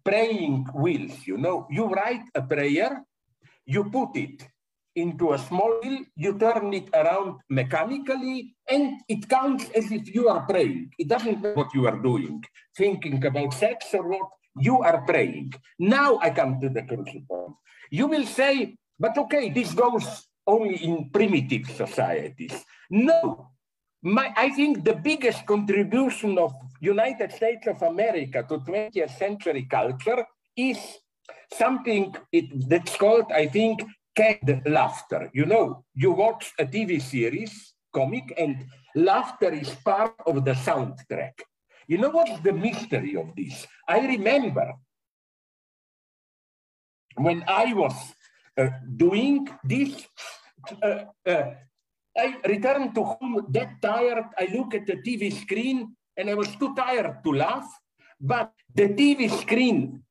praying 0.04 0.68
wheels, 0.74 1.26
you 1.26 1.38
know. 1.38 1.68
You 1.70 1.88
write 1.88 2.26
a 2.36 2.42
prayer, 2.42 3.04
you 3.66 3.86
put 3.86 4.16
it 4.16 4.48
into 4.96 5.34
a 5.34 5.38
small 5.38 5.80
wheel, 5.82 6.04
you 6.16 6.38
turn 6.38 6.74
it 6.74 6.90
around 6.94 7.40
mechanically, 7.50 8.56
and 8.68 9.00
it 9.08 9.28
counts 9.30 9.70
as 9.76 9.92
if 9.92 10.14
you 10.14 10.28
are 10.30 10.46
praying. 10.46 10.92
It 10.98 11.08
doesn't 11.08 11.42
matter 11.42 11.56
what 11.56 11.74
you 11.74 11.88
are 11.88 11.98
doing, 11.98 12.44
thinking 12.76 13.24
about 13.26 13.54
sex 13.54 13.94
or 13.94 14.08
what, 14.08 14.30
you 14.58 14.82
are 14.82 15.02
praying. 15.06 15.54
Now 15.78 16.20
I 16.22 16.32
come 16.32 16.60
to 16.60 16.70
the 16.70 16.84
crucial 16.84 17.22
point. 17.30 17.56
You 17.92 18.08
will 18.08 18.26
say, 18.26 18.76
but 19.00 19.18
okay, 19.18 19.50
this 19.50 19.74
goes 19.74 20.28
only 20.46 20.76
in 20.84 21.10
primitive 21.12 21.70
societies. 21.70 22.66
No, 22.90 23.52
my, 24.02 24.34
I 24.36 24.50
think 24.50 24.84
the 24.84 24.96
biggest 24.96 25.46
contribution 25.46 26.38
of 26.38 26.54
United 26.82 27.32
States 27.32 27.68
of 27.68 27.82
America 27.82 28.46
to 28.48 28.60
20th 28.60 29.18
century 29.18 29.68
culture 29.70 30.26
is 30.56 30.78
something 31.54 32.16
it, 32.32 32.70
that's 32.70 32.96
called, 32.96 33.32
I 33.32 33.48
think, 33.48 33.84
canned 34.20 34.62
laughter. 34.66 35.30
You 35.34 35.46
know, 35.46 35.86
you 35.96 36.12
watch 36.12 36.52
a 36.60 36.66
TV 36.66 37.02
series, 37.02 37.74
comic, 37.94 38.34
and 38.38 38.66
laughter 38.96 39.52
is 39.54 39.70
part 39.86 40.16
of 40.26 40.44
the 40.44 40.54
soundtrack. 40.54 41.36
You 41.88 41.98
know 41.98 42.10
what's 42.10 42.40
the 42.42 42.54
mystery 42.54 43.16
of 43.16 43.36
this? 43.36 43.66
I 43.88 44.00
remember 44.06 44.74
when 47.16 47.44
I 47.48 47.74
was 47.74 47.96
uh, 48.58 48.70
doing 48.96 49.48
this, 49.64 50.06
uh, 50.84 51.06
uh, 51.26 51.46
I 52.18 52.36
returned 52.46 52.94
to 52.96 53.04
home 53.04 53.48
that 53.50 53.82
tired. 53.82 54.26
I 54.38 54.50
look 54.54 54.76
at 54.76 54.86
the 54.86 54.98
TV 54.98 55.32
screen 55.32 55.96
and 56.18 56.30
I 56.30 56.34
was 56.34 56.54
too 56.58 56.76
tired 56.76 57.24
to 57.24 57.32
laugh, 57.32 57.68
but 58.20 58.52
the 58.76 58.90
TV 58.90 59.32
screen 59.32 60.04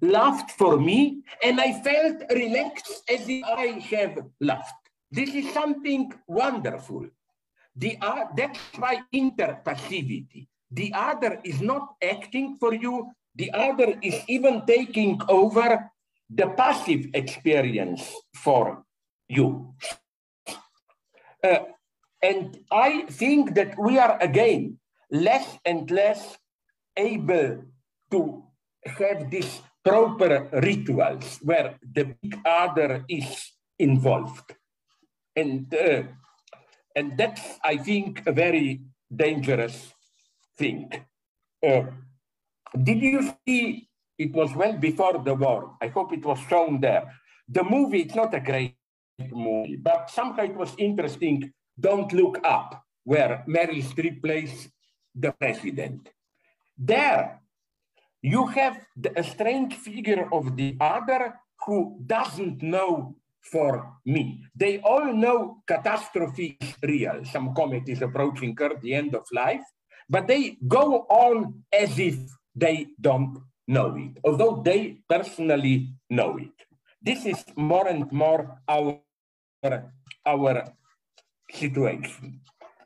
laughed 0.00 0.52
for 0.52 0.78
me, 0.78 1.22
and 1.42 1.60
I 1.60 1.72
felt 1.80 2.22
relaxed 2.30 3.02
as 3.08 3.28
if 3.28 3.44
I 3.44 3.80
have 3.96 4.18
laughed. 4.40 4.90
This 5.10 5.34
is 5.34 5.52
something 5.52 6.12
wonderful. 6.26 7.06
The, 7.76 7.98
uh, 8.00 8.24
that's 8.36 8.58
why 8.76 9.02
interpassivity. 9.14 10.48
The 10.70 10.92
other 10.94 11.40
is 11.44 11.60
not 11.60 11.94
acting 12.02 12.56
for 12.58 12.74
you. 12.74 13.12
The 13.34 13.52
other 13.52 13.98
is 14.02 14.16
even 14.28 14.64
taking 14.66 15.20
over 15.28 15.90
the 16.28 16.48
passive 16.48 17.06
experience 17.14 18.10
for 18.34 18.82
you. 19.28 19.74
Uh, 21.44 21.58
and 22.22 22.58
I 22.72 23.02
think 23.08 23.54
that 23.54 23.78
we 23.78 23.98
are 23.98 24.18
again 24.20 24.78
less 25.10 25.58
and 25.64 25.88
less 25.90 26.36
able 26.96 27.62
to 28.10 28.42
have 28.86 29.30
this 29.30 29.60
proper 29.86 30.48
rituals 30.52 31.38
where 31.42 31.78
the 31.80 32.04
big 32.20 32.40
other 32.44 33.04
is 33.08 33.52
involved. 33.78 34.56
And, 35.36 35.72
uh, 35.72 36.02
and 36.96 37.16
that's, 37.16 37.42
I 37.62 37.76
think, 37.76 38.26
a 38.26 38.32
very 38.32 38.82
dangerous 39.14 39.94
thing. 40.58 40.90
Uh, 41.64 41.82
did 42.82 43.00
you 43.00 43.32
see, 43.46 43.88
it 44.18 44.32
was 44.32 44.54
well 44.56 44.76
before 44.76 45.22
the 45.22 45.34
war, 45.34 45.76
I 45.80 45.88
hope 45.88 46.12
it 46.12 46.24
was 46.24 46.40
shown 46.48 46.80
there. 46.80 47.12
The 47.48 47.62
movie, 47.62 48.00
it's 48.00 48.14
not 48.16 48.34
a 48.34 48.40
great 48.40 48.74
movie, 49.30 49.76
but 49.76 50.10
somehow 50.10 50.42
it 50.42 50.56
was 50.56 50.74
interesting, 50.78 51.52
Don't 51.78 52.12
Look 52.12 52.40
Up, 52.42 52.82
where 53.04 53.44
Meryl 53.46 53.84
Streep 53.84 54.20
plays 54.20 54.68
the 55.14 55.30
president. 55.32 56.10
There, 56.76 57.40
you 58.22 58.46
have 58.46 58.78
the, 58.96 59.18
a 59.18 59.22
strange 59.22 59.74
figure 59.74 60.28
of 60.32 60.56
the 60.56 60.76
other 60.80 61.34
who 61.66 62.00
doesn't 62.06 62.62
know 62.62 63.14
for 63.50 63.92
me. 64.04 64.44
They 64.54 64.80
all 64.80 65.12
know 65.12 65.62
catastrophe 65.66 66.56
is 66.60 66.74
real. 66.82 67.24
Some 67.24 67.54
comet 67.54 67.88
is 67.88 68.02
approaching 68.02 68.56
the 68.82 68.94
end 68.94 69.14
of 69.14 69.24
life, 69.32 69.62
but 70.08 70.26
they 70.26 70.58
go 70.66 71.06
on 71.08 71.62
as 71.72 71.98
if 71.98 72.16
they 72.54 72.88
don't 73.00 73.38
know 73.68 73.96
it, 73.96 74.18
although 74.24 74.62
they 74.64 74.98
personally 75.08 75.94
know 76.10 76.38
it. 76.38 76.54
This 77.02 77.26
is 77.26 77.44
more 77.56 77.88
and 77.88 78.10
more 78.10 78.58
our, 78.68 79.00
our 80.24 80.64
situation. 81.50 82.40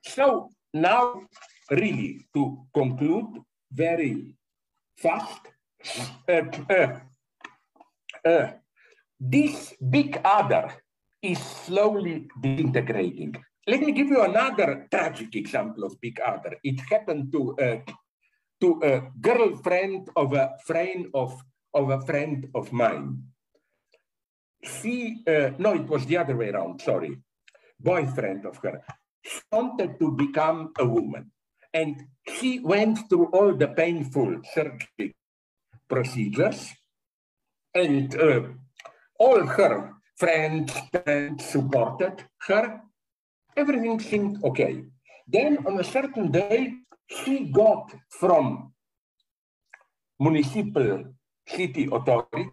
So 0.05 0.51
now, 0.75 1.23
really, 1.71 2.27
to 2.35 2.67
conclude 2.75 3.39
very 3.73 4.35
fast, 5.01 5.41
uh, 6.29 6.43
uh, 6.69 7.01
uh, 8.25 8.53
this 9.19 9.75
big 9.81 10.21
other 10.25 10.73
is 11.23 11.39
slowly 11.39 12.29
disintegrating. 12.41 13.35
Let 13.67 13.81
me 13.81 13.93
give 13.93 14.09
you 14.09 14.23
another 14.23 14.87
tragic 14.91 15.37
example 15.37 15.85
of 15.85 16.01
big 16.01 16.21
other. 16.21 16.57
It 16.63 16.81
happened 16.91 17.33
to 17.33 17.57
uh, 17.57 17.79
to 18.61 18.81
a 18.83 18.95
girlfriend 19.21 20.09
of 20.17 20.33
a 20.33 20.57
friend 20.67 21.07
of 21.15 21.41
of 21.73 21.91
a 21.91 22.01
friend 22.01 22.49
of 22.55 22.73
mine. 22.73 23.23
She 24.63 25.23
uh, 25.27 25.51
no, 25.59 25.75
it 25.75 25.89
was 25.89 26.05
the 26.07 26.17
other 26.17 26.37
way 26.37 26.51
around. 26.51 26.81
Sorry, 26.81 27.17
boyfriend 27.79 28.45
of 28.47 28.57
her. 28.65 28.83
She 29.23 29.41
wanted 29.53 29.99
to 30.01 30.13
become 30.13 30.73
a 30.79 30.87
woman, 30.87 31.31
and 31.73 32.07
she 32.29 32.61
went 32.61 33.09
through 33.09 33.27
all 33.27 33.55
the 33.55 33.69
painful 33.69 34.41
surgery 34.53 35.15
procedures, 35.89 36.69
and 37.75 38.15
uh, 38.17 38.43
all 39.19 39.47
her 39.47 39.93
friends 40.17 40.73
and 41.07 41.41
supported 41.41 42.25
her. 42.47 42.81
Everything 43.57 43.99
seemed 44.01 44.43
okay. 44.45 44.85
Then 45.27 45.59
on 45.67 45.79
a 45.79 45.85
certain 45.85 46.31
day, 46.31 46.75
she 47.07 47.45
got 47.47 47.93
from 48.09 48.73
municipal 50.19 51.05
city 51.47 51.89
authorities 51.91 52.51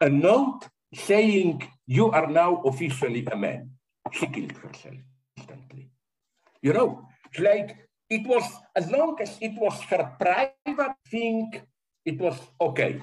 a 0.00 0.08
note 0.08 0.68
saying 0.94 1.62
you 1.86 2.10
are 2.10 2.26
now 2.26 2.62
officially 2.64 3.26
a 3.26 3.36
man. 3.36 3.70
She 4.10 4.26
killed 4.26 4.52
herself 4.52 4.96
instantly. 5.36 5.90
You 6.60 6.72
know, 6.72 7.08
it's 7.30 7.40
like 7.40 7.81
it 8.12 8.26
was 8.28 8.44
as 8.76 8.90
long 8.90 9.16
as 9.20 9.38
it 9.40 9.56
was 9.56 9.80
her 9.88 10.04
private 10.20 10.96
thing, 11.08 11.48
it 12.04 12.20
was 12.20 12.36
okay. 12.60 13.00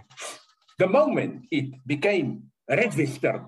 The 0.78 0.88
moment 0.88 1.50
it 1.50 1.74
became 1.86 2.54
registered 2.70 3.42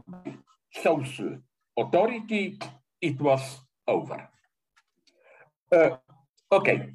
social 0.73 1.37
authority, 1.77 2.57
it 2.99 3.21
was 3.21 3.41
over. 3.87 4.27
Uh, 5.71 6.01
okay, 6.51 6.89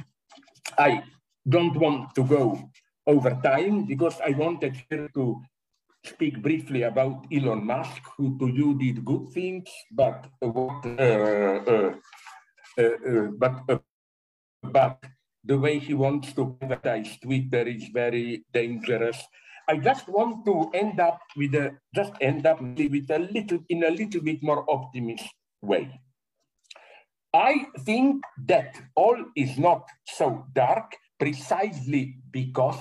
I 0.76 1.04
don't 1.48 1.76
want 1.78 2.14
to 2.16 2.24
go 2.24 2.58
over 3.06 3.38
time 3.42 3.86
because 3.86 4.18
I 4.20 4.30
wanted 4.30 4.74
here 4.90 5.08
to 5.14 5.40
speak 6.04 6.42
briefly 6.42 6.82
about 6.82 7.26
Elon 7.32 7.64
Musk, 7.64 8.02
who 8.16 8.36
to 8.38 8.46
you 8.48 8.74
did 8.78 9.04
good 9.04 9.30
things, 9.30 9.70
but 9.90 10.26
what, 10.40 10.84
uh, 10.86 11.62
uh, 11.66 11.94
uh, 12.78 12.82
uh 12.82 13.26
but, 13.38 13.62
uh, 13.68 13.78
but 14.62 15.02
the 15.44 15.58
way 15.58 15.78
he 15.78 15.94
wants 15.94 16.32
to 16.34 16.56
privatize 16.60 17.20
Twitter 17.20 17.68
is 17.68 17.84
very 17.92 18.44
dangerous. 18.52 19.22
I 19.68 19.76
just 19.78 20.08
want 20.08 20.44
to 20.46 20.70
end 20.74 21.00
up 21.00 21.20
with 21.36 21.54
a 21.54 21.76
just 21.94 22.12
end 22.20 22.46
up 22.46 22.60
with 22.60 23.10
a 23.10 23.18
little 23.18 23.58
in 23.68 23.84
a 23.84 23.90
little 23.90 24.20
bit 24.22 24.42
more 24.42 24.64
optimist 24.70 25.26
way. 25.62 26.00
I 27.34 27.66
think 27.84 28.24
that 28.46 28.80
all 28.94 29.18
is 29.36 29.58
not 29.58 29.84
so 30.06 30.46
dark 30.54 30.96
precisely 31.18 32.16
because 32.30 32.80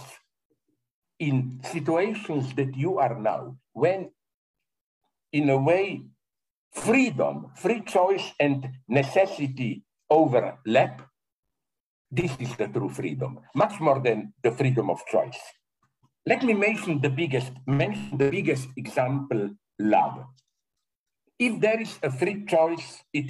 in 1.19 1.59
situations 1.63 2.53
that 2.55 2.75
you 2.75 2.99
are 2.99 3.19
now, 3.19 3.57
when 3.73 4.11
in 5.31 5.49
a 5.49 5.57
way 5.57 6.05
freedom, 6.71 7.51
free 7.55 7.81
choice 7.81 8.31
and 8.39 8.67
necessity 8.87 9.83
overlap, 10.09 11.01
this 12.15 12.31
is 12.39 12.55
the 12.55 12.67
true 12.67 12.89
freedom, 12.89 13.39
much 13.55 13.79
more 13.79 13.99
than 13.99 14.33
the 14.41 14.51
freedom 14.51 14.89
of 14.89 15.05
choice. 15.05 15.39
Let 16.25 16.43
me 16.43 16.53
mention 16.53 17.01
the 17.01 17.09
biggest, 17.09 17.51
mention 17.67 18.17
the 18.17 18.29
biggest 18.29 18.69
example, 18.77 19.51
love. 19.79 20.25
If 21.37 21.59
there 21.59 21.79
is 21.79 21.99
a 22.01 22.11
free 22.11 22.45
choice, 22.45 23.03
it 23.13 23.29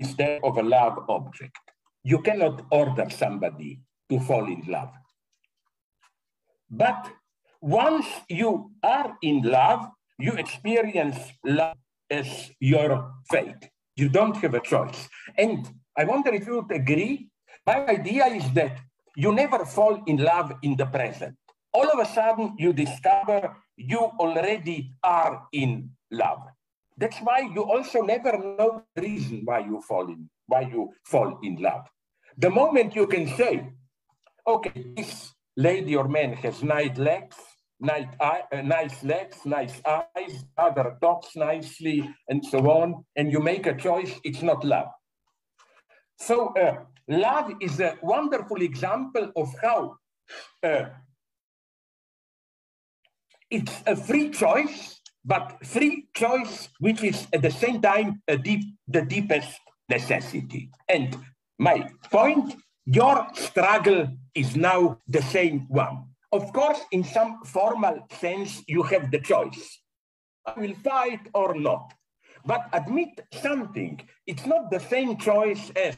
is 0.00 0.16
that 0.16 0.40
of 0.42 0.56
a 0.56 0.62
love 0.62 0.98
object. 1.08 1.58
You 2.02 2.20
cannot 2.20 2.64
order 2.70 3.08
somebody 3.10 3.80
to 4.10 4.18
fall 4.20 4.46
in 4.46 4.62
love. 4.66 4.90
But 6.68 7.12
once 7.60 8.06
you 8.28 8.72
are 8.82 9.16
in 9.22 9.42
love, 9.42 9.88
you 10.18 10.32
experience 10.32 11.18
love 11.44 11.76
as 12.10 12.50
your 12.58 13.12
fate. 13.30 13.70
You 13.96 14.08
don't 14.08 14.36
have 14.38 14.54
a 14.54 14.60
choice. 14.60 15.08
And 15.36 15.68
I 15.96 16.04
wonder 16.04 16.32
if 16.32 16.46
you 16.46 16.62
would 16.62 16.72
agree. 16.72 17.28
My 17.66 17.86
idea 17.86 18.26
is 18.26 18.50
that 18.52 18.78
you 19.16 19.32
never 19.32 19.64
fall 19.64 20.02
in 20.06 20.16
love 20.16 20.52
in 20.62 20.76
the 20.76 20.86
present 20.86 21.36
all 21.72 21.88
of 21.90 21.98
a 21.98 22.06
sudden 22.12 22.54
you 22.58 22.72
discover 22.72 23.56
you 23.76 23.98
already 24.20 24.92
are 25.02 25.48
in 25.52 25.90
love. 26.10 26.42
That's 26.96 27.18
why 27.18 27.40
you 27.54 27.62
also 27.64 28.02
never 28.02 28.38
know 28.38 28.84
the 28.94 29.02
reason 29.02 29.42
why 29.44 29.60
you 29.60 29.80
fall 29.80 30.08
in, 30.08 30.28
why 30.46 30.62
you 30.62 30.92
fall 31.04 31.38
in 31.42 31.56
love. 31.56 31.86
The 32.36 32.50
moment 32.50 32.94
you 32.94 33.06
can 33.06 33.26
say, 33.36 33.66
okay, 34.46 34.84
this 34.94 35.32
lady 35.56 35.96
or 35.96 36.06
man 36.06 36.34
has 36.34 36.62
nice 36.62 36.96
legs, 36.98 37.36
nice, 37.80 38.08
eye, 38.20 38.42
uh, 38.52 38.60
nice 38.60 39.02
legs, 39.02 39.38
nice 39.44 39.80
eyes, 39.86 40.44
other 40.56 40.96
talks 41.00 41.34
nicely, 41.34 42.08
and 42.28 42.44
so 42.44 42.58
on, 42.70 43.04
and 43.16 43.32
you 43.32 43.40
make 43.40 43.66
a 43.66 43.74
choice, 43.74 44.12
it's 44.22 44.42
not 44.42 44.64
love. 44.64 44.88
So 46.18 46.54
uh, 46.54 46.84
love 47.08 47.52
is 47.60 47.80
a 47.80 47.96
wonderful 48.02 48.62
example 48.62 49.32
of 49.36 49.54
how 49.62 49.96
uh, 50.62 50.86
it's 53.50 53.82
a 53.86 53.96
free 53.96 54.30
choice, 54.30 55.00
but 55.24 55.64
free 55.64 56.08
choice 56.14 56.68
which 56.78 57.02
is 57.04 57.26
at 57.32 57.42
the 57.42 57.50
same 57.50 57.80
time 57.80 58.22
deep, 58.42 58.64
the 58.88 59.02
deepest 59.02 59.58
necessity. 59.88 60.70
And 60.88 61.16
my 61.58 61.88
point, 62.10 62.56
your 62.86 63.26
struggle 63.34 64.08
is 64.34 64.56
now 64.56 64.98
the 65.06 65.22
same 65.22 65.66
one. 65.68 66.04
Of 66.32 66.52
course, 66.52 66.80
in 66.92 67.04
some 67.04 67.40
formal 67.44 68.06
sense, 68.18 68.62
you 68.66 68.82
have 68.84 69.10
the 69.10 69.20
choice. 69.20 69.80
I 70.46 70.58
will 70.58 70.74
fight 70.82 71.20
or 71.34 71.54
not. 71.54 71.92
But 72.44 72.68
admit 72.72 73.20
something, 73.40 74.00
it's 74.26 74.46
not 74.46 74.70
the 74.70 74.80
same 74.80 75.16
choice 75.18 75.70
as 75.76 75.94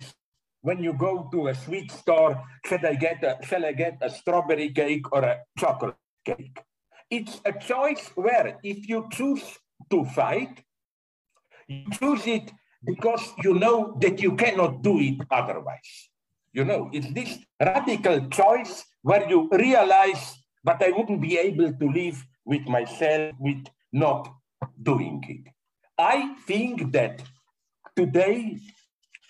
when 0.64 0.82
you 0.82 0.94
go 0.94 1.28
to 1.30 1.48
a 1.48 1.54
sweet 1.54 1.92
store, 1.92 2.42
should 2.64 2.84
I 2.86 2.94
get 2.94 3.22
a, 3.22 3.36
shall 3.44 3.66
I 3.66 3.72
get 3.72 3.98
a 4.00 4.08
strawberry 4.08 4.70
cake 4.70 5.12
or 5.12 5.22
a 5.22 5.40
chocolate 5.58 5.94
cake? 6.24 6.58
It's 7.10 7.38
a 7.44 7.52
choice 7.52 8.10
where 8.14 8.58
if 8.64 8.88
you 8.88 9.06
choose 9.12 9.44
to 9.90 10.06
fight, 10.06 10.64
you 11.68 11.84
choose 11.92 12.26
it 12.26 12.50
because 12.82 13.34
you 13.44 13.52
know 13.54 13.98
that 14.00 14.22
you 14.22 14.36
cannot 14.36 14.80
do 14.80 14.98
it 15.00 15.20
otherwise. 15.30 16.08
You 16.54 16.64
know, 16.64 16.88
it's 16.94 17.12
this 17.12 17.38
radical 17.60 18.26
choice 18.30 18.84
where 19.02 19.28
you 19.28 19.50
realize, 19.52 20.34
but 20.64 20.82
I 20.82 20.92
wouldn't 20.92 21.20
be 21.20 21.36
able 21.36 21.74
to 21.74 21.86
live 21.90 22.24
with 22.46 22.66
myself 22.66 23.34
with 23.38 23.66
not 23.92 24.32
doing 24.82 25.22
it. 25.28 25.52
I 25.98 26.36
think 26.46 26.92
that 26.92 27.22
today, 27.94 28.60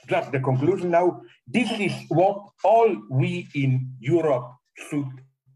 just 0.09 0.33
the 0.33 0.41
conclusion 0.41 0.91
now, 0.91 1.23
this 1.47 1.71
is 1.73 1.93
what 2.09 2.39
all 2.63 2.97
we 3.11 3.49
in 3.55 3.91
Europe 4.01 4.51
should 4.75 5.09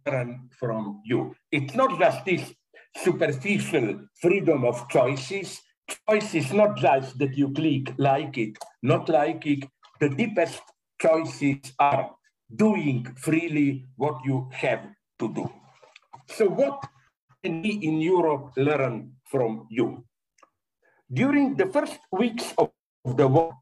learn 0.07 0.49
from 0.59 1.01
you. 1.05 1.35
It's 1.53 1.75
not 1.75 1.99
just 1.99 2.25
this 2.25 2.55
superficial 2.97 4.01
freedom 4.21 4.65
of 4.65 4.89
choices. 4.89 5.61
Choice 6.09 6.35
is 6.35 6.53
not 6.53 6.77
just 6.77 7.19
that 7.19 7.37
you 7.37 7.53
click 7.53 7.93
like 7.99 8.37
it, 8.37 8.59
not 8.83 9.09
like 9.09 9.47
it. 9.47 9.65
The 10.01 10.09
deepest 10.09 10.61
choices 11.01 11.73
are 11.79 12.11
doing 12.55 13.07
freely 13.17 13.87
what 13.97 14.21
you 14.25 14.49
have 14.53 14.87
to 15.19 15.33
do. 15.35 15.51
So 16.29 16.49
what 16.49 16.85
can 17.43 17.63
we 17.63 17.71
in 17.71 18.01
Europe 18.01 18.53
learn 18.57 19.13
from 19.25 19.67
you? 19.71 20.05
During 21.13 21.57
the 21.57 21.67
first 21.67 21.99
weeks 22.13 22.53
of 22.59 22.71
the 23.05 23.27
war, 23.27 23.55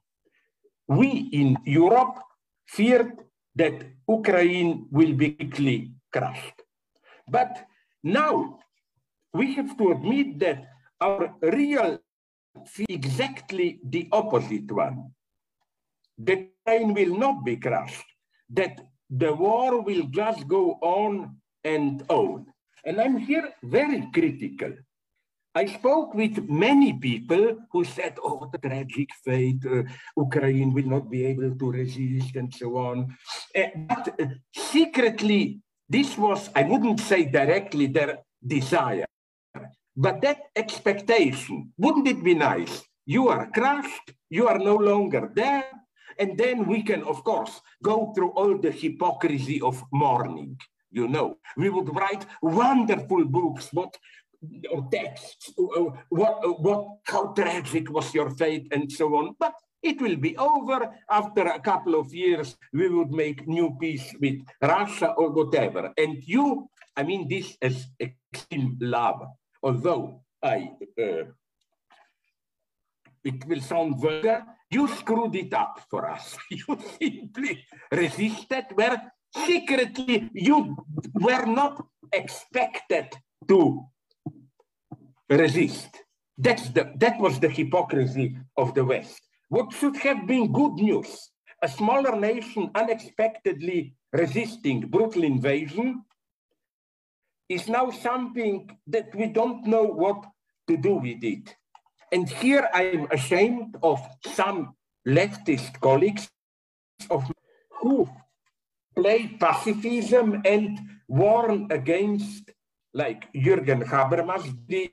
we 0.88 1.28
in 1.32 1.56
Europe 1.64 2.18
feared 2.66 3.12
that 3.54 3.74
Ukraine 4.08 4.86
will 4.90 5.14
be 5.14 5.30
quickly 5.32 5.92
crushed. 6.12 6.62
But 7.28 7.66
now 8.02 8.58
we 9.32 9.54
have 9.54 9.76
to 9.78 9.92
admit 9.92 10.38
that 10.40 10.64
our 11.00 11.34
real 11.42 11.98
exactly 12.88 13.80
the 13.84 14.08
opposite 14.12 14.70
one. 14.70 15.12
The 16.18 16.48
Ukraine 16.66 16.94
will 16.94 17.18
not 17.18 17.44
be 17.44 17.56
crushed, 17.56 18.06
that 18.50 18.80
the 19.10 19.32
war 19.34 19.82
will 19.82 20.04
just 20.10 20.48
go 20.48 20.78
on 20.80 21.36
and 21.64 22.02
on. 22.08 22.46
And 22.84 23.00
I'm 23.00 23.18
here 23.18 23.52
very 23.62 24.08
critical. 24.14 24.72
I 25.56 25.64
spoke 25.64 26.12
with 26.12 26.50
many 26.50 26.92
people 26.92 27.56
who 27.72 27.82
said, 27.82 28.18
oh, 28.22 28.46
the 28.52 28.58
tragic 28.58 29.08
fate, 29.24 29.64
uh, 29.64 29.84
Ukraine 30.14 30.70
will 30.74 30.84
not 30.84 31.10
be 31.10 31.24
able 31.24 31.52
to 31.60 31.72
resist 31.72 32.36
and 32.36 32.52
so 32.54 32.76
on. 32.76 33.16
Uh, 33.56 33.68
but 33.88 34.04
uh, 34.20 34.26
secretly, 34.52 35.60
this 35.88 36.18
was, 36.18 36.50
I 36.54 36.64
wouldn't 36.64 37.00
say 37.00 37.24
directly 37.24 37.86
their 37.86 38.18
desire, 38.46 39.06
but 39.96 40.20
that 40.20 40.40
expectation, 40.54 41.72
wouldn't 41.78 42.08
it 42.08 42.22
be 42.22 42.34
nice? 42.34 42.82
You 43.06 43.28
are 43.28 43.50
crushed, 43.50 44.12
you 44.28 44.48
are 44.48 44.58
no 44.58 44.76
longer 44.76 45.32
there, 45.34 45.70
and 46.18 46.36
then 46.36 46.66
we 46.66 46.82
can, 46.82 47.02
of 47.04 47.24
course, 47.24 47.62
go 47.82 48.12
through 48.14 48.32
all 48.32 48.58
the 48.58 48.70
hypocrisy 48.70 49.62
of 49.62 49.82
mourning. 49.90 50.58
You 50.90 51.08
know, 51.08 51.38
we 51.56 51.68
would 51.70 51.94
write 51.96 52.26
wonderful 52.42 53.24
books, 53.24 53.72
what 53.72 53.96
or 54.70 54.88
texts, 54.90 55.52
what, 56.08 56.60
what, 56.60 56.86
how 57.04 57.32
tragic 57.32 57.90
was 57.90 58.12
your 58.14 58.30
fate, 58.30 58.68
and 58.72 58.90
so 58.90 59.14
on. 59.16 59.34
But 59.38 59.54
it 59.82 60.00
will 60.00 60.16
be 60.16 60.36
over 60.36 60.90
after 61.10 61.46
a 61.46 61.60
couple 61.60 61.94
of 61.94 62.12
years. 62.12 62.56
We 62.72 62.88
would 62.88 63.10
make 63.10 63.46
new 63.46 63.76
peace 63.80 64.14
with 64.20 64.40
Russia 64.60 65.12
or 65.16 65.30
whatever. 65.30 65.92
And 65.96 66.22
you, 66.24 66.68
I 66.96 67.02
mean 67.02 67.28
this 67.28 67.56
as 67.62 67.86
extreme 68.00 68.76
love, 68.80 69.22
although 69.62 70.22
I, 70.42 70.70
uh, 71.00 71.24
it 73.24 73.46
will 73.46 73.60
sound 73.60 74.00
vulgar, 74.00 74.44
you 74.70 74.88
screwed 74.88 75.36
it 75.36 75.54
up 75.54 75.80
for 75.90 76.10
us. 76.10 76.36
You 76.50 76.78
simply 77.00 77.64
resisted 77.92 78.66
where 78.74 79.12
secretly 79.34 80.30
you 80.32 80.76
were 81.14 81.46
not 81.46 81.86
expected 82.12 83.08
to 83.48 83.86
resist. 85.28 85.88
That's 86.38 86.68
the, 86.70 86.92
that 86.96 87.18
was 87.18 87.40
the 87.40 87.48
hypocrisy 87.48 88.36
of 88.56 88.74
the 88.74 88.84
West. 88.84 89.20
What 89.48 89.72
should 89.72 89.96
have 89.98 90.26
been 90.26 90.52
good 90.52 90.74
news, 90.74 91.30
a 91.62 91.68
smaller 91.68 92.18
nation 92.18 92.70
unexpectedly 92.74 93.94
resisting 94.12 94.80
brutal 94.88 95.24
invasion, 95.24 96.02
is 97.48 97.68
now 97.68 97.90
something 97.90 98.68
that 98.88 99.14
we 99.14 99.26
don't 99.26 99.66
know 99.66 99.84
what 99.84 100.24
to 100.68 100.76
do 100.76 100.96
with 100.96 101.22
it. 101.22 101.54
And 102.12 102.28
here 102.28 102.68
I'm 102.72 103.06
ashamed 103.10 103.76
of 103.82 104.00
some 104.24 104.74
leftist 105.06 105.80
colleagues 105.80 106.28
of 107.10 107.30
who 107.80 108.08
play 108.96 109.36
pacifism 109.38 110.42
and 110.44 110.78
warn 111.08 111.68
against, 111.70 112.50
like 112.94 113.32
Jürgen 113.32 113.84
Habermas 113.84 114.44
did, 114.66 114.90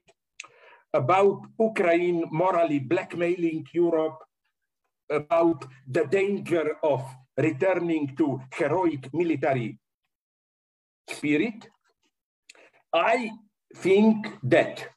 about 0.94 1.42
Ukraine 1.60 2.24
morally 2.32 2.80
blackmailing 2.80 3.66
Europe, 3.74 4.20
about 5.10 5.66
the 5.88 6.06
danger 6.06 6.78
of 6.84 7.02
returning 7.38 8.16
to 8.16 8.42
heroic 8.54 9.14
military 9.14 9.78
spirit. 11.10 11.68
I 12.94 13.32
think 13.76 14.28
that 14.44 14.88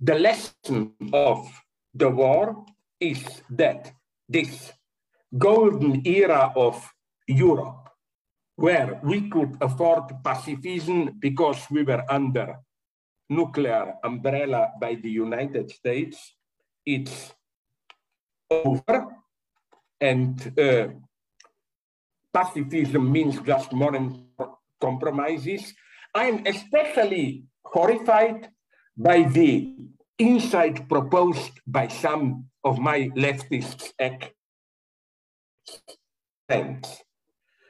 the 0.00 0.14
lesson 0.14 0.92
of 1.12 1.46
the 1.94 2.08
war 2.08 2.64
is 3.00 3.42
that 3.50 3.92
this 4.28 4.72
golden 5.36 6.02
era 6.06 6.52
of 6.56 6.90
Europe, 7.28 7.88
where 8.56 9.00
we 9.02 9.28
could 9.28 9.56
afford 9.60 10.04
pacifism 10.24 11.18
because 11.18 11.66
we 11.70 11.82
were 11.82 12.04
under 12.10 12.56
nuclear 13.28 13.94
umbrella 14.04 14.72
by 14.80 14.94
the 14.94 15.10
United 15.10 15.70
States, 15.70 16.34
it's 16.84 17.32
over. 18.50 19.08
And 20.00 20.58
uh, 20.58 20.88
pacifism 22.32 23.10
means 23.10 23.40
just 23.40 23.72
more 23.72 23.94
and 23.94 24.26
more 24.38 24.58
compromises. 24.80 25.72
I'm 26.14 26.46
especially 26.46 27.44
horrified 27.64 28.48
by 28.96 29.22
the 29.22 29.74
insight 30.18 30.88
proposed 30.88 31.52
by 31.66 31.88
some 31.88 32.46
of 32.62 32.78
my 32.78 33.08
leftist 33.16 33.92
friends. 36.46 37.02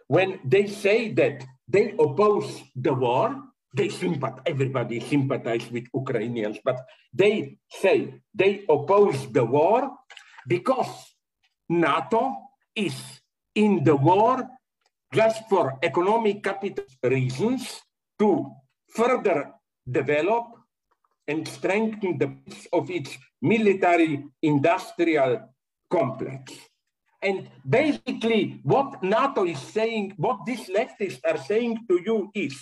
When 0.08 0.40
they 0.44 0.66
say 0.66 1.12
that 1.12 1.44
they 1.68 1.94
oppose 1.98 2.62
the 2.76 2.92
war, 2.92 3.42
they 3.74 3.88
sympathize, 3.88 4.42
everybody 4.46 5.00
sympathizes 5.00 5.70
with 5.70 5.86
Ukrainians, 5.92 6.58
but 6.64 6.78
they 7.12 7.58
say 7.68 8.14
they 8.32 8.64
oppose 8.70 9.30
the 9.32 9.44
war 9.44 9.90
because 10.46 10.92
NATO 11.68 12.22
is 12.74 12.94
in 13.54 13.82
the 13.82 13.96
war 13.96 14.46
just 15.12 15.42
for 15.48 15.78
economic 15.82 16.42
capital 16.42 16.84
reasons 17.02 17.82
to 18.18 18.50
further 18.94 19.52
develop 19.90 20.46
and 21.26 21.46
strengthen 21.48 22.18
the 22.18 22.28
base 22.28 22.66
of 22.72 22.90
its 22.90 23.16
military 23.42 24.24
industrial 24.42 25.50
complex. 25.90 26.52
And 27.22 27.48
basically, 27.66 28.60
what 28.62 29.02
NATO 29.02 29.44
is 29.46 29.58
saying, 29.58 30.14
what 30.16 30.44
these 30.44 30.68
leftists 30.68 31.20
are 31.24 31.38
saying 31.38 31.86
to 31.88 32.00
you 32.04 32.30
is 32.34 32.54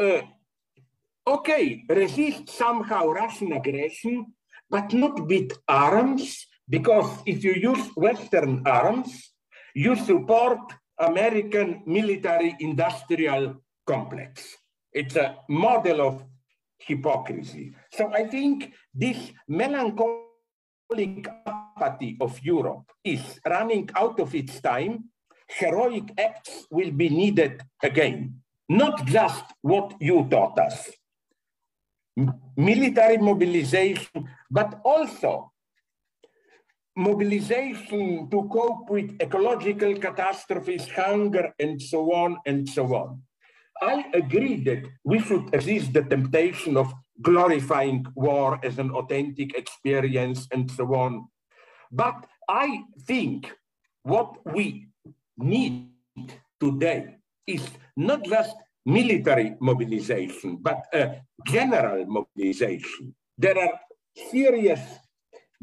uh, 0.00 0.22
okay, 1.26 1.84
resist 1.88 2.48
somehow 2.48 3.08
Russian 3.08 3.52
aggression, 3.52 4.26
but 4.68 4.92
not 4.92 5.20
with 5.26 5.52
arms, 5.68 6.46
because 6.68 7.18
if 7.26 7.44
you 7.44 7.52
use 7.52 7.88
Western 7.96 8.62
arms, 8.66 9.32
you 9.74 9.94
support 9.96 10.58
American 10.98 11.82
military 11.86 12.56
industrial 12.60 13.62
complex. 13.86 14.56
It's 14.92 15.16
a 15.16 15.36
model 15.48 16.00
of 16.00 16.24
hypocrisy. 16.78 17.74
So 17.92 18.12
I 18.12 18.26
think 18.26 18.72
this 18.94 19.32
melancholic 19.48 21.28
apathy 21.46 22.16
of 22.20 22.40
Europe 22.42 22.90
is 23.04 23.40
running 23.46 23.88
out 23.94 24.18
of 24.18 24.34
its 24.34 24.60
time. 24.60 25.04
Heroic 25.48 26.12
acts 26.18 26.66
will 26.70 26.90
be 26.90 27.08
needed 27.08 27.62
again, 27.82 28.39
not 28.70 29.04
just 29.04 29.44
what 29.62 29.94
you 30.00 30.28
taught 30.30 30.56
us. 30.60 30.90
Military 32.56 33.18
mobilization, 33.18 34.28
but 34.48 34.80
also 34.84 35.50
mobilization 36.96 38.30
to 38.30 38.48
cope 38.52 38.88
with 38.88 39.16
ecological 39.20 39.96
catastrophes, 39.96 40.88
hunger, 40.88 41.52
and 41.58 41.82
so 41.82 42.12
on 42.14 42.38
and 42.46 42.68
so 42.68 42.94
on. 42.94 43.20
I 43.82 44.04
agree 44.14 44.62
that 44.64 44.86
we 45.02 45.18
should 45.18 45.52
resist 45.52 45.92
the 45.92 46.02
temptation 46.02 46.76
of 46.76 46.92
glorifying 47.20 48.06
war 48.14 48.60
as 48.62 48.78
an 48.78 48.90
authentic 48.92 49.56
experience 49.56 50.46
and 50.52 50.70
so 50.70 50.94
on. 50.94 51.26
But 51.90 52.24
I 52.48 52.84
think 53.04 53.52
what 54.04 54.46
we 54.46 54.86
need 55.36 55.88
today 56.60 57.19
is 57.46 57.68
not 57.96 58.24
just 58.24 58.54
military 58.86 59.54
mobilization, 59.60 60.58
but 60.60 60.84
a 60.92 61.22
general 61.46 62.06
mobilization. 62.06 63.14
There 63.36 63.58
are 63.58 63.80
serious 64.30 64.80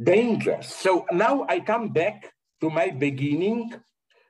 dangers. 0.01 0.67
So 0.67 1.05
now 1.11 1.45
I 1.49 1.59
come 1.59 1.89
back 1.89 2.33
to 2.61 2.69
my 2.69 2.89
beginning, 2.89 3.73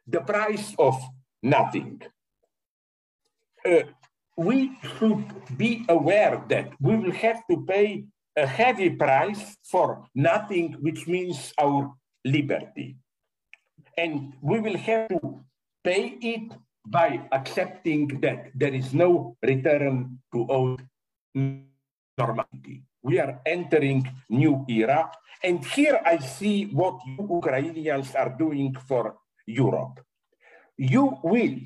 the 0.06 0.22
price 0.22 0.74
of 0.80 0.96
nothing. 1.44 2.02
Uh, 3.66 3.84
we 4.38 4.78
should 4.98 5.26
be 5.58 5.86
aware 5.90 6.44
that 6.48 6.72
we 6.80 6.96
will 6.96 7.12
have 7.12 7.42
to 7.50 7.66
pay 7.66 8.06
a 8.36 8.46
heavy 8.46 8.92
price 8.92 9.58
for 9.64 10.06
nothing, 10.14 10.74
which 10.80 11.08
means 11.08 11.54
our 11.60 11.92
liberty. 12.24 12.96
And 13.98 14.34
we 14.42 14.60
will 14.60 14.78
have 14.78 15.10
to 15.10 15.42
pay 15.84 16.18
it 16.22 16.54
by 16.90 17.20
accepting 17.32 18.08
that 18.22 18.52
there 18.56 18.74
is 18.74 18.94
no 18.94 19.36
return 19.44 20.20
to 20.34 20.48
old 20.48 20.82
normality. 22.18 22.84
We 23.04 23.20
are 23.20 23.40
entering 23.46 24.08
new 24.30 24.66
era. 24.68 25.12
And 25.44 25.64
here 25.64 26.00
I 26.06 26.18
see 26.18 26.66
what 26.72 27.00
you 27.06 27.28
Ukrainians 27.30 28.16
are 28.16 28.34
doing 28.38 28.76
for 28.88 29.16
Europe. 29.46 30.00
You 30.78 31.18
will, 31.24 31.58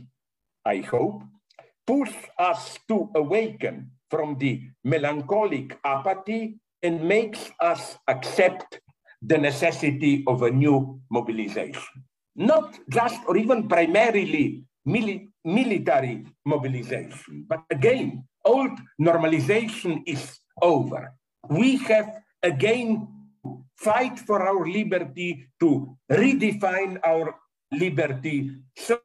I 0.65 0.77
hope, 0.81 1.23
push 1.85 2.13
us 2.37 2.77
to 2.89 3.09
awaken 3.15 3.91
from 4.09 4.37
the 4.37 4.61
melancholic 4.83 5.77
apathy 5.85 6.59
and 6.83 7.01
makes 7.03 7.51
us 7.61 7.97
accept 8.07 8.81
the 9.21 9.37
necessity 9.37 10.23
of 10.27 10.41
a 10.41 10.51
new 10.51 10.99
mobilization. 11.09 12.03
Not 12.35 12.79
just 12.89 13.21
or 13.27 13.37
even 13.37 13.67
primarily 13.69 14.65
mili 14.87 15.29
military 15.45 16.25
mobilization, 16.45 17.45
but 17.47 17.63
again, 17.69 18.23
old 18.45 18.77
normalization 18.99 20.01
is 20.05 20.39
over. 20.61 21.13
We 21.49 21.77
have 21.89 22.21
again 22.43 23.07
fight 23.77 24.19
for 24.19 24.45
our 24.45 24.67
liberty 24.67 25.49
to 25.59 25.97
redefine 26.09 26.99
our 27.03 27.35
liberty. 27.71 28.51
So 28.77 29.01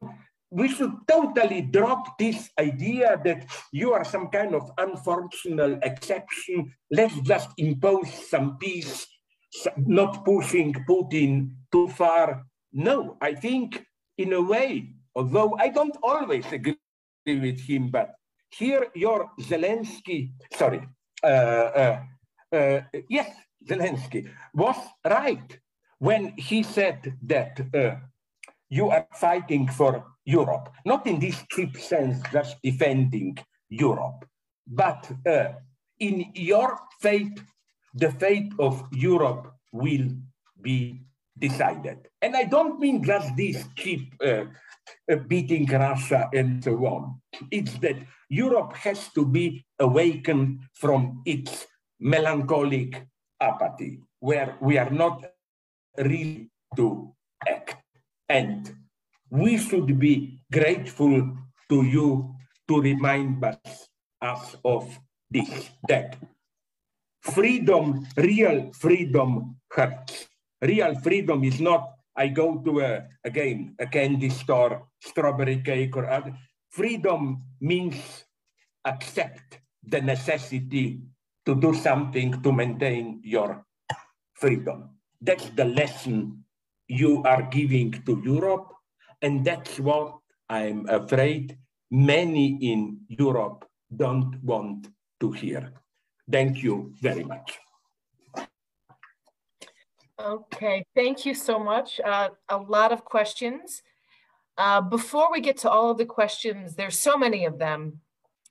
we 0.49 0.69
should 0.69 0.93
totally 1.07 1.61
drop 1.61 2.17
this 2.17 2.49
idea 2.59 3.19
that 3.25 3.45
you 3.71 3.93
are 3.93 4.05
some 4.05 4.29
kind 4.29 4.55
of 4.55 4.71
unfortunate 4.77 5.79
exception. 5.83 6.71
Let's 6.91 7.19
just 7.21 7.49
impose 7.57 8.07
some 8.29 8.57
peace, 8.57 9.05
not 9.75 10.23
pushing 10.23 10.73
Putin 10.87 11.51
too 11.71 11.87
far. 11.89 12.45
No, 12.71 13.17
I 13.21 13.33
think 13.33 13.83
in 14.17 14.33
a 14.33 14.41
way, 14.41 14.93
although 15.17 15.57
I 15.59 15.69
don't 15.69 15.97
always 16.03 16.45
agree 16.51 16.77
with 17.25 17.59
him, 17.59 17.89
but 17.89 18.09
here 18.51 18.87
your 18.93 19.31
Zelensky, 19.41 20.31
sorry, 20.53 20.81
uh, 21.23 21.69
uh, 21.83 21.99
uh, 22.53 22.81
yes, 23.09 23.29
Zelensky 23.67 24.29
was 24.53 24.77
right 25.03 25.59
when 25.97 26.33
he 26.37 26.61
said 26.61 27.17
that 27.23 27.59
uh, 27.73 27.95
you 28.69 28.89
are 28.89 29.07
fighting 29.13 29.67
for 29.67 30.05
Europe, 30.23 30.69
not 30.85 31.07
in 31.07 31.19
this 31.19 31.43
cheap 31.49 31.75
sense, 31.77 32.17
just 32.31 32.57
defending 32.61 33.35
Europe, 33.69 34.23
but 34.67 35.09
uh, 35.25 35.53
in 35.99 36.31
your 36.35 36.77
fate, 37.01 37.39
the 37.95 38.11
fate 38.11 38.53
of 38.59 38.83
Europe 38.91 39.51
will 39.71 40.09
be 40.61 41.01
decided. 41.39 42.07
And 42.21 42.35
I 42.35 42.43
don't 42.43 42.79
mean 42.79 43.03
just 43.03 43.35
this 43.35 43.65
cheap 43.75 44.13
uh, 44.23 44.45
beating 45.27 45.65
Russia 45.65 46.29
and 46.33 46.63
so 46.63 46.85
on. 46.85 47.21
It's 47.51 47.77
that 47.79 47.97
Europe 48.29 48.73
has 48.73 49.09
to 49.13 49.25
be 49.25 49.65
awakened 49.79 50.61
from 50.73 51.21
its 51.25 51.65
melancholic 51.99 53.07
apathy, 53.39 53.99
where 54.19 54.57
we 54.61 54.77
are 54.77 54.89
not 54.89 55.25
really 55.97 56.49
to 56.75 57.13
act. 57.47 57.77
And 58.29 58.75
we 59.29 59.57
should 59.57 59.99
be 59.99 60.43
grateful 60.51 61.37
to 61.69 61.83
you 61.83 62.35
to 62.67 62.81
remind 62.81 63.43
us, 63.43 63.89
us 64.21 64.55
of 64.63 64.99
this, 65.29 65.69
that 65.87 66.17
freedom, 67.21 68.07
real 68.17 68.71
freedom 68.73 69.57
hurts. 69.71 70.27
Real 70.61 70.95
freedom 70.95 71.43
is 71.43 71.59
not, 71.61 71.96
I 72.17 72.27
go 72.29 72.57
to 72.57 72.81
a, 72.81 73.07
again, 73.23 73.75
a 73.79 73.85
candy 73.85 74.29
store, 74.29 74.87
strawberry 74.99 75.61
cake 75.61 75.95
or 75.95 76.09
other. 76.09 76.33
Freedom 76.69 77.43
means 77.61 78.25
accept 78.83 79.59
the 79.83 80.01
necessity 80.01 80.99
to 81.45 81.55
do 81.55 81.73
something 81.73 82.41
to 82.41 82.51
maintain 82.51 83.21
your 83.23 83.63
freedom. 84.33 84.89
That's 85.21 85.49
the 85.51 85.65
lesson 85.65 86.43
you 86.87 87.23
are 87.23 87.43
giving 87.43 87.91
to 88.05 88.21
Europe. 88.25 88.73
And 89.21 89.45
that's 89.45 89.79
what 89.79 90.17
I'm 90.49 90.89
afraid 90.89 91.57
many 91.91 92.57
in 92.61 92.99
Europe 93.07 93.65
don't 93.95 94.43
want 94.43 94.87
to 95.19 95.31
hear. 95.31 95.71
Thank 96.29 96.61
you 96.63 96.93
very 97.01 97.23
much. 97.23 97.57
Okay, 100.27 100.85
thank 100.93 101.25
you 101.25 101.33
so 101.33 101.57
much. 101.57 102.01
Uh, 102.03 102.29
a 102.49 102.57
lot 102.57 102.91
of 102.91 103.05
questions. 103.05 103.81
Uh, 104.57 104.81
before 104.81 105.31
we 105.31 105.39
get 105.39 105.55
to 105.57 105.69
all 105.69 105.91
of 105.91 105.97
the 105.97 106.05
questions, 106.05 106.75
there's 106.75 106.99
so 106.99 107.17
many 107.17 107.45
of 107.45 107.59
them 107.59 108.01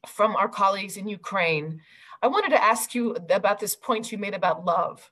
from 0.06 0.36
our 0.36 0.48
colleagues 0.48 0.96
in 0.96 1.06
Ukraine. 1.06 1.80
I 2.22 2.28
wanted 2.28 2.50
to 2.50 2.64
ask 2.64 2.94
you 2.94 3.14
about 3.30 3.60
this 3.60 3.76
point 3.76 4.10
you 4.10 4.16
made 4.16 4.32
about 4.32 4.64
love. 4.64 5.10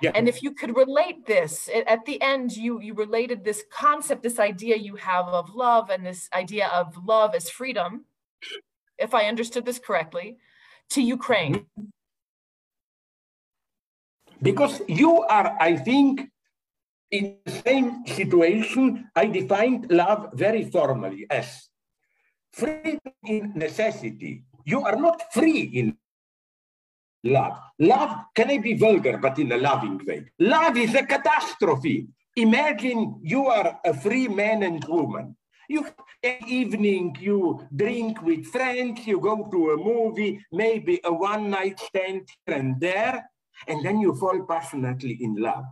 Yeah. 0.00 0.12
And 0.14 0.28
if 0.28 0.42
you 0.42 0.52
could 0.52 0.76
relate 0.76 1.26
this 1.26 1.68
at 1.86 2.04
the 2.06 2.20
end, 2.22 2.56
you 2.56 2.80
you 2.80 2.94
related 2.94 3.44
this 3.44 3.64
concept, 3.70 4.22
this 4.22 4.38
idea 4.38 4.76
you 4.76 4.96
have 4.96 5.26
of 5.26 5.54
love, 5.54 5.90
and 5.90 6.04
this 6.04 6.28
idea 6.34 6.68
of 6.68 6.96
love 7.04 7.34
as 7.34 7.50
freedom, 7.50 8.04
if 8.98 9.14
I 9.14 9.24
understood 9.24 9.64
this 9.64 9.78
correctly, 9.78 10.38
to 10.90 11.02
Ukraine. 11.02 11.66
Because 14.42 14.82
you 14.88 15.22
are, 15.22 15.56
I 15.60 15.76
think, 15.76 16.28
in 17.10 17.38
the 17.44 17.52
same 17.52 18.06
situation. 18.06 19.08
I 19.14 19.26
defined 19.26 19.90
love 19.90 20.30
very 20.34 20.64
formally 20.70 21.26
as 21.30 21.68
freedom 22.52 23.00
in 23.24 23.52
necessity. 23.54 24.44
You 24.64 24.82
are 24.84 24.96
not 24.96 25.32
free 25.32 25.62
in 25.62 25.96
love. 27.24 27.58
Love 27.78 28.24
can 28.34 28.60
be 28.60 28.74
vulgar, 28.74 29.18
but 29.18 29.38
in 29.38 29.52
a 29.52 29.56
loving 29.56 30.00
way. 30.06 30.24
Love 30.38 30.76
is 30.76 30.94
a 30.94 31.06
catastrophe. 31.06 32.08
Imagine 32.36 33.20
you 33.22 33.46
are 33.46 33.78
a 33.84 33.94
free 33.94 34.28
man 34.28 34.62
and 34.62 34.84
woman. 34.84 35.36
You 35.68 35.86
an 36.22 36.38
evening, 36.46 37.16
you 37.20 37.66
drink 37.74 38.22
with 38.22 38.46
friends, 38.46 39.06
you 39.06 39.20
go 39.20 39.48
to 39.50 39.70
a 39.70 39.76
movie, 39.76 40.44
maybe 40.52 41.00
a 41.04 41.12
one 41.12 41.50
night 41.50 41.78
stand 41.80 42.28
here 42.46 42.56
and 42.56 42.80
there, 42.80 43.24
and 43.66 43.84
then 43.84 44.00
you 44.00 44.14
fall 44.14 44.44
passionately 44.48 45.18
in 45.20 45.36
love. 45.36 45.64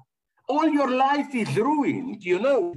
All 0.48 0.68
your 0.68 0.90
life 0.90 1.34
is 1.34 1.56
ruined, 1.56 2.22
you 2.22 2.38
know. 2.38 2.74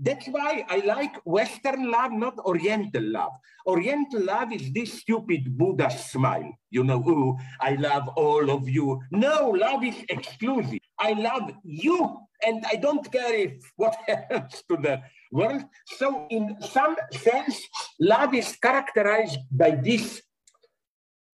That's 0.00 0.28
why 0.28 0.64
I 0.68 0.78
like 0.86 1.16
Western 1.24 1.90
love, 1.90 2.12
not 2.12 2.38
Oriental 2.38 3.02
love. 3.02 3.32
Oriental 3.66 4.24
love 4.24 4.52
is 4.52 4.72
this 4.72 5.00
stupid 5.00 5.58
Buddha 5.58 5.90
smile. 5.90 6.56
You 6.70 6.84
know, 6.84 7.02
oh, 7.04 7.36
I 7.60 7.74
love 7.74 8.08
all 8.16 8.48
of 8.50 8.68
you. 8.68 9.00
No, 9.10 9.50
love 9.50 9.82
is 9.82 9.96
exclusive. 10.08 10.78
I 11.00 11.12
love 11.14 11.50
you, 11.64 12.16
and 12.46 12.64
I 12.70 12.76
don't 12.76 13.10
care 13.10 13.34
if 13.34 13.72
what 13.74 13.96
happens 14.06 14.62
to 14.68 14.76
the 14.76 15.02
world. 15.32 15.64
So, 15.98 16.28
in 16.30 16.56
some 16.60 16.94
sense, 17.12 17.60
love 17.98 18.34
is 18.34 18.54
characterized 18.56 19.38
by 19.50 19.72
this 19.72 20.22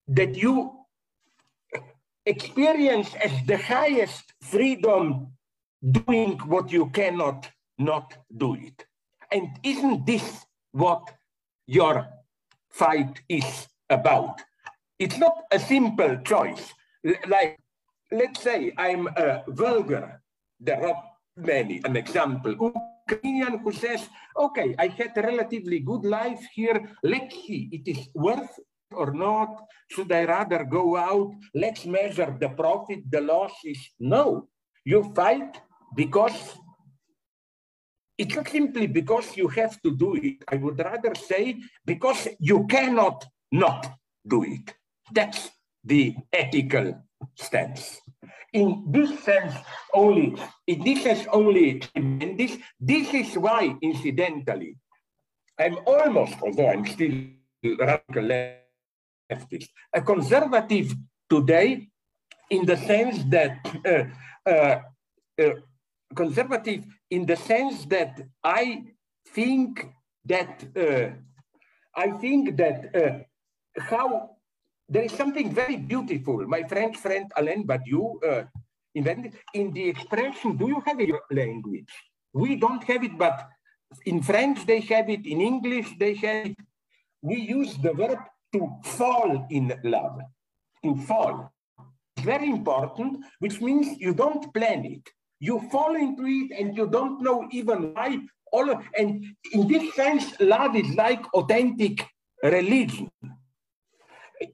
that 0.08 0.36
you 0.36 0.83
experience 2.26 3.14
as 3.14 3.32
the 3.46 3.56
highest 3.56 4.32
freedom 4.40 5.28
doing 5.82 6.38
what 6.46 6.72
you 6.72 6.90
cannot 6.90 7.48
not 7.78 8.16
do 8.36 8.54
it. 8.54 8.86
And 9.30 9.48
isn't 9.62 10.06
this 10.06 10.46
what 10.72 11.02
your 11.66 12.06
fight 12.70 13.20
is 13.28 13.68
about? 13.90 14.40
It's 14.98 15.18
not 15.18 15.36
a 15.50 15.58
simple 15.58 16.16
choice. 16.24 16.72
Like, 17.26 17.58
let's 18.10 18.40
say 18.40 18.72
I'm 18.78 19.08
a 19.08 19.42
vulgar, 19.48 20.22
there 20.60 20.86
are 20.86 21.02
many, 21.36 21.80
an 21.84 21.96
example, 21.96 22.52
Ukrainian 23.10 23.58
who 23.58 23.72
says, 23.72 24.08
okay, 24.36 24.74
I 24.78 24.88
had 24.88 25.12
a 25.16 25.22
relatively 25.22 25.80
good 25.80 26.04
life 26.04 26.40
here, 26.54 26.88
let's 27.02 27.34
see, 27.34 27.68
it 27.72 27.86
is 27.88 28.08
worth 28.14 28.58
or 28.96 29.12
not? 29.12 29.66
Should 29.88 30.10
I 30.12 30.24
rather 30.24 30.64
go 30.64 30.96
out? 30.96 31.32
Let's 31.54 31.84
measure 31.86 32.36
the 32.38 32.48
profit, 32.48 33.10
the 33.10 33.20
losses. 33.20 33.78
No, 34.00 34.48
you 34.84 35.12
fight 35.14 35.60
because 35.94 36.56
it's 38.16 38.34
not 38.34 38.48
simply 38.48 38.86
because 38.86 39.36
you 39.36 39.48
have 39.48 39.80
to 39.82 39.96
do 39.96 40.14
it. 40.14 40.44
I 40.48 40.56
would 40.56 40.78
rather 40.78 41.14
say 41.14 41.56
because 41.84 42.28
you 42.38 42.66
cannot 42.66 43.24
not 43.50 43.86
do 44.26 44.44
it. 44.44 44.74
That's 45.12 45.50
the 45.82 46.14
ethical 46.32 47.02
stance. 47.34 48.00
In 48.52 48.84
this 48.88 49.18
sense 49.24 49.54
only, 49.92 50.36
in 50.66 50.84
this 50.84 51.02
sense 51.02 51.26
only, 51.32 51.82
and 51.94 52.38
this, 52.38 52.56
this 52.80 53.12
is 53.12 53.36
why, 53.36 53.74
incidentally, 53.82 54.76
I'm 55.58 55.78
almost, 55.86 56.34
although 56.40 56.68
I'm 56.68 56.86
still 56.86 57.14
radical 57.78 58.30
leftist. 59.34 59.68
A 59.92 60.00
conservative 60.00 60.94
today, 61.28 61.88
in 62.50 62.66
the 62.66 62.76
sense 62.76 63.24
that 63.24 63.58
uh, 63.84 64.04
uh, 64.50 64.80
uh, 65.42 65.54
conservative 66.14 66.84
in 67.10 67.26
the 67.26 67.36
sense 67.36 67.84
that 67.86 68.20
I 68.42 68.84
think 69.28 69.86
that 70.24 70.64
uh, 70.76 71.10
I 71.96 72.10
think 72.22 72.56
that 72.56 72.78
uh, 72.94 73.82
how 73.90 74.30
there 74.88 75.02
is 75.02 75.12
something 75.12 75.52
very 75.52 75.76
beautiful. 75.76 76.46
My 76.46 76.62
French 76.64 76.96
friend 76.96 77.30
Alain 77.36 77.66
Badiou 77.66 78.22
uh, 78.22 78.44
invented 78.94 79.34
in 79.54 79.72
the 79.72 79.88
expression, 79.88 80.56
do 80.56 80.68
you 80.68 80.82
have 80.86 81.00
a 81.00 81.08
language? 81.30 81.92
We 82.32 82.56
don't 82.56 82.82
have 82.84 83.02
it, 83.02 83.16
but 83.16 83.48
in 84.06 84.22
French 84.22 84.66
they 84.66 84.80
have 84.80 85.08
it, 85.08 85.26
in 85.26 85.40
English 85.40 85.88
they 85.98 86.14
have 86.14 86.46
it. 86.46 86.56
We 87.22 87.36
use 87.36 87.76
the 87.78 87.92
verb 87.94 88.18
to 88.54 88.68
fall 88.84 89.46
in 89.50 89.74
love, 89.82 90.20
to 90.84 90.94
fall. 91.08 91.52
It's 92.16 92.24
very 92.24 92.48
important, 92.48 93.24
which 93.40 93.60
means 93.60 93.98
you 93.98 94.14
don't 94.14 94.54
plan 94.54 94.84
it. 94.84 95.06
You 95.40 95.68
fall 95.72 95.96
into 95.96 96.24
it 96.24 96.52
and 96.58 96.76
you 96.76 96.86
don't 96.86 97.20
know 97.20 97.48
even 97.50 97.92
why. 97.94 98.18
All 98.52 98.70
of, 98.70 98.78
and 98.96 99.24
in 99.52 99.66
this 99.66 99.92
sense, 99.96 100.38
love 100.38 100.76
is 100.76 100.94
like 100.94 101.22
authentic 101.34 102.06
religion. 102.44 103.10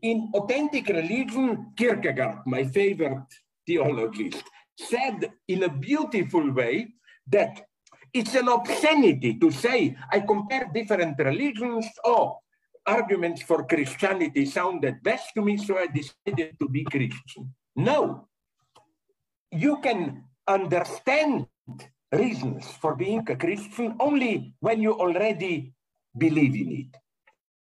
In 0.00 0.30
authentic 0.34 0.88
religion, 0.88 1.72
Kierkegaard, 1.76 2.38
my 2.46 2.64
favorite 2.64 3.28
theologist, 3.66 4.42
said 4.78 5.30
in 5.46 5.64
a 5.64 5.68
beautiful 5.68 6.50
way 6.52 6.94
that 7.28 7.60
it's 8.14 8.34
an 8.34 8.48
obscenity 8.48 9.38
to 9.38 9.50
say, 9.50 9.94
I 10.10 10.20
compare 10.20 10.70
different 10.72 11.18
religions. 11.18 11.86
Oh, 12.04 12.38
arguments 12.86 13.42
for 13.42 13.64
Christianity 13.66 14.46
sounded 14.46 15.02
best 15.02 15.32
to 15.34 15.42
me, 15.42 15.56
so 15.56 15.78
I 15.78 15.86
decided 15.86 16.58
to 16.58 16.68
be 16.68 16.84
Christian. 16.84 17.54
No. 17.76 18.28
You 19.52 19.80
can 19.80 20.24
understand 20.46 21.46
reasons 22.12 22.66
for 22.80 22.94
being 22.96 23.24
a 23.28 23.36
Christian 23.36 23.96
only 24.00 24.54
when 24.60 24.82
you 24.82 24.92
already 24.92 25.72
believe 26.16 26.54
in 26.54 26.72
it. 26.72 26.96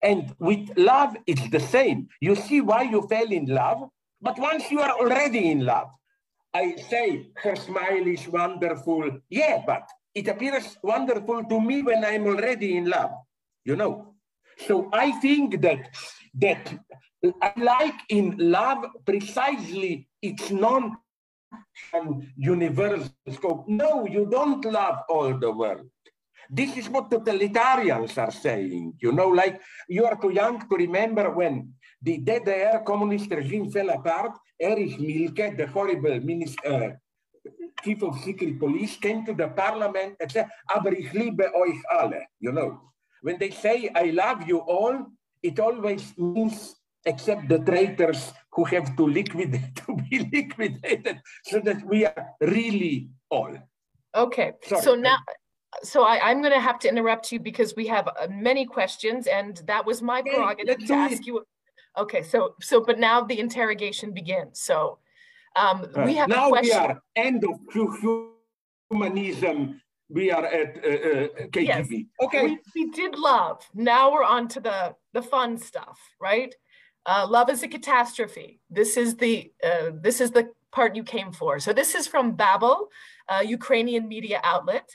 And 0.02 0.34
with 0.38 0.68
love, 0.76 1.16
it's 1.26 1.48
the 1.48 1.60
same. 1.60 2.08
You 2.20 2.34
see 2.34 2.60
why 2.60 2.82
you 2.82 3.06
fell 3.08 3.30
in 3.30 3.46
love, 3.46 3.88
but 4.20 4.38
once 4.38 4.70
you 4.70 4.80
are 4.80 4.92
already 4.92 5.50
in 5.50 5.64
love, 5.64 5.88
I 6.52 6.76
say 6.76 7.30
her 7.36 7.56
smile 7.56 8.06
is 8.06 8.28
wonderful. 8.28 9.10
Yeah, 9.28 9.62
but 9.66 9.88
it 10.14 10.28
appears 10.28 10.78
wonderful 10.82 11.44
to 11.44 11.60
me 11.60 11.82
when 11.82 12.04
I'm 12.04 12.26
already 12.26 12.76
in 12.76 12.86
love, 12.86 13.10
you 13.64 13.76
know. 13.76 14.13
So 14.58 14.88
I 14.92 15.12
think 15.20 15.60
that 15.62 15.90
that 16.34 16.72
like 17.56 18.00
in 18.08 18.36
love 18.38 18.84
precisely 19.04 20.08
its 20.22 20.50
non 20.50 20.96
universal 22.36 23.08
scope. 23.30 23.68
No, 23.68 24.06
you 24.06 24.26
don't 24.26 24.64
love 24.64 24.98
all 25.08 25.38
the 25.38 25.50
world. 25.50 25.88
This 26.50 26.76
is 26.76 26.88
what 26.88 27.10
totalitarians 27.10 28.18
are 28.18 28.30
saying. 28.30 28.94
You 29.00 29.12
know, 29.12 29.28
like 29.28 29.60
you 29.88 30.04
are 30.04 30.16
too 30.20 30.30
young 30.30 30.60
to 30.68 30.76
remember 30.76 31.30
when 31.30 31.72
the 32.02 32.20
DDR 32.20 32.84
communist 32.84 33.30
regime 33.30 33.70
fell 33.70 33.90
apart. 33.90 34.32
Erich 34.60 35.00
Mielke, 35.00 35.56
the 35.56 35.66
horrible 35.66 36.20
minister, 36.20 36.68
uh, 36.68 36.90
chief 37.82 38.02
of 38.02 38.18
secret 38.20 38.58
police, 38.58 38.96
came 38.96 39.24
to 39.24 39.34
the 39.34 39.48
parliament 39.48 40.16
and 40.20 40.30
said, 40.30 40.48
Aber 40.70 40.92
ich 40.92 41.12
liebe 41.12 41.50
euch 41.54 41.80
alle. 41.90 42.28
You 42.38 42.52
know, 42.52 42.93
when 43.24 43.38
they 43.38 43.50
say, 43.50 43.90
I 43.94 44.10
love 44.10 44.46
you 44.46 44.58
all, 44.58 45.06
it 45.42 45.58
always 45.58 46.12
means 46.18 46.76
except 47.06 47.48
the 47.48 47.58
traitors 47.58 48.34
who 48.52 48.64
have 48.64 48.94
to 48.96 49.06
liquidate 49.06 49.74
to 49.86 49.96
be 49.96 50.28
liquidated 50.30 51.22
so 51.44 51.60
that 51.60 51.82
we 51.86 52.04
are 52.04 52.26
really 52.42 53.08
all. 53.30 53.56
Okay, 54.14 54.52
Sorry. 54.66 54.82
so 54.82 54.94
now, 54.94 55.16
so 55.82 56.04
I, 56.04 56.30
am 56.30 56.42
going 56.42 56.52
to 56.52 56.60
have 56.60 56.78
to 56.80 56.88
interrupt 56.88 57.32
you 57.32 57.40
because 57.40 57.74
we 57.74 57.86
have 57.86 58.08
uh, 58.08 58.28
many 58.30 58.66
questions, 58.66 59.26
and 59.26 59.56
that 59.66 59.86
was 59.86 60.02
my 60.02 60.20
prerogative 60.20 60.86
to 60.86 60.94
ask 60.94 61.22
it. 61.22 61.26
you. 61.26 61.42
Okay, 61.96 62.22
so 62.22 62.54
so 62.60 62.80
but 62.80 62.98
now 62.98 63.22
the 63.22 63.38
interrogation 63.40 64.12
begins. 64.12 64.60
So 64.60 64.98
um, 65.56 65.86
we 66.04 66.14
have 66.16 66.28
now 66.28 66.50
we 66.50 66.72
are 66.72 67.00
end 67.16 67.42
of 67.44 67.56
humanism. 68.90 69.80
We 70.14 70.30
are 70.30 70.46
at 70.46 70.76
uh, 70.76 70.88
uh 70.88 71.28
KGB. 71.54 71.64
Yes. 71.66 71.88
Okay, 72.22 72.46
we, 72.46 72.58
we, 72.74 72.90
did 72.90 73.18
love. 73.18 73.68
Now 73.74 74.12
we're 74.12 74.22
on 74.22 74.46
to 74.48 74.60
the 74.60 74.94
the 75.12 75.22
fun 75.22 75.58
stuff, 75.58 75.98
right? 76.20 76.54
Uh, 77.04 77.26
love 77.28 77.50
is 77.50 77.62
a 77.64 77.68
catastrophe. 77.68 78.60
This 78.70 78.96
is 78.96 79.16
the 79.16 79.52
uh, 79.62 79.90
this 80.00 80.20
is 80.20 80.30
the 80.30 80.50
part 80.70 80.94
you 80.94 81.02
came 81.02 81.32
for. 81.32 81.58
So 81.58 81.72
this 81.72 81.94
is 81.94 82.06
from 82.06 82.36
Babel, 82.36 82.88
Ukrainian 83.44 84.08
media 84.08 84.40
outlet, 84.44 84.88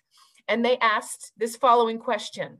and 0.47 0.63
they 0.63 0.77
asked 0.77 1.33
this 1.37 1.55
following 1.55 1.99
question. 1.99 2.59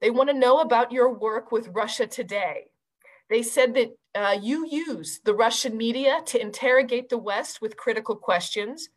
They 0.00 0.10
want 0.10 0.30
to 0.30 0.42
know 0.44 0.60
about 0.60 0.92
your 0.92 1.12
work 1.12 1.50
with 1.52 1.68
Russia 1.68 2.06
today. 2.06 2.66
They 3.30 3.42
said 3.42 3.74
that 3.74 3.90
uh, 4.14 4.36
you 4.40 4.66
use 4.66 5.20
the 5.24 5.34
Russian 5.34 5.76
media 5.76 6.22
to 6.26 6.40
interrogate 6.40 7.08
the 7.08 7.18
West 7.18 7.60
with 7.60 7.76
critical 7.76 8.16
questions. 8.16 8.88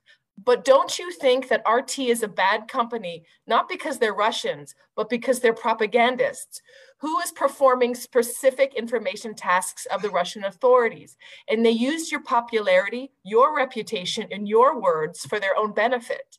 But 0.43 0.65
don't 0.65 0.97
you 0.97 1.11
think 1.11 1.49
that 1.49 1.63
RT 1.69 1.99
is 1.99 2.23
a 2.23 2.27
bad 2.27 2.67
company, 2.67 3.25
not 3.45 3.69
because 3.69 3.99
they're 3.99 4.13
Russians, 4.13 4.73
but 4.95 5.09
because 5.09 5.39
they're 5.39 5.53
propagandists 5.53 6.61
who 6.99 7.19
is 7.19 7.31
performing 7.31 7.95
specific 7.95 8.75
information 8.75 9.33
tasks 9.33 9.87
of 9.87 10.01
the 10.01 10.09
Russian 10.09 10.43
authorities. 10.43 11.17
And 11.49 11.65
they 11.65 11.71
used 11.71 12.11
your 12.11 12.21
popularity, 12.21 13.11
your 13.23 13.55
reputation, 13.55 14.27
and 14.31 14.47
your 14.47 14.79
words 14.79 15.25
for 15.25 15.39
their 15.39 15.57
own 15.57 15.73
benefit. 15.73 16.37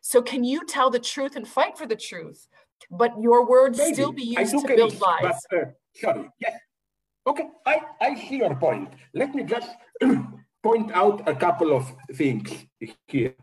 So 0.00 0.22
can 0.22 0.44
you 0.44 0.66
tell 0.66 0.90
the 0.90 0.98
truth 0.98 1.36
and 1.36 1.46
fight 1.46 1.76
for 1.78 1.86
the 1.86 1.96
truth, 1.96 2.48
but 2.90 3.12
your 3.20 3.46
words 3.46 3.78
Maybe. 3.78 3.94
still 3.94 4.12
be 4.12 4.24
used 4.24 4.58
to 4.58 4.66
build 4.66 4.98
lies? 5.00 5.38
But, 5.50 5.58
uh, 5.58 5.64
sorry, 5.94 6.30
yes. 6.40 6.58
Okay, 7.26 7.44
I, 7.66 7.80
I 8.00 8.14
see 8.14 8.38
your 8.38 8.54
point. 8.56 8.92
Let 9.14 9.34
me 9.34 9.44
just 9.44 9.70
point 10.62 10.92
out 10.92 11.28
a 11.28 11.34
couple 11.34 11.74
of 11.74 11.92
things 12.14 12.66
here. 13.06 13.34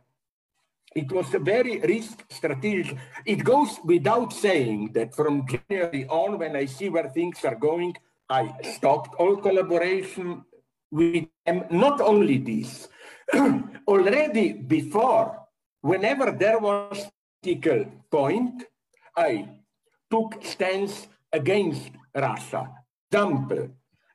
It 0.96 1.12
was 1.12 1.34
a 1.34 1.40
very 1.40 1.80
risk 1.80 2.26
strategic. 2.30 2.98
It 3.26 3.44
goes 3.44 3.78
without 3.84 4.34
saying 4.34 4.94
that 4.94 5.14
from 5.16 5.46
January 5.46 6.08
on, 6.08 6.40
when 6.40 6.56
I 6.56 6.66
see 6.66 6.90
where 6.90 7.10
things 7.10 7.46
are 7.46 7.56
going, 7.56 7.96
I 8.30 8.54
stopped 8.64 9.16
all 9.16 9.38
collaboration 9.38 10.44
with 10.92 11.26
them. 11.46 11.66
Not 11.70 12.02
only 12.02 12.38
this, 12.38 12.88
already 13.88 14.54
before, 14.54 15.38
whenever 15.82 16.32
there 16.32 16.60
was 16.60 17.06
a 17.06 17.12
political 17.42 17.86
point, 18.10 18.64
I 19.16 19.50
took 20.10 20.44
stance 20.44 21.08
against 21.32 21.92
Russia. 22.16 22.70
Example, 23.12 23.70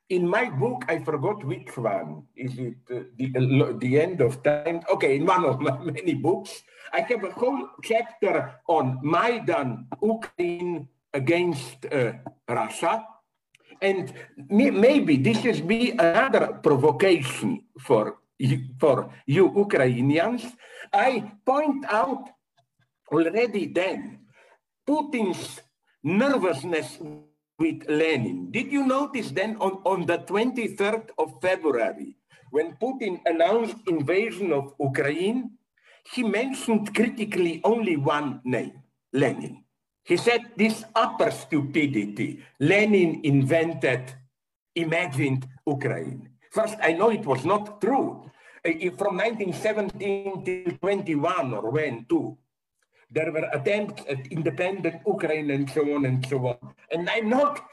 in 0.09 0.27
my 0.27 0.49
book, 0.49 0.85
I 0.87 0.99
forgot 0.99 1.43
which 1.43 1.75
one. 1.77 2.23
Is 2.35 2.57
it 2.57 2.77
uh, 2.91 3.09
the, 3.17 3.33
uh, 3.35 3.73
the 3.77 3.99
end 3.99 4.21
of 4.21 4.43
time? 4.43 4.81
Okay, 4.91 5.15
in 5.17 5.25
one 5.25 5.45
of 5.45 5.59
my 5.65 5.77
many 5.79 6.13
books, 6.13 6.63
I 6.93 7.01
have 7.01 7.23
a 7.23 7.31
whole 7.31 7.69
chapter 7.83 8.61
on 8.67 8.99
Maidan, 9.01 9.87
Ukraine 10.01 10.87
against 11.13 11.85
uh, 11.91 12.13
Russia. 12.47 13.05
And 13.81 14.13
me, 14.49 14.69
maybe 14.71 15.17
this 15.17 15.43
is 15.43 15.61
be 15.61 15.91
another 15.91 16.59
provocation 16.63 17.63
for 17.79 18.17
you, 18.37 18.69
for 18.79 19.11
you 19.25 19.51
Ukrainians. 19.55 20.45
I 20.93 21.31
point 21.45 21.85
out 21.89 22.29
already 23.11 23.67
then 23.67 24.19
Putin's 24.87 25.61
nervousness 26.03 26.99
with 27.57 27.87
Lenin. 27.87 28.51
Did 28.51 28.71
you 28.71 28.85
notice 28.85 29.31
then 29.31 29.55
on, 29.57 29.79
on 29.85 30.05
the 30.05 30.19
23rd 30.19 31.09
of 31.17 31.39
February, 31.41 32.15
when 32.51 32.75
Putin 32.77 33.19
announced 33.25 33.77
invasion 33.87 34.53
of 34.53 34.73
Ukraine, 34.79 35.51
he 36.13 36.23
mentioned 36.23 36.93
critically 36.93 37.61
only 37.63 37.97
one 37.97 38.41
name, 38.43 38.83
Lenin. 39.13 39.63
He 40.03 40.17
said 40.17 40.45
this 40.55 40.85
upper 40.93 41.31
stupidity, 41.31 42.39
Lenin 42.59 43.21
invented, 43.23 44.13
imagined 44.75 45.47
Ukraine. 45.65 46.29
First, 46.51 46.77
I 46.81 46.93
know 46.93 47.09
it 47.09 47.25
was 47.25 47.43
not 47.43 47.81
true. 47.81 48.29
From 48.97 49.17
1917 49.17 50.45
till 50.45 50.77
21 50.77 51.53
or 51.53 51.71
when 51.71 52.05
too, 52.07 52.37
there 53.11 53.31
were 53.31 53.47
attempts 53.53 54.03
at 54.09 54.27
independent 54.27 55.01
Ukraine 55.05 55.51
and 55.51 55.69
so 55.69 55.81
on 55.95 56.05
and 56.05 56.25
so 56.27 56.47
on. 56.47 56.57
And 56.91 57.09
I'm 57.09 57.29
not 57.29 57.65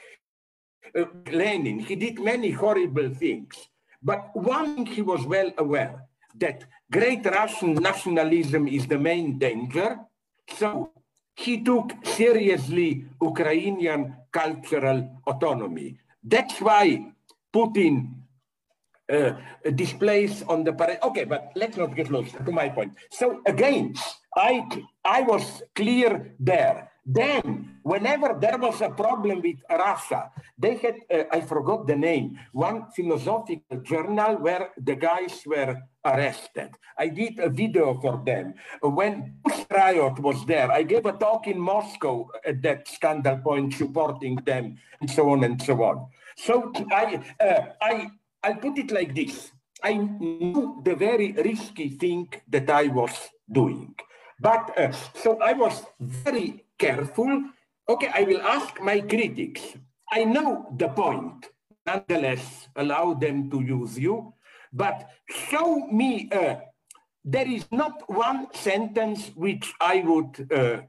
uh, 0.99 1.05
Lenin. 1.31 1.79
He 1.81 1.97
did 1.97 2.19
many 2.19 2.51
horrible 2.51 3.11
things. 3.15 3.69
But 4.03 4.31
one 4.35 4.87
he 4.87 5.03
was 5.03 5.25
well 5.27 5.53
aware 5.59 6.09
that 6.37 6.65
great 6.91 7.25
Russian 7.25 7.75
nationalism 7.75 8.67
is 8.67 8.87
the 8.87 8.99
main 8.99 9.39
danger. 9.39 9.99
So 10.57 10.93
he 11.37 11.63
took 11.63 11.93
seriously 12.05 13.07
Ukrainian 13.21 14.17
cultural 14.33 15.21
autonomy. 15.27 15.99
That's 16.23 16.61
why 16.61 17.13
Putin 17.55 18.22
uh, 19.11 19.33
displays 19.75 20.43
on 20.49 20.65
the 20.65 20.73
parade. 20.73 20.99
Okay, 21.03 21.25
but 21.25 21.53
let's 21.55 21.77
not 21.77 21.95
get 21.95 22.11
lost 22.11 22.35
to 22.45 22.53
my 22.53 22.69
point. 22.69 22.95
So 23.11 23.41
again, 23.47 23.95
I 24.37 24.67
I 25.05 25.23
was 25.23 25.63
clear 25.75 26.35
there. 26.39 26.93
Then, 27.05 27.79
whenever 27.83 28.39
there 28.41 28.59
was 28.59 28.81
a 28.81 28.91
problem 28.91 29.43
with 29.43 29.59
Russia, 29.69 30.31
they 30.57 30.77
had, 30.77 30.95
uh, 31.11 31.25
I 31.33 31.41
forgot 31.41 31.89
the 31.89 31.97
name, 31.97 32.39
one 32.53 32.93
philosophical 32.95 33.81
journal 33.83 34.37
where 34.37 34.71
the 34.79 34.95
guys 34.95 35.43
were 35.45 35.83
arrested. 36.05 36.71
I 36.97 37.09
did 37.09 37.41
a 37.41 37.49
video 37.51 37.99
for 38.01 38.23
them. 38.25 38.55
When 38.83 39.35
Pussy 39.45 39.67
Riot 39.69 40.21
was 40.21 40.47
there, 40.47 40.71
I 40.71 40.85
gave 40.85 41.05
a 41.07 41.13
talk 41.13 41.49
in 41.49 41.59
Moscow 41.59 42.29
at 42.47 42.63
that 42.63 42.87
scandal 42.87 43.39
point 43.39 43.75
supporting 43.75 44.37
them 44.47 44.77
and 45.01 45.11
so 45.11 45.31
on 45.31 45.43
and 45.43 45.61
so 45.61 45.83
on. 45.83 46.07
So 46.37 46.73
I, 46.93 47.21
uh, 47.41 47.65
I, 47.81 48.11
I 48.43 48.55
put 48.55 48.79
it 48.79 48.91
like 48.91 49.15
this. 49.15 49.53
I 49.83 49.95
knew 49.95 50.83
the 50.85 50.95
very 50.95 51.33
risky 51.33 51.91
thing 51.91 52.29
that 52.49 52.71
I 52.71 52.89
was 52.89 53.13
doing. 53.51 53.95
But 54.41 54.77
uh, 54.79 54.93
so 54.93 55.39
I 55.41 55.53
was 55.53 55.85
very 56.01 56.65
careful. 56.79 57.45
Okay, 57.89 58.11
I 58.13 58.23
will 58.23 58.43
ask 58.43 58.81
my 58.81 59.01
critics. 59.01 59.63
I 60.11 60.25
know 60.25 60.67
the 60.77 60.89
point. 60.89 61.47
Nonetheless, 61.87 62.69
allow 62.77 63.15
them 63.15 63.51
to 63.51 63.61
use 63.61 63.99
you. 63.99 64.35
But 64.73 65.09
show 65.29 65.87
me, 65.87 66.29
uh, 66.31 66.57
there 67.25 67.49
is 67.49 67.67
not 67.71 68.03
one 68.09 68.49
sentence 68.55 69.31
which 69.35 69.73
I 69.81 70.03
would 70.05 70.49
uh, 70.53 70.83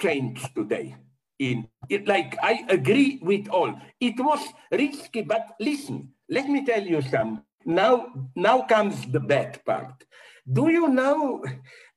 change 0.00 0.42
today. 0.54 0.96
In 1.38 1.68
it, 1.88 2.06
like 2.06 2.36
I 2.42 2.64
agree 2.68 3.18
with 3.20 3.48
all. 3.48 3.74
It 4.00 4.14
was 4.18 4.40
risky, 4.70 5.22
but 5.22 5.56
listen. 5.58 6.12
Let 6.32 6.48
me 6.48 6.64
tell 6.64 6.80
you 6.82 7.04
some. 7.04 7.44
Now, 7.64 8.08
now 8.34 8.62
comes 8.64 8.96
the 9.06 9.20
bad 9.20 9.60
part. 9.64 10.04
Do 10.48 10.72
you 10.72 10.88
know? 10.88 11.44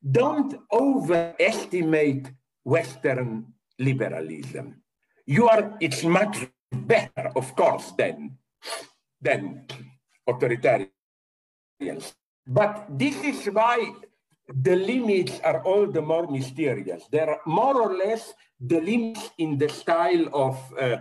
Don't 0.04 0.54
overestimate 0.72 2.30
Western 2.64 3.48
liberalism. 3.80 4.84
You 5.26 5.48
are. 5.48 5.74
It's 5.80 6.04
much 6.04 6.46
better, 6.72 7.32
of 7.36 7.56
course, 7.56 7.92
than 7.98 8.38
than 9.22 9.66
authoritarian 10.28 10.92
but 12.48 12.86
this 12.90 13.16
is 13.24 13.46
why 13.48 13.92
the 14.48 14.76
limits 14.76 15.40
are 15.44 15.64
all 15.64 15.88
the 15.88 16.02
more 16.02 16.28
mysterious. 16.28 17.04
There 17.12 17.30
are 17.30 17.42
more 17.46 17.82
or 17.82 17.98
less 17.98 18.34
the 18.60 18.80
limits 18.80 19.32
in 19.38 19.58
the 19.58 19.70
style 19.70 20.30
of 20.34 20.58
uh, 20.80 20.98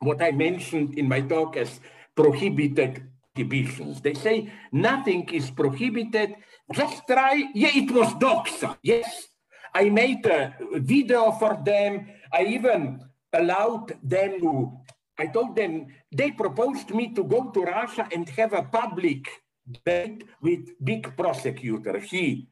what 0.00 0.22
I 0.22 0.32
mentioned 0.32 0.98
in 0.98 1.08
my 1.08 1.20
talk 1.20 1.56
as 1.56 1.80
prohibited 2.14 3.02
prohibitions. 3.34 4.00
They 4.00 4.14
say 4.14 4.50
nothing 4.72 5.28
is 5.30 5.50
prohibited. 5.50 6.34
Just 6.72 7.06
try. 7.06 7.50
Yeah, 7.54 7.74
it 7.74 7.90
was 7.90 8.14
doxa. 8.14 8.78
Yes, 8.82 9.28
I 9.74 9.90
made 9.90 10.24
a 10.26 10.54
video 10.76 11.32
for 11.32 11.58
them. 11.64 12.06
I 12.32 12.44
even 12.44 13.00
allowed 13.32 13.92
them 14.02 14.40
to. 14.40 14.78
I 15.18 15.26
told 15.26 15.54
them 15.54 15.86
they 16.10 16.32
proposed 16.32 16.90
me 16.90 17.14
to 17.14 17.22
go 17.22 17.50
to 17.50 17.62
Russia 17.62 18.08
and 18.12 18.28
have 18.30 18.52
a 18.52 18.62
public 18.62 19.28
debate 19.70 20.24
with 20.40 20.70
big 20.82 21.16
prosecutor. 21.16 21.98
He, 21.98 22.48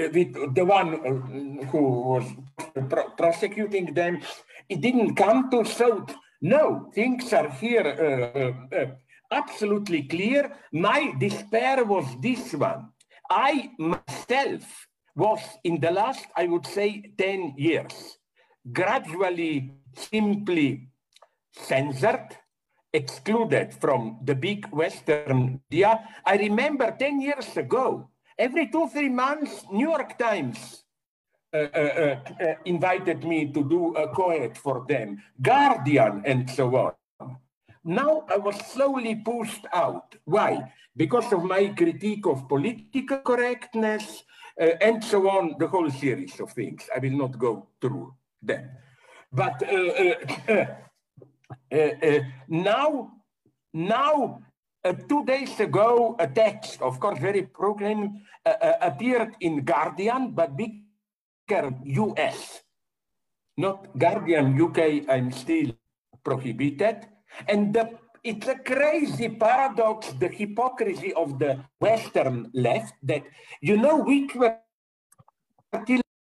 uh, 0.00 0.08
with 0.12 0.54
the 0.54 0.64
one 0.64 0.94
uh, 0.94 1.66
who 1.66 1.82
was 2.12 2.24
pro 2.88 3.08
prosecuting 3.16 3.94
them, 3.94 4.20
it 4.68 4.80
didn't 4.80 5.14
come 5.14 5.50
to 5.50 5.64
so. 5.64 6.06
No, 6.44 6.90
things 6.92 7.32
are 7.32 7.50
here 7.50 7.86
uh, 7.86 8.76
uh, 8.76 8.86
absolutely 9.32 10.02
clear. 10.02 10.52
My 10.72 11.14
despair 11.18 11.84
was 11.84 12.06
this 12.20 12.52
one. 12.52 12.92
I 13.30 13.70
myself 13.78 14.86
was 15.16 15.40
in 15.64 15.80
the 15.80 15.90
last, 15.90 16.26
I 16.36 16.46
would 16.46 16.66
say, 16.66 17.12
10 17.16 17.54
years, 17.56 18.18
gradually 18.72 19.72
simply 19.94 20.88
censored, 21.52 22.36
excluded 22.92 23.74
from 23.74 24.18
the 24.24 24.34
big 24.34 24.66
Western 24.68 25.60
media. 25.70 26.00
I 26.24 26.36
remember 26.36 26.94
10 26.98 27.20
years 27.20 27.56
ago, 27.56 28.08
every 28.38 28.68
two, 28.68 28.88
three 28.88 29.08
months, 29.08 29.64
New 29.70 29.88
York 29.88 30.18
Times 30.18 30.84
uh, 31.54 31.68
uh, 31.74 31.78
uh, 31.78 32.44
uh 32.44 32.54
invited 32.64 33.24
me 33.24 33.52
to 33.52 33.62
do 33.64 33.94
a 33.96 34.08
op-ed 34.08 34.56
for 34.56 34.86
them, 34.88 35.22
Guardian 35.40 36.22
and 36.24 36.48
so 36.48 36.74
on. 36.76 36.92
Now 37.84 38.24
I 38.28 38.36
was 38.36 38.56
slowly 38.66 39.16
pushed 39.16 39.66
out. 39.72 40.14
Why? 40.24 40.72
Because 40.96 41.32
of 41.32 41.42
my 41.42 41.68
critique 41.68 42.26
of 42.26 42.48
political 42.48 43.18
correctness 43.18 44.22
uh, 44.60 44.76
and 44.80 45.02
so 45.02 45.28
on, 45.28 45.56
the 45.58 45.66
whole 45.66 45.90
series 45.90 46.38
of 46.40 46.52
things. 46.52 46.88
I 46.94 46.98
will 46.98 47.16
not 47.16 47.38
go 47.38 47.68
through 47.80 48.14
them. 48.40 48.70
But 49.32 49.62
uh, 49.62 50.14
uh, 50.48 50.66
uh, 51.72 52.20
now, 52.48 53.12
now 53.72 54.42
uh, 54.84 54.92
two 55.08 55.24
days 55.24 55.58
ago, 55.58 56.16
a 56.18 56.26
text, 56.26 56.82
of 56.82 57.00
course, 57.00 57.18
very 57.18 57.42
proclaimed, 57.42 58.20
appeared 58.80 59.36
in 59.40 59.64
Guardian, 59.64 60.32
but 60.32 60.56
bigger 60.56 61.72
US. 61.84 62.60
Not 63.56 63.96
Guardian 63.96 64.60
UK, 64.60 65.08
I'm 65.08 65.30
still 65.30 65.72
prohibited. 66.24 67.06
And 67.48 67.74
the, 67.74 67.98
it's 68.22 68.48
a 68.48 68.56
crazy 68.56 69.28
paradox, 69.28 70.12
the 70.18 70.28
hypocrisy 70.28 71.12
of 71.14 71.38
the 71.38 71.64
Western 71.80 72.50
left 72.54 72.94
that, 73.02 73.24
you 73.60 73.76
know, 73.76 73.98
which 73.98 74.34
were 74.34 74.58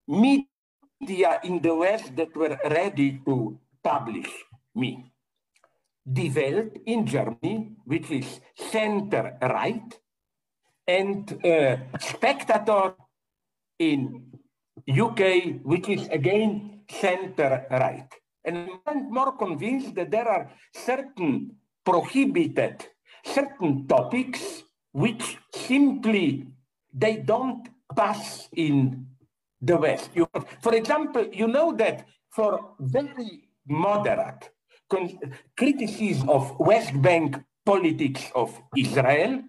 media 0.07 1.39
in 1.43 1.61
the 1.61 1.75
West 1.75 2.15
that 2.15 2.35
were 2.35 2.57
ready 2.69 3.21
to 3.25 3.59
publish 3.84 4.29
me. 4.75 5.11
Die 6.05 6.31
Welt 6.34 6.71
in 6.85 7.05
Germany, 7.05 7.75
which 7.84 8.09
is 8.11 8.39
center 8.55 9.38
right, 9.41 9.99
and 10.88 11.45
uh, 11.45 11.77
Spectator 11.99 12.95
in 13.79 14.31
UK, 14.88 15.59
which 15.63 15.89
is 15.89 16.07
again 16.07 16.81
center 16.89 17.67
right. 17.69 18.07
And 18.48 18.69
I'm 18.88 19.11
more 19.11 19.36
convinced 19.36 19.94
that 19.95 20.10
there 20.10 20.28
are 20.28 20.49
certain 20.74 21.52
prohibited, 21.84 22.88
certain 23.26 23.86
topics 23.88 24.64
which 24.94 25.38
simply 25.53 26.48
they 26.94 27.18
don't 27.18 27.68
pass 27.94 28.48
in 28.56 29.06
the 29.61 29.76
West. 29.76 30.11
You, 30.15 30.30
for 30.61 30.74
example, 30.74 31.28
you 31.34 31.48
know 31.48 31.76
that 31.76 32.07
for 32.32 32.76
very 32.80 33.49
moderate 33.68 34.49
criticism 35.57 36.30
of 36.30 36.57
West 36.60 36.99
Bank 37.02 37.44
politics 37.65 38.32
of 38.34 38.57
Israel. 38.78 39.44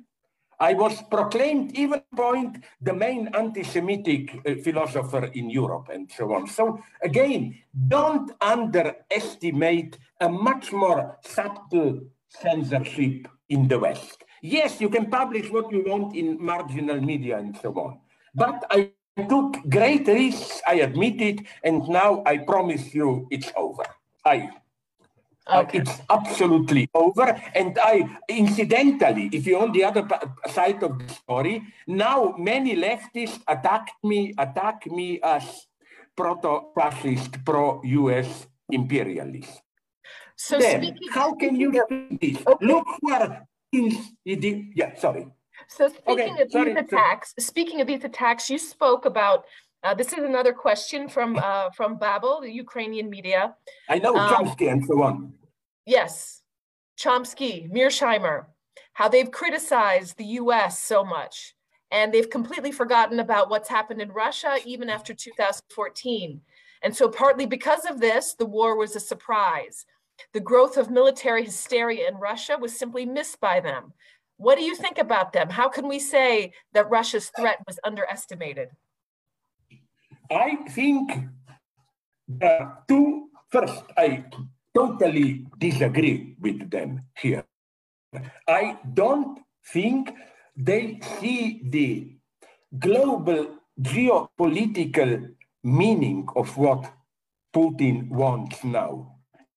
I 0.60 0.74
was 0.74 1.01
proclaimed 1.02 1.76
even 1.76 2.02
point 2.16 2.64
the 2.80 2.93
main 2.93 3.28
anti-Semitic 3.28 4.35
uh, 4.35 4.55
philosopher 4.64 5.26
in 5.26 5.51
Europe 5.51 5.89
and 5.93 6.10
so 6.10 6.35
on. 6.35 6.47
So 6.48 6.80
again, 7.02 7.59
don't 7.86 8.32
underestimate 8.40 9.98
a 10.20 10.28
much 10.28 10.72
more 10.72 11.18
subtle 11.24 12.01
censorship 12.28 13.28
in 13.48 13.68
the 13.68 13.78
West. 13.78 14.24
Yes, 14.43 14.80
you 14.80 14.89
can 14.89 15.06
publish 15.10 15.51
what 15.51 15.70
you 15.70 15.85
want 15.86 16.14
in 16.16 16.43
marginal 16.44 17.01
media 17.01 17.39
and 17.39 17.56
so 17.56 17.72
on. 17.74 18.01
But 18.35 18.64
I 18.70 18.90
took 19.28 19.56
great 19.68 20.06
risks, 20.06 20.60
I 20.66 20.74
admit 20.74 21.20
it, 21.20 21.40
and 21.64 21.89
now 21.89 22.22
I 22.26 22.39
promise 22.39 22.94
you 22.94 23.26
it's 23.30 23.52
over. 23.56 23.85
I 24.24 24.51
Okay. 25.49 25.79
Uh, 25.79 25.83
it's 25.83 26.03
absolutely 26.11 26.91
over. 26.95 27.41
And 27.55 27.79
I, 27.83 28.09
incidentally, 28.29 29.31
if 29.33 29.47
you're 29.47 29.62
on 29.62 29.73
the 29.73 29.85
other 29.85 30.07
side 30.53 30.83
of 30.83 30.99
the 30.99 31.09
story, 31.09 31.62
now 31.87 32.35
many 32.39 32.77
leftists 32.77 33.41
attacked 33.49 34.05
me, 34.05 34.35
attack 34.37 34.87
me 34.87 35.20
as 35.23 35.66
proto-fascist, 36.16 37.45
pro-US 37.45 38.47
imperialist. 38.70 39.62
So 40.37 40.59
then, 40.59 40.97
how 41.11 41.35
can 41.35 41.57
you 41.57 41.73
do 41.73 42.19
this? 42.20 42.39
Okay. 42.47 42.66
Look 42.66 42.87
where 43.01 43.47
yeah, 43.73 44.95
sorry. 44.97 45.27
So 45.69 45.89
speaking 45.89 46.33
okay, 46.35 46.43
of 46.43 46.51
sorry, 46.51 46.75
these 46.75 46.85
attacks, 46.85 47.35
sorry. 47.37 47.45
speaking 47.45 47.81
of 47.81 47.87
these 47.87 48.05
attacks, 48.05 48.49
you 48.49 48.59
spoke 48.59 49.05
about 49.05 49.45
uh, 49.84 49.94
this 49.94 50.12
is 50.12 50.24
another 50.24 50.52
question 50.52 51.09
from 51.09 51.36
uh, 51.36 51.70
from 51.70 51.98
Babel, 51.98 52.40
the 52.40 52.50
Ukrainian 52.50 53.09
media. 53.09 53.55
I 53.88 53.98
know 53.98 54.16
um, 54.16 54.30
Chomsky 54.30 54.70
and 54.70 54.84
so 54.84 55.02
on. 55.02 55.32
Yes, 55.86 56.42
Chomsky, 56.98 57.70
Mearsheimer, 57.72 58.46
how 58.94 59.09
they've 59.09 59.30
criticized 59.30 60.18
the 60.18 60.24
US 60.42 60.82
so 60.82 61.05
much 61.05 61.55
and 61.90 62.12
they've 62.12 62.28
completely 62.28 62.72
forgotten 62.72 63.20
about 63.20 63.48
what's 63.48 63.68
happened 63.68 64.02
in 64.02 64.10
Russia 64.12 64.56
even 64.64 64.90
after 64.90 65.14
2014. 65.14 66.40
And 66.82 66.94
so 66.94 67.09
partly 67.09 67.46
because 67.46 67.86
of 67.86 68.00
this, 68.00 68.34
the 68.34 68.46
war 68.46 68.76
was 68.76 68.94
a 68.94 69.00
surprise. 69.00 69.86
The 70.32 70.40
growth 70.40 70.76
of 70.76 70.90
military 70.90 71.44
hysteria 71.44 72.09
in 72.09 72.16
Russia 72.16 72.56
was 72.60 72.76
simply 72.76 73.06
missed 73.06 73.40
by 73.40 73.60
them. 73.60 73.92
What 74.36 74.59
do 74.59 74.64
you 74.64 74.74
think 74.74 74.98
about 74.98 75.32
them? 75.32 75.48
How 75.48 75.68
can 75.68 75.88
we 75.88 75.98
say 75.98 76.52
that 76.72 76.90
Russia's 76.90 77.30
threat 77.36 77.59
was 77.66 77.80
underestimated? 77.84 78.68
I 80.30 80.56
think 80.70 81.12
the 82.28 82.72
two, 82.86 83.30
first, 83.50 83.82
I 83.96 84.24
totally 84.74 85.46
disagree 85.59 86.36
with 86.40 86.70
them 86.70 87.02
here. 87.16 87.44
I 88.46 88.78
don't 88.94 89.40
think 89.72 90.12
they 90.56 91.00
see 91.20 91.62
the 91.64 92.16
global 92.78 93.59
geopolitical 93.80 95.34
meaning 95.64 96.28
of 96.36 96.56
what 96.56 96.92
Putin 97.55 98.09
wants 98.10 98.64
now. 98.64 99.16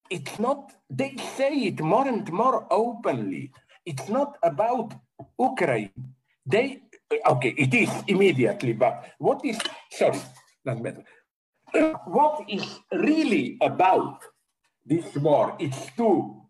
It's 0.09 0.39
not, 0.39 0.71
they 0.89 1.15
say 1.37 1.53
it 1.67 1.81
more 1.81 2.07
and 2.07 2.29
more 2.31 2.67
openly. 2.71 3.51
It's 3.85 4.07
not 4.09 4.37
about 4.43 4.93
Ukraine. 5.39 5.91
They, 6.45 6.81
okay, 7.27 7.53
it 7.57 7.73
is 7.73 7.89
immediately, 8.07 8.73
but 8.73 9.05
what 9.17 9.43
is, 9.45 9.59
sorry, 9.91 10.19
matter. 10.65 11.03
What 12.05 12.45
is 12.49 12.79
really 12.91 13.57
about 13.61 14.23
this 14.85 15.15
war? 15.15 15.55
It's 15.59 15.93
to 15.97 16.41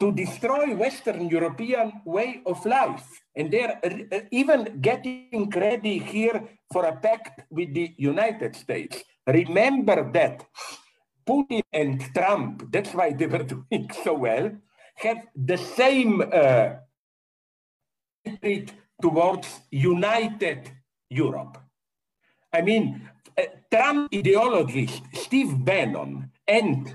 to 0.00 0.12
destroy 0.12 0.74
Western 0.74 1.28
European 1.28 1.92
way 2.06 2.40
of 2.46 2.64
life. 2.64 3.04
And 3.36 3.52
they're 3.52 3.78
uh, 3.84 4.20
even 4.30 4.80
getting 4.80 5.52
ready 5.54 5.98
here 5.98 6.42
for 6.72 6.86
a 6.86 6.96
pact 6.96 7.42
with 7.50 7.74
the 7.74 7.92
United 7.98 8.56
States. 8.56 9.04
Remember 9.26 10.10
that 10.12 10.46
Putin 11.28 11.62
and 11.70 12.00
Trump, 12.14 12.72
that's 12.72 12.94
why 12.94 13.12
they 13.12 13.26
were 13.26 13.42
doing 13.54 13.90
so 14.02 14.14
well, 14.14 14.50
have 14.96 15.26
the 15.36 15.58
same 15.58 16.22
uh, 16.32 16.70
towards 19.00 19.60
united 19.70 20.70
Europe. 21.10 21.58
I 22.52 22.62
mean, 22.62 23.08
uh, 23.38 23.42
Trump 23.70 24.10
ideologist 24.12 25.02
Steve 25.14 25.64
Bannon 25.64 26.30
and 26.46 26.94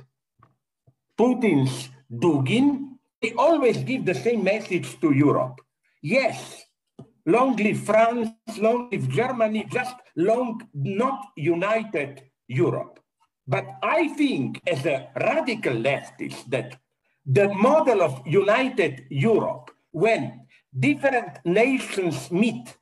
Putin's 1.18 1.90
Dugin 2.12 2.96
they 3.26 3.34
always 3.34 3.78
give 3.78 4.06
the 4.06 4.14
same 4.14 4.44
message 4.44 5.00
to 5.02 5.12
Europe. 5.12 5.60
Yes, 6.04 6.64
long 7.26 7.56
live 7.56 7.80
France, 7.80 8.30
long 8.60 8.90
live 8.92 9.10
Germany, 9.10 9.66
just 9.72 9.96
long, 10.16 10.62
not 10.76 11.26
united 11.36 12.22
Europe. 12.48 13.00
But 13.48 13.66
I 13.82 14.10
think 14.10 14.62
as 14.68 14.86
a 14.86 15.10
radical 15.16 15.74
leftist 15.74 16.46
that 16.52 16.78
the 17.26 17.52
model 17.54 18.04
of 18.04 18.22
united 18.28 19.06
Europe, 19.10 19.72
when 19.92 20.46
different 20.78 21.40
nations 21.46 22.30
meet 22.30 22.78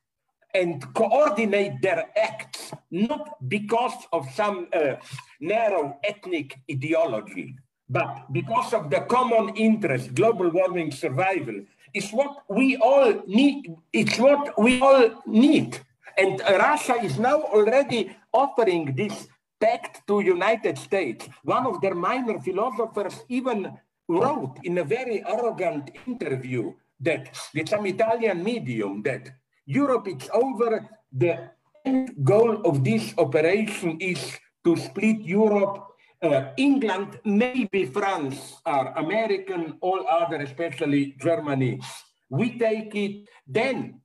and 0.53 0.93
coordinate 0.93 1.81
their 1.81 2.05
acts, 2.15 2.71
not 2.91 3.37
because 3.49 4.05
of 4.11 4.27
some 4.33 4.67
uh, 4.73 4.95
narrow 5.39 5.97
ethnic 6.03 6.59
ideology, 6.69 7.55
but 7.89 8.31
because 8.31 8.73
of 8.73 8.89
the 8.89 9.01
common 9.01 9.55
interest, 9.55 10.13
global 10.13 10.49
warming 10.49 10.91
survival, 10.91 11.61
is 11.93 12.11
what 12.11 12.43
we 12.49 12.77
all 12.77 13.21
need. 13.27 13.75
It's 13.91 14.17
what 14.17 14.57
we 14.57 14.81
all 14.81 15.23
need. 15.25 15.79
And 16.17 16.39
Russia 16.41 16.95
is 17.03 17.17
now 17.19 17.41
already 17.41 18.15
offering 18.31 18.95
this 18.95 19.27
pact 19.59 20.05
to 20.07 20.21
United 20.21 20.77
States. 20.77 21.27
One 21.43 21.65
of 21.65 21.81
their 21.81 21.95
minor 21.95 22.39
philosophers 22.39 23.23
even 23.29 23.77
wrote 24.07 24.57
in 24.63 24.77
a 24.77 24.83
very 24.83 25.23
arrogant 25.25 25.91
interview 26.05 26.73
that 26.99 27.35
with 27.53 27.69
some 27.69 27.85
Italian 27.85 28.43
medium 28.43 29.01
that 29.03 29.29
Europe 29.65 30.07
is 30.07 30.29
over. 30.33 30.87
The 31.11 31.51
end 31.85 32.15
goal 32.23 32.61
of 32.65 32.83
this 32.83 33.13
operation 33.17 33.97
is 33.99 34.39
to 34.63 34.75
split 34.77 35.21
Europe 35.21 35.93
uh, 36.23 36.53
England, 36.55 37.19
maybe 37.25 37.85
France 37.85 38.61
are 38.65 38.97
American, 38.97 39.77
all 39.81 40.07
other, 40.07 40.37
especially 40.37 41.15
Germany. 41.21 41.81
We 42.29 42.57
take 42.57 42.95
it. 42.95 43.27
Then, 43.45 43.99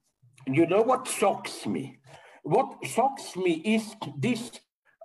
you 0.47 0.67
know 0.67 0.83
what 0.83 1.07
shocks 1.07 1.65
me? 1.65 2.01
What 2.43 2.75
shocks 2.83 3.37
me 3.37 3.63
is 3.65 3.95
this 4.19 4.51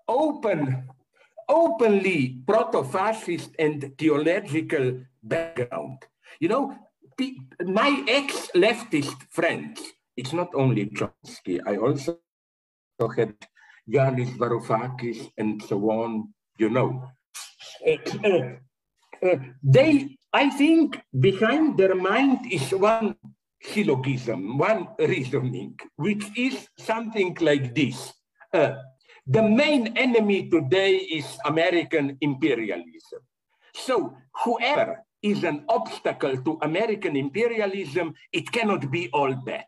open, 0.08 0.90
openly 1.48 2.42
proto-fascist 2.48 3.52
and 3.60 3.94
theological 3.98 5.02
background. 5.22 6.00
You 6.40 6.50
know, 6.50 6.76
my 7.64 8.04
ex-leftist 8.08 9.22
friends, 9.30 9.80
it's 10.16 10.34
not 10.34 10.50
only 10.56 10.88
Chomsky, 10.88 11.60
I 11.66 11.78
also 11.78 12.20
had 13.16 13.36
Yanis 13.90 14.38
Varoufakis 14.38 15.32
and 15.38 15.62
so 15.64 15.78
on, 15.92 16.34
you 16.58 16.70
know. 16.70 17.04
They, 19.64 20.18
I 20.32 20.50
think, 20.50 21.00
behind 21.20 21.78
their 21.78 21.96
mind 21.96 22.52
is 22.52 22.72
one 22.72 23.16
syllogism, 23.62 24.58
one 24.58 24.88
reasoning, 25.00 25.80
which 25.96 26.26
is 26.38 26.68
something 26.78 27.36
like 27.40 27.74
this. 27.74 28.14
Uh, 28.54 28.76
the 29.26 29.42
main 29.42 29.98
enemy 29.98 30.50
today 30.50 30.96
is 30.96 31.26
American 31.46 32.18
imperialism. 32.22 33.20
So 33.74 34.16
whoever 34.44 35.04
is 35.22 35.44
an 35.44 35.64
obstacle 35.70 36.38
to 36.44 36.60
American 36.62 37.16
imperialism, 37.16 38.14
it 38.34 38.52
cannot 38.52 38.92
be 38.92 39.10
all 39.14 39.34
bad. 39.34 39.66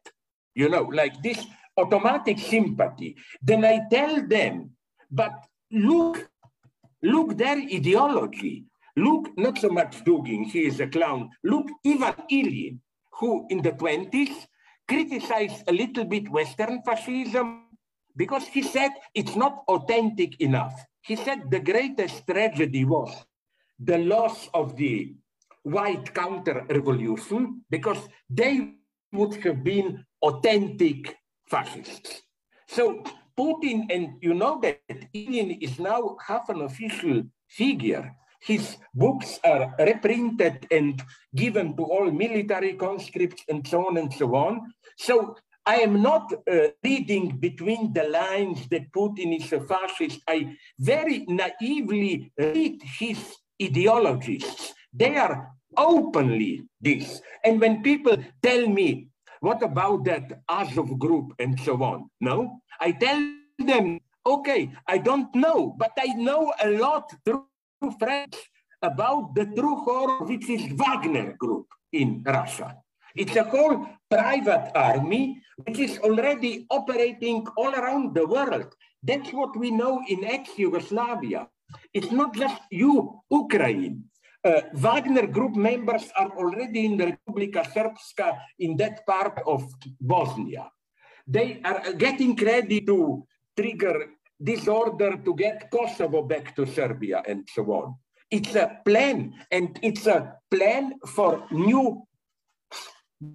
You 0.56 0.70
know, 0.70 0.84
like 0.84 1.22
this 1.22 1.46
automatic 1.78 2.40
sympathy. 2.40 3.16
Then 3.42 3.66
I 3.66 3.82
tell 3.92 4.26
them, 4.26 4.72
but 5.12 5.34
look 5.72 6.28
Look 7.06 7.38
their 7.38 7.58
ideology. 7.58 8.66
Look 8.98 9.38
not 9.38 9.60
so 9.60 9.70
much 9.70 10.04
Dugin, 10.04 10.46
he 10.46 10.66
is 10.66 10.80
a 10.80 10.88
clown. 10.88 11.30
Look 11.44 11.68
Ivan 11.86 12.16
Ilyin, 12.32 12.80
who 13.20 13.46
in 13.50 13.62
the 13.62 13.74
20s 13.74 14.34
criticized 14.88 15.64
a 15.68 15.72
little 15.72 16.06
bit 16.06 16.30
Western 16.30 16.82
fascism 16.82 17.66
because 18.16 18.48
he 18.48 18.64
said 18.64 18.90
it's 19.14 19.36
not 19.36 19.64
authentic 19.68 20.42
enough. 20.42 20.74
He 21.02 21.16
said 21.16 21.52
the 21.52 21.60
greatest 21.60 22.26
tragedy 22.26 22.86
was 22.86 23.14
the 23.78 24.00
loss 24.00 24.50
of 24.56 24.76
the 24.76 25.14
white 25.62 26.12
counter-revolution 26.14 27.66
because 27.70 28.00
they 28.30 28.74
would 29.12 29.36
have 29.44 29.64
been 29.64 30.04
authentic 30.26 31.16
fascists. 31.48 32.22
So 32.68 33.04
Putin, 33.38 33.86
and 33.94 34.18
you 34.22 34.34
know 34.34 34.60
that 34.62 34.82
Ilyin 35.14 35.62
is 35.62 35.80
now 35.80 36.18
half 36.26 36.50
an 36.50 36.62
official 36.62 37.24
figure. 37.48 38.16
His 38.42 38.78
books 38.94 39.40
are 39.44 39.74
reprinted 39.80 40.68
and 40.72 41.02
given 41.36 41.76
to 41.78 41.84
all 41.84 42.12
military 42.12 42.74
conscripts 42.74 43.44
and 43.50 43.68
so 43.68 43.88
on 43.88 43.98
and 43.98 44.14
so 44.14 44.36
on. 44.36 44.62
So 44.98 45.36
I 45.66 45.78
am 45.78 46.02
not 46.02 46.32
uh, 46.32 46.68
reading 46.84 47.38
between 47.38 47.92
the 47.92 48.08
lines 48.08 48.68
that 48.70 48.92
Putin 48.92 49.36
is 49.40 49.52
a 49.52 49.62
fascist. 49.62 50.20
I 50.28 50.56
very 50.80 51.26
naively 51.28 52.32
read 52.38 52.82
his 53.00 53.18
ideologies. 53.62 54.74
They 54.94 55.16
are 55.18 55.52
openly 55.76 56.64
this. 56.80 57.20
And 57.44 57.60
when 57.60 57.82
people 57.82 58.18
tell 58.44 58.68
me 58.68 59.10
what 59.40 59.62
about 59.64 60.06
that 60.06 60.42
Azov 60.50 60.98
group 61.00 61.34
and 61.40 61.60
so 61.60 61.82
on? 61.84 62.10
No, 62.22 62.62
I 62.80 62.92
tell 62.92 63.20
them, 63.60 64.00
okay, 64.26 64.72
I 64.88 64.98
don't 64.98 65.34
know, 65.36 65.76
but 65.78 65.92
I 65.98 66.14
know 66.14 66.54
a 66.62 66.70
lot 66.70 67.14
through 67.26 67.46
friends 68.00 68.38
about 68.82 69.36
the 69.36 69.46
true 69.46 69.78
horror, 69.78 70.26
which 70.26 70.50
is 70.50 70.72
Wagner 70.74 71.36
group 71.40 71.68
in 71.92 72.24
Russia. 72.26 72.76
It's 73.16 73.36
a 73.36 73.44
whole 73.44 73.88
private 74.10 74.72
army 74.76 75.42
which 75.64 75.80
is 75.80 75.98
already 76.00 76.68
operating 76.70 77.48
all 77.56 77.74
around 77.74 78.14
the 78.14 78.28
world. 78.28 78.76
That's 79.02 79.32
what 79.32 79.56
we 79.56 79.72
know 79.72 80.04
in 80.08 80.26
ex-Yugoslavia. 80.26 81.48
It's 81.94 82.12
not 82.12 82.36
just 82.36 82.62
you, 82.72 83.22
Ukraine. 83.32 84.04
Uh, 84.46 84.62
Wagner 84.74 85.26
group 85.26 85.56
members 85.56 86.12
are 86.16 86.30
already 86.38 86.86
in 86.86 86.98
the 86.98 87.18
Republika 87.18 87.66
Srpska 87.66 88.38
in 88.60 88.78
that 88.78 89.04
part 89.08 89.42
of 89.48 89.66
Bosnia. 90.00 90.70
They 91.26 91.62
are 91.66 91.94
getting 91.94 92.36
ready 92.36 92.82
to 92.82 93.26
trigger 93.58 94.12
disorder 94.38 95.18
to 95.18 95.34
get 95.34 95.72
Kosovo 95.72 96.22
back 96.22 96.56
to 96.58 96.68
Serbia 96.68 97.24
and 97.28 97.50
so 97.52 97.64
on. 97.74 97.96
It's 98.30 98.54
a 98.54 98.82
plan, 98.86 99.34
and 99.50 99.80
it's 99.82 100.06
a 100.06 100.38
plan 100.52 100.94
for 101.08 101.48
new 101.50 102.06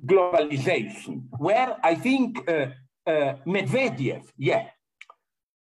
globalization, 0.07 1.27
where 1.39 1.77
I 1.83 1.97
think 1.97 2.39
uh, 2.49 2.67
uh, 3.05 3.35
Medvedev, 3.47 4.31
yeah, 4.37 4.69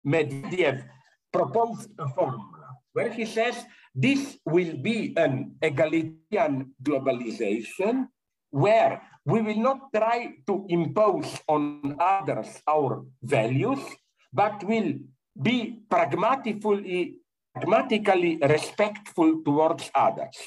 Medvedev 0.05 0.83
proposed 1.31 1.91
a 1.97 2.09
formula 2.09 2.75
where 2.91 3.11
he 3.11 3.25
says 3.25 3.55
this 3.95 4.37
will 4.45 4.77
be 4.77 5.13
an 5.17 5.55
egalitarian 5.61 6.73
globalization 6.81 8.07
where 8.51 9.01
we 9.25 9.41
will 9.41 9.61
not 9.61 9.93
try 9.93 10.33
to 10.47 10.65
impose 10.69 11.39
on 11.47 11.95
others 11.99 12.61
our 12.67 13.05
values, 13.21 13.79
but 14.33 14.63
will 14.63 14.93
be 15.39 15.81
pragmatically, 15.89 17.17
pragmatically 17.53 18.37
respectful 18.41 19.41
towards 19.45 19.91
others. 19.93 20.37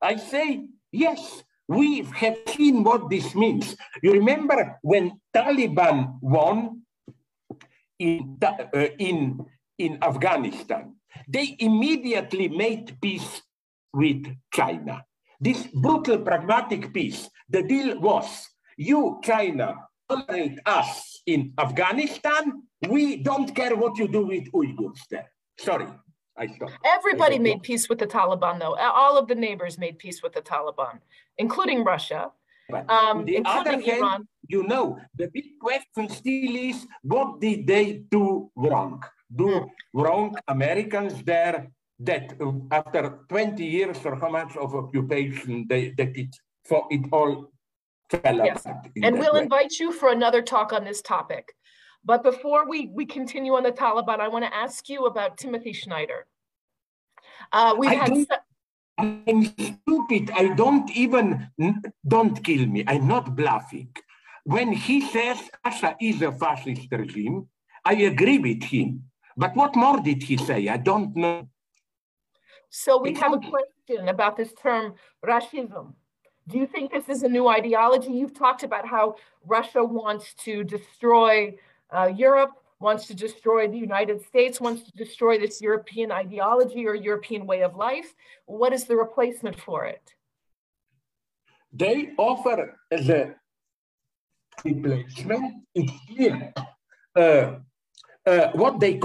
I 0.00 0.16
say, 0.16 0.66
yes, 0.90 1.42
we 1.68 2.02
have 2.18 2.38
seen 2.48 2.82
what 2.82 3.08
this 3.08 3.34
means. 3.34 3.76
You 4.02 4.12
remember 4.12 4.78
when 4.82 5.20
Taliban 5.34 6.18
won 6.20 6.82
in, 7.98 8.38
uh, 8.42 8.88
in, 8.98 9.38
in 9.78 9.98
Afghanistan, 10.02 10.96
they 11.28 11.56
immediately 11.58 12.48
made 12.48 12.98
peace 13.00 13.42
with 13.92 14.26
China. 14.52 15.04
This 15.40 15.66
brutal 15.74 16.18
pragmatic 16.18 16.92
peace, 16.94 17.28
the 17.48 17.62
deal 17.62 17.98
was 18.00 18.48
you, 18.76 19.20
China, 19.22 19.74
tolerate 20.08 20.58
us 20.66 21.22
in 21.26 21.52
Afghanistan. 21.58 22.62
We 22.88 23.16
don't 23.16 23.54
care 23.54 23.76
what 23.76 23.98
you 23.98 24.08
do 24.08 24.26
with 24.26 24.50
Uyghurs 24.52 24.98
there. 25.10 25.30
Sorry, 25.58 25.86
I 26.36 26.46
stopped. 26.46 26.72
Everybody 26.84 27.36
I 27.36 27.38
made 27.38 27.62
peace 27.62 27.88
with 27.88 27.98
the 27.98 28.06
Taliban, 28.06 28.58
though. 28.58 28.74
All 28.76 29.18
of 29.18 29.28
the 29.28 29.34
neighbors 29.34 29.78
made 29.78 29.98
peace 29.98 30.22
with 30.22 30.32
the 30.32 30.42
Taliban, 30.42 31.00
including 31.38 31.84
Russia. 31.84 32.30
But 32.68 32.88
um, 32.90 33.24
the 33.24 33.42
other 33.44 33.72
hand, 33.72 33.84
Iran. 33.86 34.28
you 34.48 34.62
know, 34.62 34.98
the 35.16 35.28
big 35.28 35.58
question 35.60 36.08
still 36.08 36.56
is 36.56 36.86
what 37.02 37.40
did 37.40 37.66
they 37.66 38.04
do 38.10 38.50
wrong? 38.56 39.02
Do 39.34 39.68
wrong 39.92 40.36
Americans 40.48 41.22
there 41.22 41.68
that 42.00 42.34
uh, 42.40 42.52
after 42.70 43.20
20 43.28 43.64
years 43.64 43.98
or 44.04 44.16
how 44.16 44.28
much 44.28 44.56
of 44.56 44.74
occupation 44.74 45.66
they 45.68 45.90
that 45.96 46.16
it 46.16 46.34
for 46.64 46.86
it 46.90 47.06
all 47.12 47.50
fell 48.10 48.36
yes. 48.36 48.66
And 49.02 49.18
we'll 49.18 49.34
way. 49.34 49.42
invite 49.42 49.72
you 49.78 49.92
for 49.92 50.10
another 50.10 50.42
talk 50.42 50.72
on 50.72 50.84
this 50.84 51.02
topic. 51.02 51.54
But 52.04 52.22
before 52.22 52.68
we, 52.68 52.90
we 52.92 53.06
continue 53.06 53.54
on 53.54 53.62
the 53.62 53.72
Taliban, 53.72 54.18
I 54.18 54.28
want 54.28 54.44
to 54.44 54.54
ask 54.54 54.88
you 54.88 55.06
about 55.06 55.38
Timothy 55.38 55.72
Snyder. 55.72 56.26
Uh, 57.52 57.74
we 57.78 57.86
had. 57.86 58.26
I'm 58.98 59.44
stupid. 59.44 60.30
I 60.34 60.48
don't 60.54 60.90
even, 60.90 61.48
don't 62.06 62.44
kill 62.44 62.66
me. 62.66 62.84
I'm 62.86 63.08
not 63.08 63.34
bluffing. 63.34 63.88
When 64.44 64.72
he 64.72 65.00
says 65.00 65.38
Russia 65.64 65.96
is 66.00 66.20
a 66.22 66.32
fascist 66.32 66.88
regime, 66.90 67.48
I 67.84 67.94
agree 67.94 68.38
with 68.38 68.62
him. 68.62 69.04
But 69.36 69.56
what 69.56 69.74
more 69.76 70.00
did 70.00 70.22
he 70.22 70.36
say? 70.36 70.68
I 70.68 70.76
don't 70.76 71.14
know. 71.16 71.48
So 72.70 73.00
we 73.00 73.14
have 73.14 73.34
a 73.34 73.38
question 73.38 74.08
about 74.08 74.36
this 74.36 74.52
term, 74.54 74.94
Russism. 75.24 75.94
Do 76.48 76.58
you 76.58 76.66
think 76.66 76.90
this 76.90 77.08
is 77.08 77.22
a 77.22 77.28
new 77.28 77.46
ideology? 77.48 78.12
You've 78.12 78.34
talked 78.34 78.62
about 78.62 78.86
how 78.86 79.16
Russia 79.46 79.84
wants 79.84 80.34
to 80.44 80.64
destroy 80.64 81.54
uh, 81.90 82.10
Europe, 82.16 82.52
wants 82.80 83.06
to 83.06 83.14
destroy 83.14 83.68
the 83.68 83.78
United 83.78 84.24
States, 84.24 84.60
wants 84.60 84.82
to 84.82 84.92
destroy 84.92 85.38
this 85.38 85.60
European 85.60 86.10
ideology 86.10 86.86
or 86.86 86.94
European 86.94 87.46
way 87.46 87.62
of 87.62 87.76
life. 87.76 88.14
What 88.46 88.72
is 88.72 88.84
the 88.84 88.96
replacement 88.96 89.58
for 89.60 89.84
it? 89.84 90.14
They 91.72 92.12
offer 92.18 92.78
as 92.90 93.08
a 93.08 93.34
replacement, 94.64 95.64
it's 95.74 95.92
clear, 96.08 96.52
uh, 97.16 97.54
uh, 98.26 98.48
what 98.52 98.80
they 98.80 99.00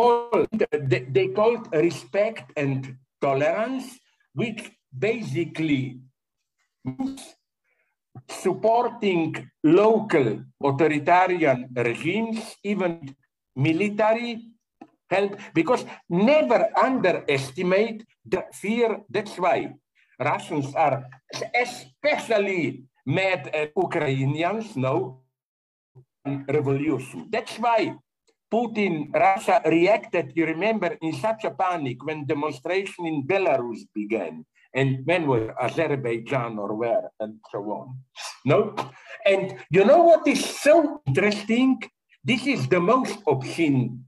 call, 0.00 0.46
they, 0.72 1.04
they 1.10 1.28
call 1.28 1.56
respect 1.72 2.52
and 2.56 2.96
tolerance, 3.20 3.98
which 4.32 4.70
basically 4.96 6.00
supporting 8.28 9.50
local 9.64 10.40
authoritarian 10.62 11.68
regimes, 11.76 12.56
even 12.64 13.14
military 13.56 14.48
help, 15.10 15.36
because 15.54 15.84
never 16.08 16.70
underestimate 16.78 18.06
the 18.24 18.44
fear. 18.52 19.02
That's 19.10 19.36
why 19.36 19.74
Russians 20.18 20.74
are 20.74 21.04
especially 21.54 22.84
mad 23.06 23.50
at 23.52 23.72
Ukrainians 23.76 24.76
now 24.76 25.20
revolution. 26.48 27.26
That's 27.30 27.58
why 27.58 27.96
Putin, 28.50 29.14
Russia 29.14 29.62
reacted, 29.64 30.32
you 30.34 30.44
remember, 30.44 30.98
in 31.00 31.14
such 31.14 31.44
a 31.44 31.54
panic 31.54 32.02
when 32.04 32.26
demonstration 32.26 33.06
in 33.06 33.22
Belarus 33.26 33.86
began 33.94 34.44
and 34.74 35.06
when 35.06 35.26
were 35.26 35.54
Azerbaijan 35.62 36.58
or 36.58 36.74
where 36.74 37.10
and 37.20 37.38
so 37.50 37.58
on. 37.70 37.96
No? 38.44 38.74
And 39.24 39.58
you 39.70 39.84
know 39.84 40.02
what 40.02 40.26
is 40.26 40.44
so 40.44 41.00
interesting? 41.06 41.78
This 42.24 42.46
is 42.46 42.66
the 42.68 42.80
most 42.80 43.18
obscene 43.26 44.04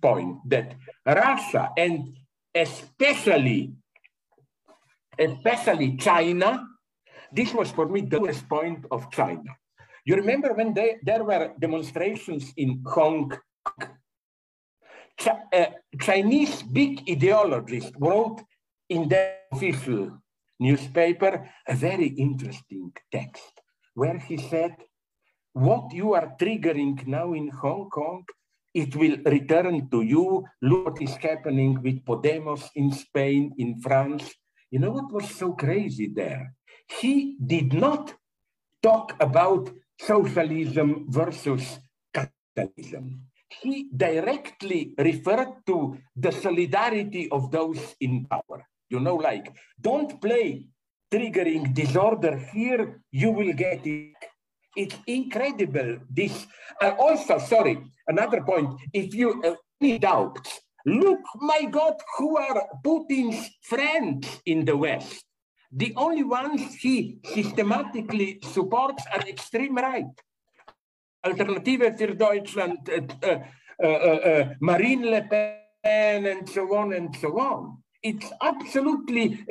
point 0.00 0.38
that 0.48 0.74
Russia 1.06 1.70
and 1.76 2.16
especially 2.54 3.72
especially 5.18 5.96
China, 5.96 6.66
this 7.32 7.52
was 7.52 7.70
for 7.70 7.88
me 7.88 8.02
the 8.02 8.20
worst 8.20 8.48
point 8.48 8.84
of 8.90 9.10
China. 9.10 9.56
You 10.04 10.16
remember 10.16 10.52
when 10.54 10.74
they, 10.74 10.96
there 11.02 11.22
were 11.22 11.52
demonstrations 11.60 12.52
in 12.56 12.82
Hong 12.86 13.32
uh, 15.26 15.66
Chinese 16.00 16.62
big 16.62 17.02
ideologists 17.08 17.92
wrote 17.98 18.42
in 18.88 19.08
the 19.08 19.34
official 19.52 20.18
newspaper 20.58 21.50
a 21.66 21.74
very 21.74 22.08
interesting 22.08 22.92
text 23.10 23.60
where 23.94 24.18
he 24.18 24.36
said, 24.36 24.76
what 25.52 25.92
you 25.92 26.14
are 26.14 26.34
triggering 26.40 27.06
now 27.06 27.34
in 27.34 27.48
Hong 27.48 27.90
Kong, 27.90 28.24
it 28.74 28.96
will 28.96 29.18
return 29.26 29.88
to 29.90 30.02
you. 30.02 30.44
Look 30.62 30.86
what 30.86 31.02
is 31.02 31.14
happening 31.16 31.82
with 31.82 32.04
Podemos 32.04 32.70
in 32.74 32.90
Spain, 32.92 33.52
in 33.58 33.80
France. 33.80 34.34
You 34.70 34.78
know 34.78 34.90
what 34.90 35.12
was 35.12 35.28
so 35.28 35.52
crazy 35.52 36.08
there? 36.08 36.54
He 37.00 37.36
did 37.44 37.74
not 37.74 38.14
talk 38.82 39.14
about 39.20 39.70
socialism 40.00 41.06
versus 41.08 41.78
capitalism. 42.14 43.22
He 43.60 43.88
directly 43.94 44.94
referred 44.98 45.66
to 45.66 45.98
the 46.16 46.32
solidarity 46.32 47.28
of 47.30 47.50
those 47.50 47.94
in 48.00 48.24
power. 48.26 48.66
You 48.88 49.00
know, 49.00 49.16
like, 49.16 49.52
don't 49.80 50.20
play 50.20 50.68
triggering 51.12 51.74
disorder 51.74 52.36
here, 52.52 53.02
you 53.10 53.30
will 53.30 53.52
get 53.52 53.86
it. 53.86 54.16
It's 54.74 54.96
incredible. 55.06 55.98
This, 56.08 56.46
uh, 56.80 56.94
also, 56.98 57.38
sorry, 57.38 57.78
another 58.08 58.40
point, 58.42 58.80
if 58.94 59.14
you 59.14 59.42
uh, 59.44 59.54
any 59.80 59.98
doubts, 59.98 60.60
look, 60.86 61.20
my 61.36 61.64
God, 61.64 61.94
who 62.16 62.38
are 62.38 62.64
Putin's 62.82 63.50
friends 63.62 64.40
in 64.46 64.64
the 64.64 64.76
West? 64.76 65.24
The 65.70 65.92
only 65.96 66.22
ones 66.22 66.74
he 66.74 67.18
systematically 67.34 68.40
supports 68.42 69.04
are 69.12 69.20
extreme 69.28 69.76
right. 69.76 70.04
Alternative 71.22 71.94
für 71.96 72.14
Deutschland, 72.14 72.88
uh, 72.88 73.38
uh, 73.78 73.86
uh, 73.86 74.54
Marine 74.60 75.04
Le 75.04 75.22
Pen, 75.22 76.26
and 76.26 76.48
so 76.48 76.74
on 76.74 76.92
and 76.92 77.16
so 77.16 77.38
on 77.38 77.82
it's 78.02 78.32
absolutely 78.40 79.44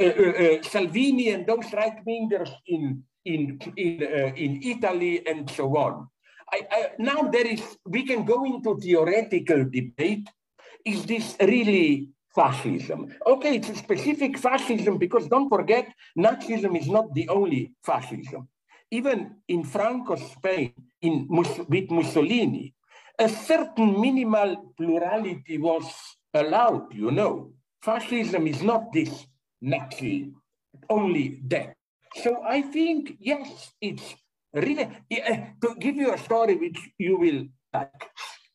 Salvini 0.64 1.30
and 1.30 1.48
those 1.48 1.72
right 1.74 2.04
wingers 2.06 2.52
in 2.68 3.04
in 3.26 3.60
in 3.78 4.02
in 4.36 4.62
Italy 4.62 5.26
and 5.26 5.50
so 5.50 5.76
on. 5.78 6.08
I, 6.52 6.68
I, 6.70 6.90
now 7.00 7.30
there 7.32 7.48
is 7.48 7.62
we 7.86 8.04
can 8.06 8.26
go 8.26 8.44
into 8.44 8.78
theoretical 8.78 9.64
debate. 9.64 10.28
Is 10.86 11.06
this 11.06 11.38
really 11.40 12.10
fascism? 12.36 13.14
Okay, 13.26 13.56
it's 13.56 13.70
a 13.70 13.76
specific 13.76 14.38
fascism 14.38 14.98
because 14.98 15.28
don't 15.28 15.50
forget 15.50 15.88
Nazism 16.18 16.78
is 16.78 16.88
not 16.88 17.14
the 17.14 17.30
only 17.30 17.72
fascism. 17.84 18.48
Even 18.92 19.38
in 19.48 19.64
Franco 19.64 20.16
Spain, 20.16 20.74
in 21.02 21.28
with 21.30 21.90
Mussolini, 21.90 22.74
a 23.18 23.30
certain 23.30 24.00
minimal 24.00 24.74
plurality 24.78 25.58
was 25.58 25.86
allowed. 26.34 26.94
You 26.94 27.12
know 27.12 27.54
fascism 27.82 28.48
is 28.48 28.62
not 28.62 28.94
this 28.94 29.26
Nazi, 29.62 30.32
only 30.90 31.42
that. 31.48 31.76
So 32.16 32.44
I 32.44 32.62
think, 32.62 33.18
yes, 33.20 33.72
it's 33.82 34.16
really, 34.54 34.90
to 35.62 35.76
give 35.80 35.96
you 35.96 36.14
a 36.14 36.18
story 36.18 36.56
which 36.56 36.80
you 36.98 37.18
will 37.18 37.46
like. 37.74 38.10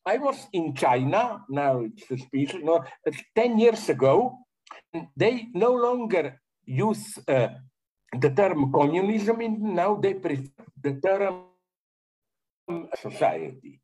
I 0.04 0.18
was 0.18 0.46
in 0.52 0.74
China, 0.74 1.42
now 1.48 1.80
it's 1.80 2.22
speech, 2.22 2.54
no, 2.62 2.84
10 3.34 3.58
years 3.58 3.88
ago, 3.88 4.38
they 5.16 5.48
no 5.52 5.72
longer 5.72 6.40
use 6.64 7.18
uh, 7.26 7.48
the 8.12 8.30
term 8.30 8.72
communism, 8.72 9.38
now 9.74 9.96
they 9.96 10.14
prefer 10.14 10.64
the 10.80 10.94
term 11.00 11.44
um, 12.68 12.88
society. 13.00 13.80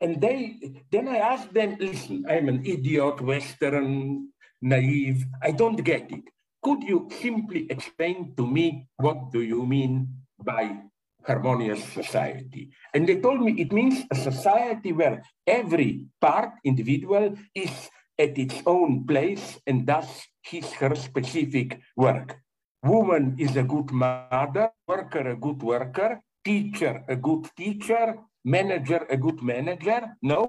And 0.00 0.20
they 0.20 0.56
then 0.90 1.08
I 1.08 1.18
asked 1.18 1.52
them, 1.52 1.76
listen, 1.78 2.24
I'm 2.28 2.48
an 2.48 2.64
idiot, 2.64 3.20
Western, 3.20 4.28
naive. 4.62 5.26
I 5.42 5.52
don't 5.52 5.82
get 5.84 6.10
it. 6.10 6.24
Could 6.62 6.82
you 6.82 7.08
simply 7.20 7.66
explain 7.70 8.34
to 8.36 8.46
me 8.46 8.88
what 8.96 9.32
do 9.32 9.40
you 9.40 9.66
mean 9.66 10.08
by 10.42 10.76
harmonious 11.24 11.84
society? 11.84 12.70
And 12.94 13.06
they 13.08 13.20
told 13.20 13.40
me 13.40 13.52
it 13.60 13.72
means 13.72 14.04
a 14.10 14.14
society 14.14 14.92
where 14.92 15.22
every 15.46 16.06
part, 16.20 16.52
individual, 16.64 17.36
is 17.54 17.72
at 18.18 18.36
its 18.36 18.60
own 18.66 19.06
place 19.06 19.58
and 19.66 19.86
does 19.86 20.08
his 20.42 20.70
her 20.80 20.94
specific 20.94 21.80
work. 21.96 22.36
Woman 22.82 23.36
is 23.38 23.56
a 23.56 23.62
good 23.62 23.90
mother, 23.92 24.70
worker 24.88 25.28
a 25.30 25.36
good 25.36 25.62
worker, 25.62 26.20
teacher 26.42 27.04
a 27.08 27.16
good 27.16 27.46
teacher, 27.56 28.16
manager 28.44 29.06
a 29.10 29.16
good 29.16 29.42
manager? 29.42 30.16
No. 30.22 30.48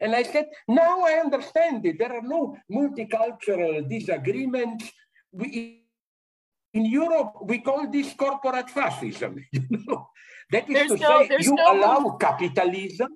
And 0.00 0.14
I 0.14 0.22
said, 0.22 0.46
now 0.68 1.00
I 1.02 1.14
understand 1.14 1.84
it. 1.86 1.98
There 1.98 2.12
are 2.12 2.22
no 2.22 2.56
multicultural 2.70 3.88
disagreements. 3.88 4.90
We, 5.32 5.82
in 6.74 6.86
Europe, 6.86 7.34
we 7.42 7.58
call 7.58 7.90
this 7.90 8.14
corporate 8.14 8.70
fascism. 8.70 9.44
You 9.52 9.62
know? 9.70 10.08
That 10.52 10.68
is 10.68 10.74
there's 10.74 10.90
to 10.92 10.96
no, 10.98 11.26
say, 11.26 11.36
you 11.40 11.54
no 11.54 11.72
allow 11.72 11.98
room. 11.98 12.18
capitalism. 12.20 13.08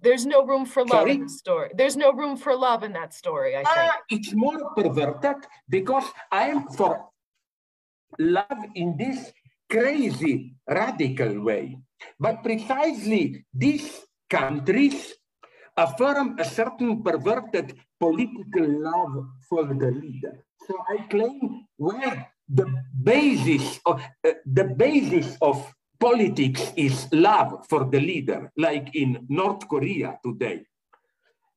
There's 0.00 0.26
no 0.26 0.44
room 0.44 0.66
for 0.66 0.82
love 0.84 0.90
Sorry? 0.90 1.12
in 1.12 1.22
the 1.22 1.28
story. 1.28 1.70
There's 1.74 1.96
no 1.96 2.12
room 2.12 2.36
for 2.36 2.56
love 2.56 2.82
in 2.82 2.92
that 2.94 3.14
story, 3.14 3.56
I 3.56 3.62
think. 3.64 3.68
Uh, 3.76 3.92
it's 4.10 4.34
more 4.34 4.74
perverted 4.74 5.36
because 5.68 6.04
I 6.30 6.48
am 6.48 6.68
for 6.68 7.11
love 8.18 8.64
in 8.74 8.96
this 8.96 9.32
crazy, 9.70 10.54
radical 10.68 11.40
way. 11.40 11.78
But 12.18 12.42
precisely 12.42 13.46
these 13.52 14.00
countries 14.28 15.14
affirm 15.76 16.38
a 16.38 16.44
certain 16.44 17.02
perverted 17.02 17.78
political 17.98 18.68
love 18.68 19.26
for 19.48 19.64
the 19.64 19.90
leader. 19.90 20.44
So 20.66 20.76
I 20.90 21.06
claim 21.08 21.66
where 21.76 22.28
the 22.48 22.66
basis 23.02 23.80
of 23.86 24.02
uh, 24.24 24.32
the 24.44 24.64
basis 24.64 25.36
of 25.40 25.56
politics 25.98 26.72
is 26.76 27.08
love 27.12 27.64
for 27.68 27.84
the 27.84 28.00
leader, 28.00 28.50
like 28.56 28.94
in 28.94 29.24
North 29.28 29.68
Korea 29.68 30.18
today. 30.24 30.66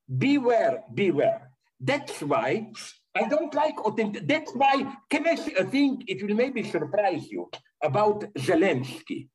Beware, 0.06 0.84
beware. 0.94 1.50
That's 1.80 2.22
why 2.22 2.72
I 3.16 3.28
don't 3.30 3.54
like 3.54 3.80
authentic. 3.86 4.28
That's 4.28 4.52
why, 4.54 4.86
can 5.10 5.28
I 5.28 5.36
thing? 5.36 6.04
It 6.08 6.22
will 6.22 6.36
maybe 6.36 6.64
surprise 6.64 7.32
you 7.32 7.50
about 7.82 8.26
Zelensky. 8.38 9.30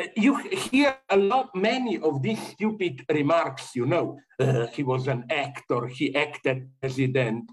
Uh, 0.00 0.06
you 0.16 0.36
hear 0.36 0.96
a 1.10 1.16
lot, 1.16 1.50
many 1.54 1.98
of 1.98 2.22
these 2.22 2.40
stupid 2.52 3.04
remarks, 3.10 3.74
you 3.74 3.86
know, 3.86 4.18
uh, 4.38 4.68
he 4.68 4.84
was 4.84 5.08
an 5.08 5.24
actor, 5.30 5.88
he 5.88 6.14
acted 6.14 6.70
president. 6.80 7.50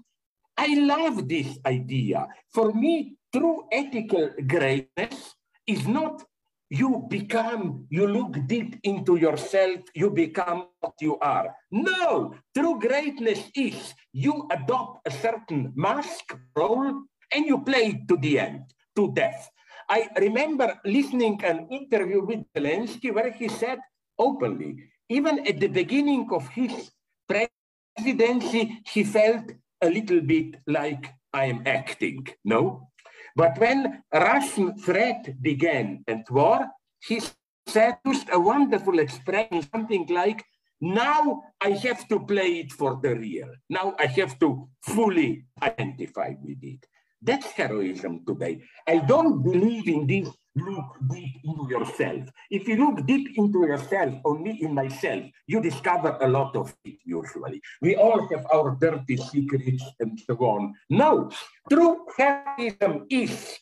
I 0.56 0.74
love 0.78 1.28
this 1.28 1.58
idea. 1.66 2.28
For 2.54 2.72
me, 2.72 3.16
true 3.34 3.64
ethical 3.72 4.30
greatness 4.46 5.34
is 5.66 5.86
not 5.88 6.22
you 6.70 7.06
become, 7.08 7.86
you 7.90 8.06
look 8.06 8.46
deep 8.46 8.78
into 8.82 9.16
yourself, 9.16 9.80
you 9.94 10.10
become 10.10 10.68
what 10.80 10.94
you 11.00 11.18
are. 11.18 11.54
No, 11.70 12.34
true 12.56 12.78
greatness 12.80 13.50
is 13.54 13.94
you 14.12 14.48
adopt 14.50 15.06
a 15.06 15.10
certain 15.10 15.72
mask 15.76 16.36
role 16.56 17.02
and 17.32 17.46
you 17.46 17.62
play 17.62 17.94
it 17.94 18.08
to 18.08 18.16
the 18.16 18.38
end, 18.40 18.64
to 18.96 19.12
death. 19.12 19.50
I 19.88 20.08
remember 20.18 20.80
listening 20.84 21.40
an 21.44 21.68
interview 21.70 22.24
with 22.24 22.44
Zelensky 22.56 23.14
where 23.14 23.30
he 23.30 23.48
said 23.48 23.78
openly, 24.18 24.76
even 25.08 25.46
at 25.46 25.60
the 25.60 25.68
beginning 25.68 26.26
of 26.32 26.48
his 26.48 26.90
presidency, 27.28 28.82
he 28.86 29.04
felt 29.04 29.52
a 29.82 29.88
little 29.88 30.20
bit 30.20 30.56
like 30.66 31.14
I 31.32 31.44
am 31.46 31.62
acting, 31.66 32.26
no? 32.44 32.88
But 33.36 33.58
when 33.58 34.02
Russian 34.12 34.78
threat 34.78 35.40
began 35.42 36.02
and 36.08 36.24
war, 36.30 36.66
he 37.06 37.20
said 37.66 37.98
a 38.32 38.40
wonderful 38.40 38.98
expression, 38.98 39.62
something 39.70 40.06
like, 40.08 40.42
now 40.80 41.42
I 41.60 41.70
have 41.70 42.08
to 42.08 42.20
play 42.20 42.60
it 42.60 42.72
for 42.72 42.98
the 43.02 43.14
real. 43.14 43.48
Now 43.68 43.94
I 43.98 44.06
have 44.06 44.38
to 44.38 44.68
fully 44.82 45.44
identify 45.62 46.32
with 46.42 46.58
it. 46.62 46.86
That's 47.20 47.50
heroism 47.52 48.24
today. 48.26 48.62
I 48.86 48.98
don't 48.98 49.42
believe 49.42 49.86
in 49.86 50.06
this 50.06 50.28
look 50.56 50.96
deep 51.10 51.36
into 51.44 51.68
yourself. 51.70 52.28
If 52.50 52.66
you 52.66 52.76
look 52.76 53.06
deep 53.06 53.36
into 53.36 53.60
yourself, 53.66 54.14
or 54.24 54.38
me 54.38 54.58
in 54.62 54.74
myself, 54.74 55.24
you 55.46 55.60
discover 55.60 56.16
a 56.20 56.28
lot 56.28 56.56
of 56.56 56.74
it 56.84 56.98
usually. 57.04 57.60
We 57.80 57.96
all 57.96 58.26
have 58.28 58.46
our 58.52 58.76
dirty 58.80 59.16
secrets 59.16 59.84
and 60.00 60.18
so 60.18 60.34
on. 60.38 60.74
No, 60.90 61.30
true 61.68 62.06
heroism 62.16 63.06
is 63.10 63.58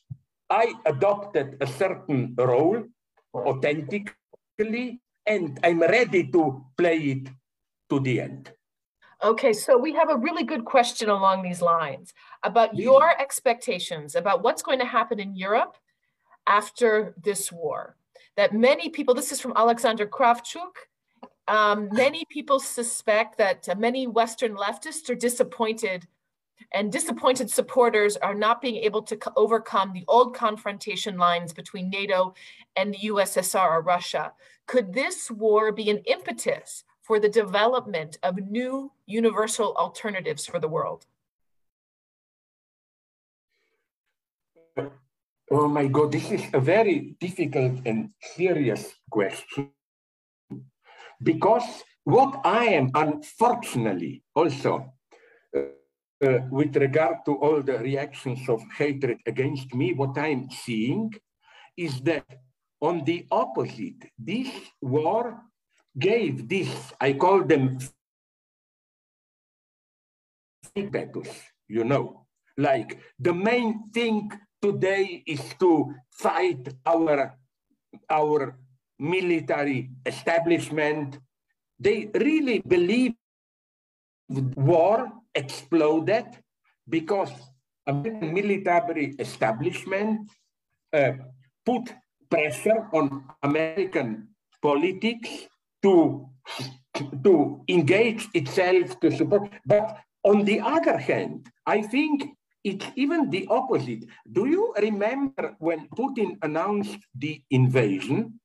I 0.49 0.75
adopted 0.87 1.57
a 1.61 1.67
certain 1.67 2.35
role 2.39 2.85
authentically, 3.35 5.01
and 5.27 5.59
I'm 5.65 5.81
ready 5.81 6.31
to 6.31 6.65
play 6.77 6.99
it 6.99 7.29
to 7.91 7.99
the 7.99 8.21
end. 8.21 8.53
Okay, 9.23 9.53
so 9.53 9.79
we 9.79 9.95
have 9.95 10.11
a 10.11 10.17
really 10.17 10.45
good 10.45 10.65
question 10.67 11.09
along 11.09 11.43
these 11.43 11.63
lines 11.63 12.13
about 12.43 12.77
your 12.77 13.19
expectations 13.19 14.15
about 14.15 14.43
what's 14.43 14.63
going 14.63 14.79
to 14.81 14.85
happen 14.85 15.19
in 15.19 15.35
Europe 15.35 15.79
after 16.47 17.15
this 17.23 17.51
war. 17.53 17.97
That 18.37 18.53
many 18.53 18.89
people, 18.89 19.15
this 19.15 19.33
is 19.33 19.41
from 19.41 19.53
Alexander 19.57 20.07
Kravchuk, 20.07 20.73
um, 21.47 21.89
many 21.93 22.25
people 22.31 22.59
suspect 22.59 23.39
that 23.39 23.69
uh, 23.69 23.75
many 23.77 24.07
Western 24.07 24.57
leftists 24.57 25.11
are 25.11 25.15
disappointed 25.15 26.07
and 26.73 26.91
disappointed 26.91 27.51
supporters 27.51 28.17
are 28.17 28.35
not 28.35 28.61
being 28.61 28.77
able 28.77 29.03
to 29.03 29.19
overcome 29.37 29.93
the 29.93 30.05
old 30.09 30.35
confrontation 30.35 31.17
lines 31.17 31.53
between 31.53 31.91
NATO 31.91 32.35
and 32.77 32.93
the 32.93 33.09
USSR 33.09 33.71
or 33.71 33.83
Russia. 33.83 34.33
Could 34.67 34.93
this 34.93 35.31
war 35.31 35.71
be 35.73 35.91
an 35.91 35.99
impetus 36.07 36.85
for 37.03 37.21
the 37.21 37.29
development 37.29 38.19
of 38.23 38.37
new 38.37 38.91
universal 39.07 39.75
alternatives 39.77 40.47
for 40.47 40.59
the 40.59 40.69
world? 40.69 41.07
Oh 45.51 45.69
my 45.69 45.87
God, 45.89 46.13
this 46.13 46.31
is 46.31 46.43
a 46.55 46.61
very 46.61 47.17
difficult 47.21 47.81
and 47.85 48.11
serious 48.35 48.95
question. 49.11 49.71
Because 51.23 51.85
what 52.05 52.41
I 52.45 52.65
am, 52.67 52.91
unfortunately, 52.95 54.23
also, 54.35 54.93
uh, 55.55 55.61
uh, 56.25 56.39
with 56.51 56.77
regard 56.77 57.19
to 57.27 57.35
all 57.37 57.63
the 57.63 57.79
reactions 57.79 58.49
of 58.49 58.63
hatred 58.77 59.19
against 59.27 59.75
me, 59.75 59.93
what 59.93 60.17
I'm 60.17 60.51
seeing 60.51 61.13
is 61.77 62.01
that 62.03 62.25
on 62.81 63.05
the 63.05 63.27
opposite, 63.31 64.11
this 64.19 64.49
war 64.81 65.43
gave 65.99 66.49
this, 66.49 66.69
I 67.01 67.13
call 67.13 67.45
them 67.45 67.79
impetus, 70.75 71.29
you 71.69 71.85
know, 71.85 72.27
like 72.57 72.99
the 73.19 73.33
main 73.33 73.91
thing 73.93 74.31
today 74.65 75.23
is 75.27 75.45
to 75.61 75.93
fight 76.11 76.73
our, 76.87 77.37
our 78.09 78.57
military 78.99 79.91
establishment. 80.07 81.19
They 81.79 82.09
really 82.15 82.61
believe 82.61 83.13
war 84.57 85.13
exploded 85.35 86.25
because 86.89 87.31
American 87.87 88.33
military 88.33 89.15
establishment 89.19 90.31
uh, 90.95 91.13
put 91.67 91.93
pressure 92.31 92.89
on 92.95 93.25
American 93.43 94.29
politics 94.63 95.29
to, 95.83 96.27
to 97.23 97.61
engage 97.69 98.29
itself 98.33 98.99
to 99.01 99.11
support. 99.11 99.51
But 99.67 99.99
on 100.25 100.47
the 100.47 100.61
other 100.61 100.97
hand, 100.97 101.51
I 101.67 101.83
think 101.83 102.33
it's 102.65 102.87
even 102.97 103.31
the 103.31 103.47
opposite. 103.51 104.05
Do 104.33 104.47
you 104.47 104.75
remember 104.81 105.55
when 105.59 105.89
Putin 105.89 106.39
announced 106.43 106.99
the 107.15 107.43
invasion? 107.51 108.41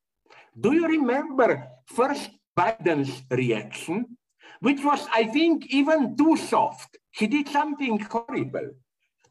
Do 0.59 0.73
you 0.73 0.85
remember 0.85 1.65
first 1.87 2.29
Biden's 2.57 3.23
reaction, 3.31 4.17
which 4.59 4.83
was, 4.83 5.07
I 5.13 5.23
think, 5.25 5.67
even 5.67 6.17
too 6.17 6.35
soft? 6.35 6.97
He 7.11 7.27
did 7.27 7.47
something 7.47 7.99
horrible. 7.99 8.71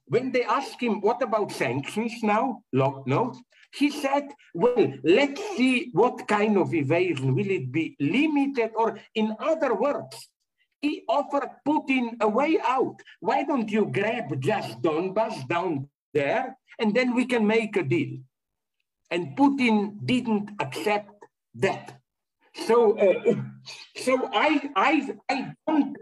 When 0.06 0.32
they 0.32 0.44
asked 0.44 0.80
him, 0.80 1.02
what 1.02 1.20
about 1.22 1.52
sanctions 1.52 2.14
now? 2.22 2.62
No, 2.72 3.34
he 3.74 3.90
said, 3.90 4.30
well, 4.54 4.94
let's 5.04 5.40
see 5.54 5.90
what 5.92 6.26
kind 6.26 6.56
of 6.56 6.72
evasion. 6.72 7.34
Will 7.34 7.50
it 7.50 7.70
be 7.70 7.94
limited? 8.00 8.70
Or 8.74 8.98
in 9.14 9.36
other 9.38 9.74
words, 9.74 10.16
he 10.80 11.02
offered 11.08 11.50
Putin 11.66 12.16
a 12.20 12.28
way 12.28 12.58
out. 12.64 12.96
Why 13.20 13.44
don't 13.44 13.70
you 13.70 13.86
grab 13.86 14.40
just 14.40 14.80
Donbass 14.82 15.46
down 15.48 15.88
there 16.14 16.56
and 16.78 16.94
then 16.94 17.14
we 17.14 17.26
can 17.26 17.46
make 17.46 17.76
a 17.76 17.82
deal? 17.82 18.18
And 19.10 19.36
Putin 19.36 20.04
didn't 20.04 20.50
accept 20.60 21.10
that. 21.56 22.00
so, 22.66 22.98
uh, 22.98 23.34
so 23.96 24.28
I, 24.32 24.70
I, 24.76 25.14
I 25.28 25.52
don't, 25.66 25.96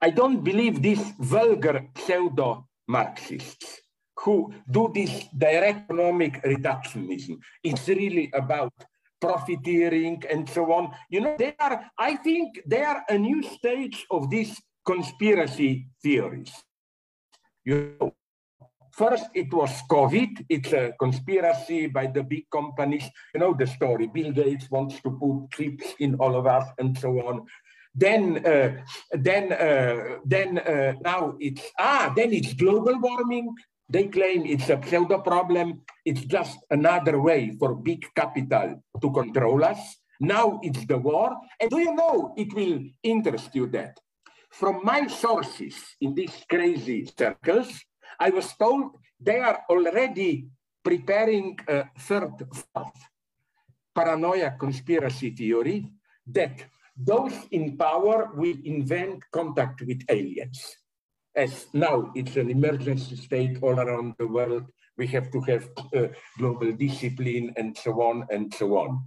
I 0.00 0.10
don't 0.10 0.42
believe 0.42 0.82
these 0.82 1.12
vulgar 1.18 1.86
pseudo 1.96 2.66
Marxists 2.88 3.82
who 4.18 4.52
do 4.70 4.90
this 4.94 5.26
direct 5.36 5.90
economic 5.90 6.42
reductionism. 6.42 7.38
It's 7.62 7.88
really 7.88 8.30
about 8.34 8.72
profiteering 9.22 10.22
and 10.28 10.50
so 10.50 10.72
on. 10.72 10.92
You 11.08 11.20
know, 11.20 11.36
they 11.38 11.54
are, 11.58 11.76
I 11.98 12.16
think 12.16 12.60
they 12.66 12.82
are 12.82 13.02
a 13.08 13.16
new 13.16 13.42
stage 13.42 14.04
of 14.10 14.28
these 14.28 14.60
conspiracy 14.84 15.86
theories. 16.02 16.52
You 17.64 17.94
know, 18.00 18.12
First, 18.92 19.24
it 19.32 19.50
was 19.54 19.70
COVID. 19.90 20.44
It's 20.50 20.72
a 20.74 20.92
conspiracy 21.00 21.86
by 21.86 22.08
the 22.08 22.22
big 22.22 22.44
companies. 22.50 23.08
You 23.32 23.40
know 23.40 23.54
the 23.54 23.66
story. 23.66 24.06
Bill 24.06 24.32
Gates 24.32 24.70
wants 24.70 25.00
to 25.00 25.10
put 25.10 25.50
chips 25.56 25.94
in 25.98 26.16
all 26.16 26.36
of 26.36 26.46
us 26.46 26.68
and 26.78 26.98
so 26.98 27.08
on. 27.26 27.46
Then, 27.94 28.44
uh, 28.44 28.82
then, 29.12 29.52
uh, 29.52 30.18
then 30.26 30.58
uh, 30.58 30.92
now 31.00 31.36
it's 31.40 31.62
ah. 31.78 32.12
Then 32.14 32.34
it's 32.34 32.52
global 32.52 33.00
warming. 33.00 33.54
They 33.92 34.08
claim 34.08 34.46
it's 34.46 34.70
a 34.70 34.80
pseudo 34.80 35.20
problem. 35.20 35.82
It's 36.02 36.24
just 36.24 36.56
another 36.70 37.20
way 37.20 37.52
for 37.60 37.74
big 37.74 38.08
capital 38.16 38.80
to 38.98 39.10
control 39.12 39.62
us. 39.64 40.00
Now 40.18 40.60
it's 40.62 40.86
the 40.86 40.96
war. 40.96 41.36
And 41.60 41.68
do 41.68 41.78
you 41.78 41.92
know, 41.94 42.32
it 42.34 42.54
will 42.54 42.80
interest 43.02 43.54
you 43.54 43.66
that 43.76 44.00
from 44.50 44.80
my 44.82 45.08
sources 45.08 45.76
in 46.00 46.14
these 46.14 46.32
crazy 46.48 47.04
circles, 47.04 47.68
I 48.18 48.30
was 48.30 48.56
told 48.56 48.96
they 49.20 49.40
are 49.40 49.60
already 49.68 50.48
preparing 50.82 51.58
a 51.68 51.84
third, 51.98 52.32
fourth 52.48 52.96
paranoia 53.94 54.56
conspiracy 54.58 55.36
theory 55.36 55.92
that 56.32 56.64
those 56.96 57.36
in 57.50 57.76
power 57.76 58.30
will 58.34 58.56
invent 58.64 59.20
contact 59.30 59.82
with 59.82 60.00
aliens. 60.08 60.80
As 61.34 61.66
now 61.72 62.12
it's 62.14 62.36
an 62.36 62.50
emergency 62.50 63.16
state 63.16 63.58
all 63.62 63.78
around 63.80 64.14
the 64.18 64.26
world, 64.26 64.64
we 64.98 65.06
have 65.08 65.30
to 65.32 65.40
have 65.42 65.68
uh, 65.96 66.08
global 66.38 66.72
discipline 66.72 67.54
and 67.56 67.76
so 67.76 68.02
on 68.02 68.26
and 68.30 68.52
so 68.52 68.76
on. 68.76 69.04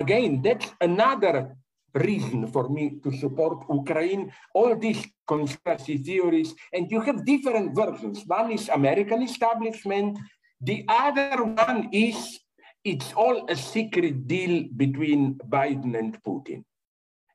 Again, 0.00 0.42
that's 0.42 0.70
another 0.80 1.56
reason 1.94 2.46
for 2.46 2.68
me 2.68 3.00
to 3.02 3.10
support 3.16 3.64
Ukraine, 3.70 4.32
all 4.54 4.76
these 4.76 5.04
conspiracy 5.26 5.98
theories, 5.98 6.54
and 6.72 6.90
you 6.90 7.00
have 7.00 7.24
different 7.24 7.74
versions. 7.74 8.22
One 8.26 8.52
is 8.52 8.68
American 8.68 9.22
establishment, 9.22 10.18
the 10.60 10.84
other 10.88 11.44
one 11.44 11.88
is 11.92 12.40
it's 12.84 13.12
all 13.14 13.46
a 13.50 13.56
secret 13.56 14.28
deal 14.28 14.64
between 14.76 15.34
Biden 15.48 15.98
and 15.98 16.22
Putin. 16.22 16.64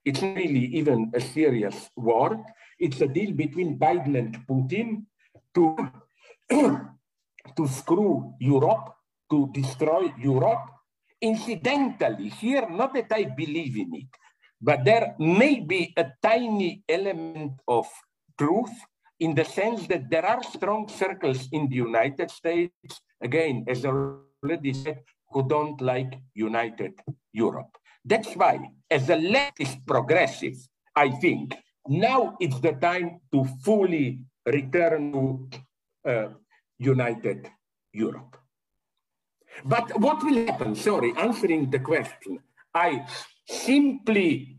It's 0.05 0.21
really 0.21 0.65
even 0.73 1.11
a 1.13 1.21
serious 1.21 1.89
war. 1.95 2.43
It's 2.81 2.99
a 2.99 3.07
deal 3.07 3.31
between 3.33 3.77
Biden 3.77 4.17
and 4.17 4.33
Putin 4.49 5.05
to, 5.53 5.77
to 6.49 7.67
screw 7.69 8.33
Europe, 8.39 8.97
to 9.29 9.53
destroy 9.53 10.11
Europe. 10.17 10.65
Incidentally, 11.21 12.29
here, 12.29 12.67
not 12.67 12.95
that 12.95 13.13
I 13.13 13.25
believe 13.25 13.77
in 13.77 13.93
it, 13.93 14.09
but 14.59 14.83
there 14.83 15.13
may 15.19 15.59
be 15.59 15.93
a 15.95 16.09
tiny 16.23 16.81
element 16.89 17.53
of 17.67 17.85
truth 18.35 18.73
in 19.19 19.35
the 19.35 19.45
sense 19.45 19.85
that 19.85 20.09
there 20.09 20.25
are 20.25 20.41
strong 20.41 20.89
circles 20.89 21.49
in 21.51 21.69
the 21.69 21.75
United 21.75 22.31
States, 22.31 23.01
again, 23.21 23.63
as 23.67 23.85
already 23.85 24.73
said, 24.73 25.05
who 25.29 25.47
don't 25.47 25.79
like 25.81 26.17
United 26.33 26.93
Europe. 27.31 27.77
That's 28.03 28.33
why, 28.33 28.71
as 28.89 29.07
a 29.09 29.17
leftist 29.17 29.85
progressive, 29.85 30.57
I 30.95 31.11
think 31.21 31.53
now 31.87 32.37
it's 32.39 32.59
the 32.59 32.73
time 32.73 33.21
to 33.31 33.45
fully 33.63 34.25
return 34.45 35.11
to 35.11 35.49
uh, 36.05 36.27
United 36.77 37.49
Europe. 37.93 38.37
But 39.65 39.99
what 39.99 40.23
will 40.23 40.45
happen? 40.45 40.75
Sorry, 40.75 41.13
answering 41.17 41.69
the 41.69 41.79
question. 41.79 42.39
I 42.73 43.05
simply 43.47 44.57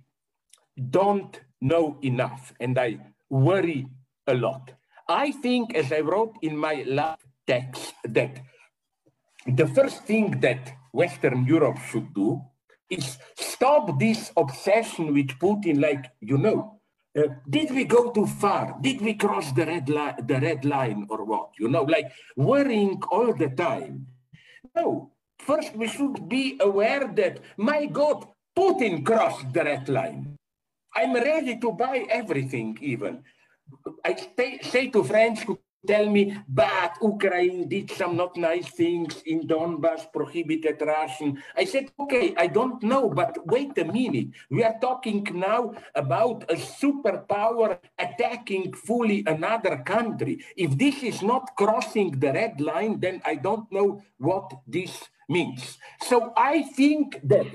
don't 0.91 1.41
know 1.61 1.99
enough 2.03 2.53
and 2.61 2.79
I 2.79 2.99
worry 3.31 3.87
a 4.27 4.35
lot. 4.35 4.73
I 5.09 5.33
think, 5.33 5.75
as 5.75 5.93
I 5.93 6.01
wrote 6.01 6.37
in 6.43 6.57
my 6.57 6.85
last 6.87 7.23
text, 7.47 7.95
that 8.05 8.41
the 9.47 9.67
first 9.67 10.05
thing 10.05 10.41
that 10.41 10.73
Western 10.93 11.45
Europe 11.45 11.79
should 11.91 12.15
do 12.15 12.41
is 12.89 13.19
stop 13.37 13.99
this 13.99 14.31
obsession 14.37 15.15
with 15.15 15.29
Putin, 15.39 15.81
like, 15.81 16.11
you 16.21 16.39
know, 16.39 16.81
uh, 17.19 17.23
did 17.49 17.71
we 17.71 17.85
go 17.85 18.11
too 18.11 18.27
far? 18.27 18.77
Did 18.81 19.01
we 19.01 19.15
cross 19.15 19.53
the 19.53 19.67
red, 19.67 19.89
li- 19.89 20.15
the 20.25 20.41
red 20.41 20.65
line 20.65 21.07
or 21.11 21.25
what? 21.25 21.51
You 21.59 21.69
know, 21.69 21.83
like 21.83 22.13
worrying 22.37 23.03
all 23.11 23.35
the 23.35 23.49
time. 23.51 24.07
No, 24.77 25.11
first 25.39 25.75
we 25.77 25.89
should 25.89 26.29
be 26.29 26.57
aware 26.61 27.07
that, 27.17 27.41
my 27.57 27.87
God, 27.87 28.27
Putin 28.57 29.05
crossed 29.05 29.53
the 29.53 29.65
red 29.65 29.89
line. 29.89 30.37
I'm 30.95 31.15
ready 31.15 31.59
to 31.59 31.73
buy 31.73 32.07
everything 32.11 32.77
even. 32.81 33.23
I 34.05 34.17
say, 34.37 34.59
say 34.63 34.89
to 34.91 35.05
friends 35.05 35.43
who 35.43 35.59
tell 35.87 36.09
me, 36.09 36.37
but 36.49 36.97
Ukraine 37.03 37.69
did 37.69 37.91
some 37.91 38.17
not 38.17 38.37
nice 38.37 38.69
things 38.71 39.23
in 39.27 39.47
Donbass, 39.47 40.13
prohibited 40.13 40.81
Russian. 40.81 41.43
I 41.57 41.65
said, 41.65 41.91
okay, 41.99 42.35
I 42.37 42.47
don't 42.47 42.83
know, 42.83 43.09
but 43.09 43.39
wait 43.47 43.77
a 43.79 43.85
minute. 43.85 44.29
We 44.51 44.63
are 44.65 44.79
talking 44.81 45.27
now 45.35 45.75
about 45.95 46.45
a 46.51 46.55
superpower 46.55 47.79
attacking 47.99 48.73
fully 48.75 49.25
another 49.27 49.79
country. 49.79 50.45
If 50.57 50.79
this 50.79 51.03
is 51.03 51.23
not 51.23 51.57
crossing 51.57 52.19
the 52.19 52.33
red 52.33 52.61
line, 52.61 53.01
then 53.01 53.21
I 53.25 53.35
don't 53.37 53.71
know 53.73 54.03
what 54.19 54.53
this 54.67 55.09
means. 55.29 55.79
So 56.03 56.33
I 56.37 56.63
think 56.63 57.21
that 57.25 57.47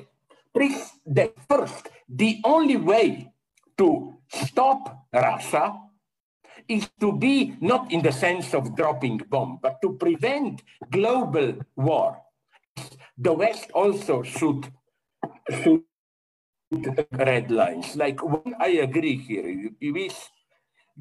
that 1.06 1.34
first, 1.48 1.90
the 2.10 2.42
only 2.44 2.78
way 2.78 3.32
to 3.78 4.18
stop 4.28 5.06
Russia 5.14 5.87
is 6.68 6.90
to 7.00 7.12
be 7.12 7.56
not 7.62 7.92
in 7.92 8.02
the 8.02 8.12
sense 8.12 8.54
of 8.54 8.76
dropping 8.76 9.18
bomb, 9.30 9.60
but 9.62 9.82
to 9.82 9.94
prevent 9.94 10.64
global 10.92 11.56
war. 11.76 12.22
The 13.18 13.34
West 13.34 13.72
also 13.74 14.22
should, 14.24 14.72
should 15.50 15.84
red 17.12 17.50
lines. 17.52 17.96
Like 17.96 18.20
I 18.60 18.68
agree 18.84 19.18
here, 19.18 19.72
is 19.80 20.30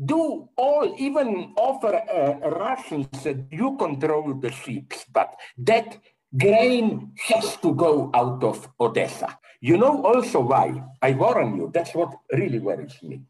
do 0.05 0.49
all, 0.57 0.95
even 0.99 1.55
offer 1.57 1.95
uh, 1.95 2.51
Russians 2.51 3.09
that 3.25 3.37
you 3.51 3.77
control 3.77 4.35
the 4.35 4.51
ships, 4.51 5.05
but 5.13 5.35
that 5.59 5.99
grain 6.37 7.13
has 7.29 7.57
to 7.59 7.75
go 7.75 8.11
out 8.15 8.45
of 8.45 8.69
Odessa. 8.79 9.39
You 9.61 9.79
know 9.79 10.05
also 10.05 10.41
why. 10.41 10.83
I 11.01 11.13
warn 11.13 11.57
you, 11.57 11.71
that's 11.73 11.95
what 11.95 12.13
really 12.33 12.59
worries 12.59 12.99
me. 13.03 13.23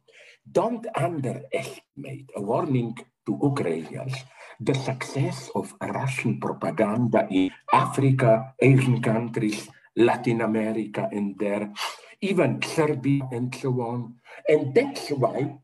Don't 0.51 0.87
underestimate 0.95 2.31
a 2.37 2.41
warning 2.41 2.95
to 3.27 3.39
Ukrainians 3.43 4.15
the 4.61 4.75
success 4.75 5.51
of 5.55 5.75
Russian 5.81 6.41
propaganda 6.41 7.27
in 7.31 7.51
Africa, 7.73 8.55
Asian 8.61 9.03
countries, 9.03 9.69
Latin 9.97 10.41
America, 10.41 11.09
and 11.13 11.37
there, 11.39 11.73
even 12.21 12.63
Serbia, 12.63 13.29
and 13.33 13.55
so 13.55 13.71
on. 13.83 14.15
And 14.49 14.75
that's 14.75 15.11
why 15.11 15.59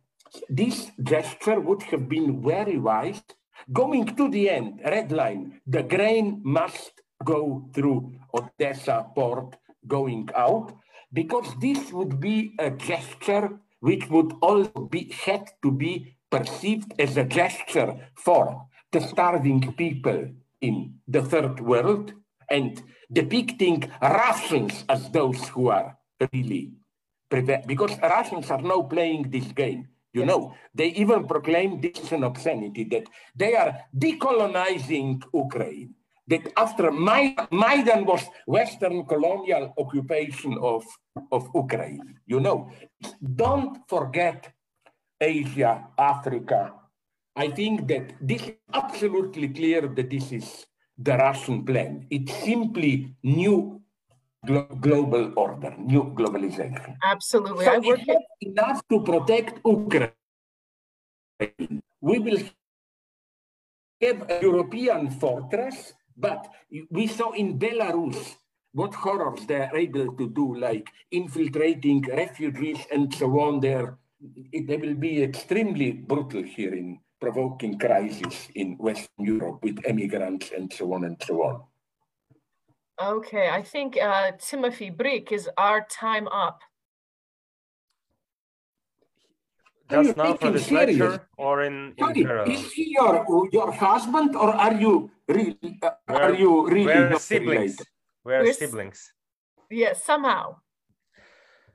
this 0.49 0.91
gesture 1.03 1.61
would 1.61 1.83
have 1.85 2.09
been 2.09 2.43
very 2.43 2.77
wise. 2.79 3.23
Going 3.73 4.07
to 4.17 4.29
the 4.29 4.51
end, 4.51 4.81
red 4.85 5.13
line, 5.13 5.61
the 5.67 5.85
grain 5.85 6.43
must 6.45 7.01
go 7.25 7.71
through 7.73 8.13
Odessa 8.35 9.07
port 9.15 9.57
going 9.87 10.29
out, 10.35 10.75
because 11.13 11.55
this 11.61 11.93
would 11.93 12.19
be 12.21 12.55
a 12.59 12.71
gesture 12.71 13.61
which 13.83 14.09
would 14.09 14.33
also 14.41 14.89
be 14.91 15.03
had 15.27 15.45
to 15.63 15.71
be 15.71 16.17
perceived 16.31 16.91
as 16.99 17.17
a 17.17 17.25
gesture 17.25 17.91
for 18.15 18.67
the 18.93 19.01
starving 19.01 19.61
people 19.75 20.21
in 20.61 20.95
the 21.09 21.23
third 21.23 21.59
world 21.61 22.15
and 22.49 22.83
depicting 23.13 23.91
Russians 24.01 24.85
as 24.89 25.11
those 25.11 25.49
who 25.49 25.69
are 25.69 25.99
really 26.33 26.73
because 27.67 27.99
Russians 28.03 28.51
are 28.51 28.61
now 28.61 28.83
playing 28.83 29.31
this 29.31 29.51
game. 29.53 29.89
You 30.13 30.27
know, 30.27 30.55
they 30.75 30.89
even 30.89 31.27
proclaim 31.27 31.81
this 31.81 31.99
is 31.99 32.13
an 32.13 32.25
obscenity 32.25 32.85
that 32.93 33.05
they 33.35 33.57
are 33.57 33.73
decolonizing 33.97 35.23
Ukraine 35.33 35.95
that 36.29 36.53
after 36.57 36.93
Maidan 36.93 38.05
was 38.05 38.23
Western 38.47 39.05
colonial 39.07 39.73
occupation 39.79 40.57
of, 40.61 40.85
of 41.31 41.49
Ukraine. 41.55 42.21
You 42.27 42.41
know, 42.41 42.71
don't 43.21 43.79
forget 43.89 44.53
Asia, 45.21 45.89
Africa. 45.99 46.75
I 47.37 47.49
think 47.49 47.89
that 47.89 48.15
this 48.21 48.43
is 48.43 48.55
absolutely 48.73 49.49
clear 49.49 49.89
that 49.89 50.11
this 50.11 50.33
is 50.33 50.67
the 50.99 51.17
Russian 51.17 51.65
plan. 51.65 52.07
It's 52.11 52.33
simply 52.45 53.17
new 53.23 53.81
glo 54.45 54.67
global 54.81 55.33
order, 55.37 55.75
new 55.79 56.13
globalization. 56.13 56.97
Absolutely. 57.03 57.65
So 57.65 57.73
I 57.73 57.79
work 57.79 58.01
it's 58.07 58.27
enough 58.41 58.83
to 58.89 59.01
protect 59.01 59.61
Ukraine. 59.65 60.13
We 62.01 62.19
will 62.19 62.41
have 64.03 64.19
a 64.29 64.43
European 64.43 65.11
fortress, 65.11 65.95
but 66.17 66.49
we 66.91 67.07
saw 67.07 67.33
in 67.33 67.59
Belarus 67.59 68.37
what 68.73 68.95
horrors 68.95 69.47
they're 69.47 69.75
able 69.75 70.13
to 70.15 70.29
do, 70.31 70.57
like 70.57 70.89
infiltrating 71.11 72.03
refugees 72.03 72.79
and 72.91 73.13
so 73.15 73.41
on. 73.41 73.61
There, 73.61 73.99
they 74.21 74.77
will 74.77 74.95
be 74.95 75.23
extremely 75.23 75.93
brutal 75.93 76.43
here 76.43 76.75
in 76.75 76.99
provoking 77.21 77.79
crisis 77.79 78.49
in 78.55 78.77
Western 78.79 79.25
Europe 79.25 79.61
with 79.63 79.79
immigrants 79.87 80.51
and 80.57 80.73
so 80.73 80.93
on 80.95 81.05
and 81.05 81.17
so 81.23 81.43
on. 81.43 81.63
Okay, 83.01 83.49
I 83.49 83.63
think 83.63 83.97
uh, 84.01 84.33
Timothy 84.39 84.91
Brick 84.91 85.33
is 85.33 85.49
our 85.57 85.87
time 85.91 86.29
up. 86.29 86.61
Just 89.91 90.17
now 90.17 90.35
for 90.35 90.51
this 90.51 90.67
serious? 90.67 90.99
lecture 90.99 91.29
or 91.37 91.65
in, 91.65 91.93
in 91.99 92.25
Sorry, 92.25 92.55
Is 92.55 92.73
he 92.73 92.95
your, 92.97 93.49
your 93.53 93.73
husband 93.73 94.35
or 94.37 94.51
are 94.55 94.75
you 94.75 95.11
really, 95.29 95.79
uh, 95.83 95.91
are 96.09 96.35
you 96.35 96.67
really 96.67 96.87
we're 96.87 97.19
siblings? 97.19 97.77
We're, 98.25 98.43
we're 98.43 98.53
siblings. 98.53 99.13
Yes, 99.71 100.05
somehow. 100.05 100.57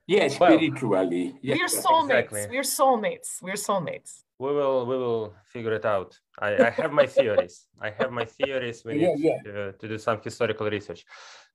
Yes, 0.07 0.39
well, 0.39 0.57
spiritually. 0.57 1.35
Yes. 1.41 1.57
We're 1.57 1.81
soulmates. 1.81 2.19
Exactly. 2.19 2.47
We're 2.49 2.61
soulmates. 2.61 3.41
We're 3.41 3.53
soulmates. 3.53 4.23
We 4.39 4.53
will 4.53 4.85
we 4.85 4.95
will 4.95 5.33
figure 5.45 5.73
it 5.73 5.83
out. 5.83 6.17
I, 6.39 6.67
I 6.67 6.69
have 6.69 6.93
my 6.93 7.07
theories. 7.07 7.67
I 7.81 7.89
have 7.89 8.11
my 8.11 8.23
theories. 8.23 8.85
We 8.85 8.93
need 8.99 9.19
yeah, 9.19 9.39
yeah. 9.45 9.51
To, 9.51 9.73
to 9.73 9.87
do 9.87 9.97
some 9.97 10.21
historical 10.23 10.69
research. 10.69 11.05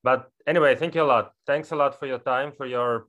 But 0.02 0.31
anyway, 0.47 0.74
thank 0.74 0.94
you 0.94 1.02
a 1.02 1.05
lot. 1.05 1.32
Thanks 1.47 1.70
a 1.70 1.77
lot 1.77 1.98
for 1.98 2.06
your 2.06 2.19
time, 2.19 2.52
for 2.52 2.66
your 2.66 3.06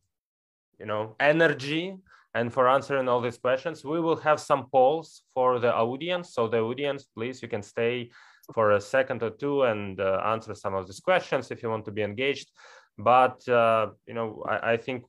you 0.79 0.85
know 0.85 1.15
energy 1.19 1.97
and 2.35 2.53
for 2.53 2.69
answering 2.69 3.09
all 3.09 3.19
these 3.19 3.37
questions. 3.37 3.83
We 3.83 3.99
will 3.99 4.17
have 4.17 4.39
some 4.39 4.67
polls 4.71 5.23
for 5.33 5.59
the 5.59 5.73
audience. 5.73 6.33
So 6.33 6.47
the 6.47 6.61
audience, 6.61 7.03
please, 7.03 7.41
you 7.41 7.49
can 7.49 7.61
stay 7.61 8.11
for 8.53 8.71
a 8.71 8.81
second 8.81 9.23
or 9.23 9.29
two 9.31 9.63
and 9.63 9.99
uh, 9.99 10.21
answer 10.25 10.53
some 10.55 10.73
of 10.73 10.85
these 10.87 10.99
questions 10.99 11.51
if 11.51 11.63
you 11.63 11.69
want 11.69 11.85
to 11.85 11.91
be 11.91 12.01
engaged. 12.01 12.51
But 12.97 13.47
uh, 13.47 13.91
you 14.05 14.13
know, 14.13 14.43
I, 14.47 14.73
I, 14.73 14.77
think 14.77 15.05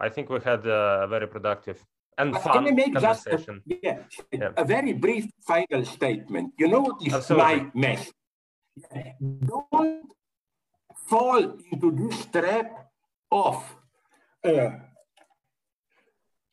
I 0.00 0.08
think 0.08 0.30
we 0.30 0.38
had 0.40 0.66
a 0.66 1.06
very 1.08 1.26
productive 1.26 1.84
and 2.18 2.34
fun 2.36 2.52
Can 2.52 2.66
I 2.66 2.70
make 2.72 2.92
conversation. 2.94 3.62
Just 3.66 3.82
a, 3.82 3.86
yeah, 3.86 3.98
yeah, 4.32 4.50
a 4.56 4.64
very 4.64 4.92
brief 4.92 5.26
final 5.46 5.84
statement. 5.84 6.52
You 6.58 6.68
know 6.68 6.80
what 6.80 7.06
is 7.06 7.14
Absolutely. 7.14 7.46
my 7.46 7.70
message? 7.74 8.12
Don't 9.20 10.10
fall 11.06 11.56
into 11.72 11.90
this 11.92 12.26
trap 12.26 12.90
of 13.30 13.62
uh, 14.44 14.70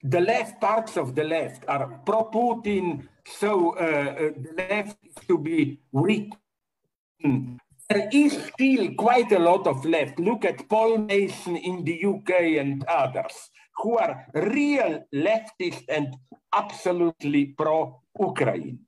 the 0.08 0.22
left 0.22 0.62
parts 0.62 0.98
of 0.98 1.16
the 1.16 1.24
left 1.24 1.66
are 1.68 2.00
pro-Putin, 2.06 3.08
so 3.26 3.76
uh, 3.76 3.82
uh, 3.82 4.16
the 4.38 4.54
left 4.56 4.98
is 5.04 5.16
to 5.28 5.38
be 5.38 5.80
written. 5.92 7.60
There 7.90 8.10
is 8.12 8.34
still 8.54 8.94
quite 8.96 9.32
a 9.32 9.40
lot 9.40 9.68
of 9.68 9.86
left. 9.86 10.20
Look 10.20 10.46
at 10.46 10.70
Paul 10.70 11.00
Mason 11.00 11.56
in 11.58 11.84
the 11.84 12.06
UK 12.06 12.62
and 12.62 12.84
others 12.86 13.50
who 13.78 13.98
are 13.98 14.26
real 14.34 15.06
leftists 15.14 15.84
and 15.90 16.16
absolutely 16.54 17.54
pro-Ukraine. 17.58 18.80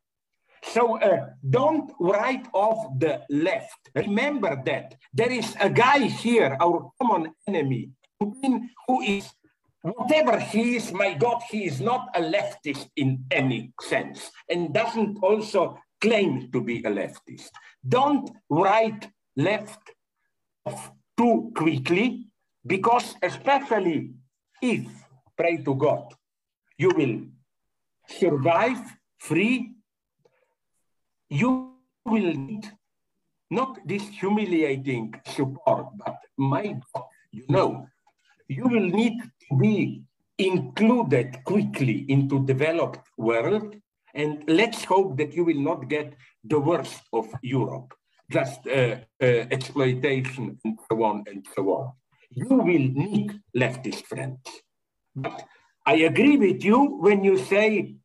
So 0.64 1.00
uh, 1.00 1.30
don't 1.50 1.92
write 2.00 2.48
off 2.54 3.00
the 3.00 3.22
left. 3.30 3.90
Remember 3.96 4.62
that 4.66 4.96
there 5.14 5.32
is 5.32 5.56
a 5.60 5.70
guy 5.70 6.00
here, 6.00 6.58
our 6.60 6.92
common 7.02 7.34
enemy, 7.48 7.92
who 8.20 9.02
is 9.02 9.30
whatever 9.82 10.40
he 10.40 10.76
is, 10.76 10.92
my 10.92 11.14
God, 11.14 11.42
he 11.50 11.66
is 11.66 11.80
not 11.80 12.10
a 12.16 12.22
leftist 12.22 12.90
in 12.96 13.26
any 13.32 13.74
sense 13.82 14.32
and 14.50 14.74
doesn't 14.74 15.18
also 15.22 15.78
claim 16.02 16.52
to 16.52 16.62
be 16.62 16.80
a 16.80 16.90
leftist. 16.90 17.52
Don't 17.88 18.30
write 18.50 19.10
left 19.36 19.80
too 21.18 21.52
quickly 21.56 22.28
because 22.66 23.16
especially 23.22 24.12
if, 24.62 24.86
pray 25.38 25.58
to 25.58 25.76
God, 25.76 26.14
you 26.78 26.92
will 26.96 27.22
survive 28.08 28.80
free, 29.20 29.74
you 31.30 31.74
will 32.06 32.34
need 32.34 32.72
not 33.50 33.80
this 33.88 34.04
humiliating 34.08 35.14
support, 35.26 35.88
but 35.98 36.18
my 36.38 36.80
God, 36.94 37.06
you 37.32 37.46
know, 37.48 37.88
you 38.48 38.68
will 38.68 38.90
need 39.02 39.18
to 39.50 39.58
be 39.58 40.02
included 40.38 41.44
quickly 41.44 42.06
into 42.10 42.46
developed 42.46 43.08
world 43.18 43.76
and 44.14 44.44
let's 44.48 44.84
hope 44.84 45.18
that 45.18 45.34
you 45.34 45.44
will 45.44 45.62
not 45.62 45.88
get 45.90 46.14
the 46.44 46.60
worst 46.60 47.02
of 47.14 47.28
Europe, 47.42 47.94
just 48.32 48.66
uh, 48.68 48.98
uh, 49.22 49.26
exploitation 49.52 50.58
and 50.64 50.80
so 50.90 51.04
on 51.04 51.24
and 51.28 51.46
so 51.56 51.64
on 51.70 51.92
you 52.32 52.48
will 52.48 52.88
need 53.08 53.40
leftist 53.56 54.06
friends. 54.06 54.40
But 55.16 55.44
I 55.86 55.96
agree 56.12 56.38
with 56.38 56.64
you 56.64 56.98
when 57.00 57.24
you 57.24 57.38
say 57.38 57.96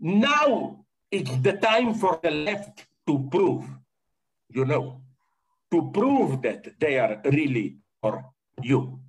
now 0.00 0.84
it's 1.10 1.36
the 1.38 1.54
time 1.54 1.94
for 1.94 2.20
the 2.22 2.30
left 2.30 2.86
to 3.06 3.28
prove, 3.30 3.64
you 4.50 4.64
know, 4.64 5.02
to 5.70 5.90
prove 5.92 6.42
that 6.42 6.78
they 6.80 6.98
are 6.98 7.20
really 7.24 7.78
for 8.00 8.24
you. 8.62 9.00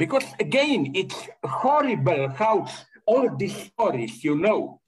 Because 0.00 0.24
again, 0.40 0.96
it's 0.96 1.28
horrible 1.44 2.32
how 2.32 2.64
all 3.04 3.28
these 3.36 3.68
stories, 3.68 4.24
you 4.24 4.32
know, 4.34 4.80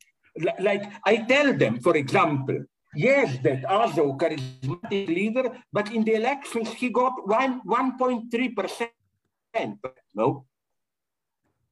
like 0.59 0.89
I 1.05 1.21
tell 1.29 1.53
them, 1.53 1.85
for 1.85 2.01
example, 2.01 2.65
yes, 2.97 3.37
that 3.45 3.61
Azov 3.69 4.17
charismatic 4.17 5.07
leader, 5.13 5.53
but 5.69 5.93
in 5.93 6.09
the 6.09 6.15
elections 6.17 6.73
he 6.73 6.89
got 6.89 7.13
one 7.29 7.61
1.3 7.69 8.57
percent. 8.57 9.77
No, 10.17 10.49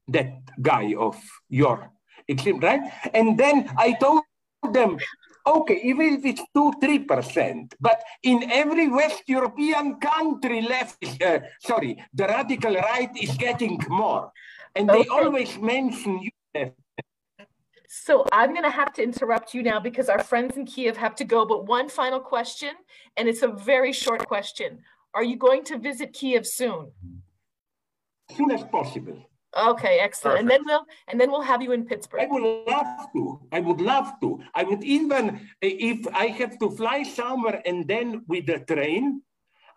that 0.08 0.44
guy 0.60 0.92
of 0.92 1.16
your 1.48 1.88
extreme 2.28 2.60
right, 2.60 2.84
and 3.14 3.40
then 3.40 3.72
I 3.78 3.96
told 3.96 4.20
them, 4.68 5.00
okay, 5.58 5.80
even 5.84 6.14
if 6.14 6.24
it's 6.24 6.42
two 6.54 6.72
three 6.80 7.00
percent, 7.00 7.74
but 7.80 8.02
in 8.22 8.50
every 8.50 8.88
West 8.88 9.22
European 9.26 9.96
country, 10.00 10.62
left, 10.62 10.98
uh, 11.22 11.40
sorry, 11.60 11.96
the 12.14 12.26
radical 12.26 12.74
right 12.74 13.10
is 13.20 13.36
getting 13.36 13.78
more, 13.88 14.32
and 14.76 14.90
okay. 14.90 15.02
they 15.02 15.08
always 15.08 15.58
mention 15.58 16.20
you. 16.22 16.72
So 17.92 18.24
I'm 18.30 18.50
going 18.50 18.62
to 18.62 18.70
have 18.70 18.92
to 18.94 19.02
interrupt 19.02 19.52
you 19.52 19.62
now 19.64 19.80
because 19.80 20.08
our 20.08 20.22
friends 20.22 20.56
in 20.56 20.64
Kiev 20.64 20.96
have 20.96 21.16
to 21.16 21.24
go. 21.24 21.44
But 21.44 21.66
one 21.66 21.88
final 21.88 22.20
question, 22.20 22.70
and 23.16 23.28
it's 23.28 23.42
a 23.42 23.48
very 23.48 23.92
short 23.92 24.26
question. 24.28 24.78
Are 25.12 25.24
you 25.24 25.36
going 25.36 25.64
to 25.64 25.76
visit 25.76 26.12
Kiev 26.12 26.46
soon? 26.46 26.92
As 28.30 28.36
soon 28.36 28.50
as 28.52 28.62
possible. 28.62 29.29
Okay, 29.56 29.98
excellent. 29.98 30.36
Perfect. 30.36 30.40
And 30.40 30.50
then 30.50 30.62
we'll 30.64 30.86
and 31.08 31.20
then 31.20 31.30
we'll 31.30 31.42
have 31.42 31.60
you 31.62 31.72
in 31.72 31.84
Pittsburgh. 31.84 32.22
I 32.22 32.26
would 32.26 32.66
love 32.68 33.12
to. 33.14 33.40
I 33.50 33.60
would 33.60 33.80
love 33.80 34.12
to. 34.20 34.38
I 34.54 34.62
would 34.62 34.84
even 34.84 35.48
if 35.60 36.06
I 36.14 36.26
have 36.38 36.58
to 36.60 36.70
fly 36.70 37.02
somewhere 37.02 37.62
and 37.66 37.86
then 37.86 38.22
with 38.28 38.46
the 38.46 38.60
train. 38.60 39.22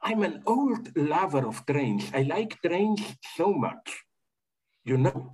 I'm 0.04 0.22
an 0.22 0.44
old 0.46 0.92
lover 0.98 1.48
of 1.48 1.66
trains. 1.66 2.12
I 2.14 2.24
like 2.24 2.62
trains 2.62 3.02
so 3.36 3.54
much. 3.54 4.04
You 4.84 4.98
know. 4.98 5.32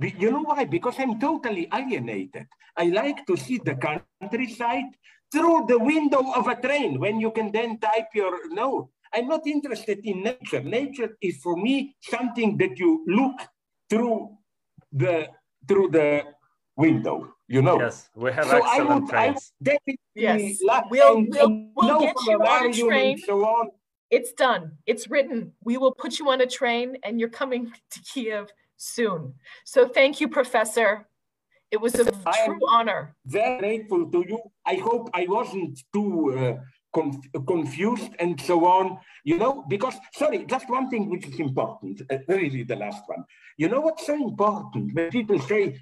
You 0.00 0.30
know 0.32 0.42
why? 0.42 0.64
Because 0.64 0.96
I'm 0.98 1.20
totally 1.20 1.68
alienated. 1.72 2.48
I 2.76 2.86
like 2.86 3.26
to 3.26 3.36
see 3.36 3.58
the 3.58 3.76
countryside 3.76 4.96
through 5.30 5.66
the 5.68 5.78
window 5.78 6.32
of 6.34 6.48
a 6.48 6.56
train 6.56 6.98
when 6.98 7.20
you 7.20 7.30
can 7.30 7.52
then 7.52 7.78
type 7.78 8.08
your 8.14 8.48
note. 8.50 8.88
I'm 9.14 9.28
not 9.28 9.46
interested 9.46 10.00
in 10.04 10.24
nature. 10.24 10.62
Nature 10.62 11.16
is 11.20 11.36
for 11.38 11.56
me 11.56 11.96
something 12.02 12.56
that 12.58 12.78
you 12.78 13.04
look 13.06 13.36
through 13.88 14.36
the 14.92 15.28
through 15.68 15.90
the 15.90 16.24
window. 16.76 17.32
You 17.46 17.62
know. 17.62 17.78
Yes, 17.78 18.08
we 18.16 18.32
have 18.32 18.46
so 18.46 18.56
excellent 18.56 18.90
I 18.90 18.94
would, 18.94 19.08
trains. 19.08 19.52
I 19.60 19.64
definitely 19.64 19.98
yes, 20.14 20.58
we'll, 20.90 21.18
and, 21.18 21.28
we'll, 21.30 21.68
we'll 21.76 22.00
get 22.00 22.16
you 22.26 22.38
on 22.42 22.70
a 22.70 22.72
train. 22.72 23.18
So 23.18 23.44
on. 23.44 23.70
It's 24.10 24.32
done. 24.32 24.72
It's 24.86 25.08
written. 25.08 25.52
We 25.62 25.76
will 25.76 25.92
put 25.92 26.18
you 26.18 26.30
on 26.30 26.40
a 26.40 26.46
train, 26.46 26.96
and 27.04 27.20
you're 27.20 27.28
coming 27.28 27.72
to 27.90 28.00
Kiev 28.00 28.50
soon. 28.76 29.34
So 29.64 29.86
thank 29.86 30.20
you, 30.20 30.28
Professor. 30.28 31.06
It 31.70 31.80
was 31.80 31.94
a 31.96 32.04
true 32.04 32.60
honor. 32.68 33.16
Very 33.26 33.58
grateful 33.58 34.10
to 34.10 34.24
you. 34.28 34.38
I 34.64 34.76
hope 34.76 35.10
I 35.12 35.26
wasn't 35.28 35.80
too 35.92 36.38
uh, 36.38 36.62
conf 36.94 37.16
confused 37.46 38.12
and 38.18 38.40
so 38.40 38.64
on. 38.64 38.98
You 39.24 39.38
know, 39.38 39.64
because, 39.68 39.96
sorry, 40.14 40.44
just 40.46 40.68
one 40.70 40.88
thing 40.88 41.10
which 41.10 41.26
is 41.26 41.38
important, 41.40 42.02
uh, 42.10 42.18
really 42.28 42.62
the 42.62 42.76
last 42.76 43.02
one. 43.06 43.24
You 43.58 43.68
know 43.68 43.80
what's 43.80 44.06
so 44.06 44.14
important? 44.14 44.94
When 44.94 45.10
people 45.10 45.40
say, 45.40 45.80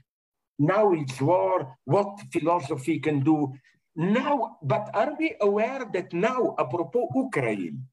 now 0.59 0.93
it's 0.93 1.20
war, 1.20 1.76
what 1.84 2.20
philosophy 2.32 2.98
can 3.01 3.20
do? 3.20 3.52
Now, 3.94 4.59
but 4.62 4.90
are 4.94 5.14
we 5.18 5.34
aware 5.40 5.84
that 5.93 6.12
now, 6.12 6.55
apropos 6.59 7.09
Ukraine, 7.14 7.86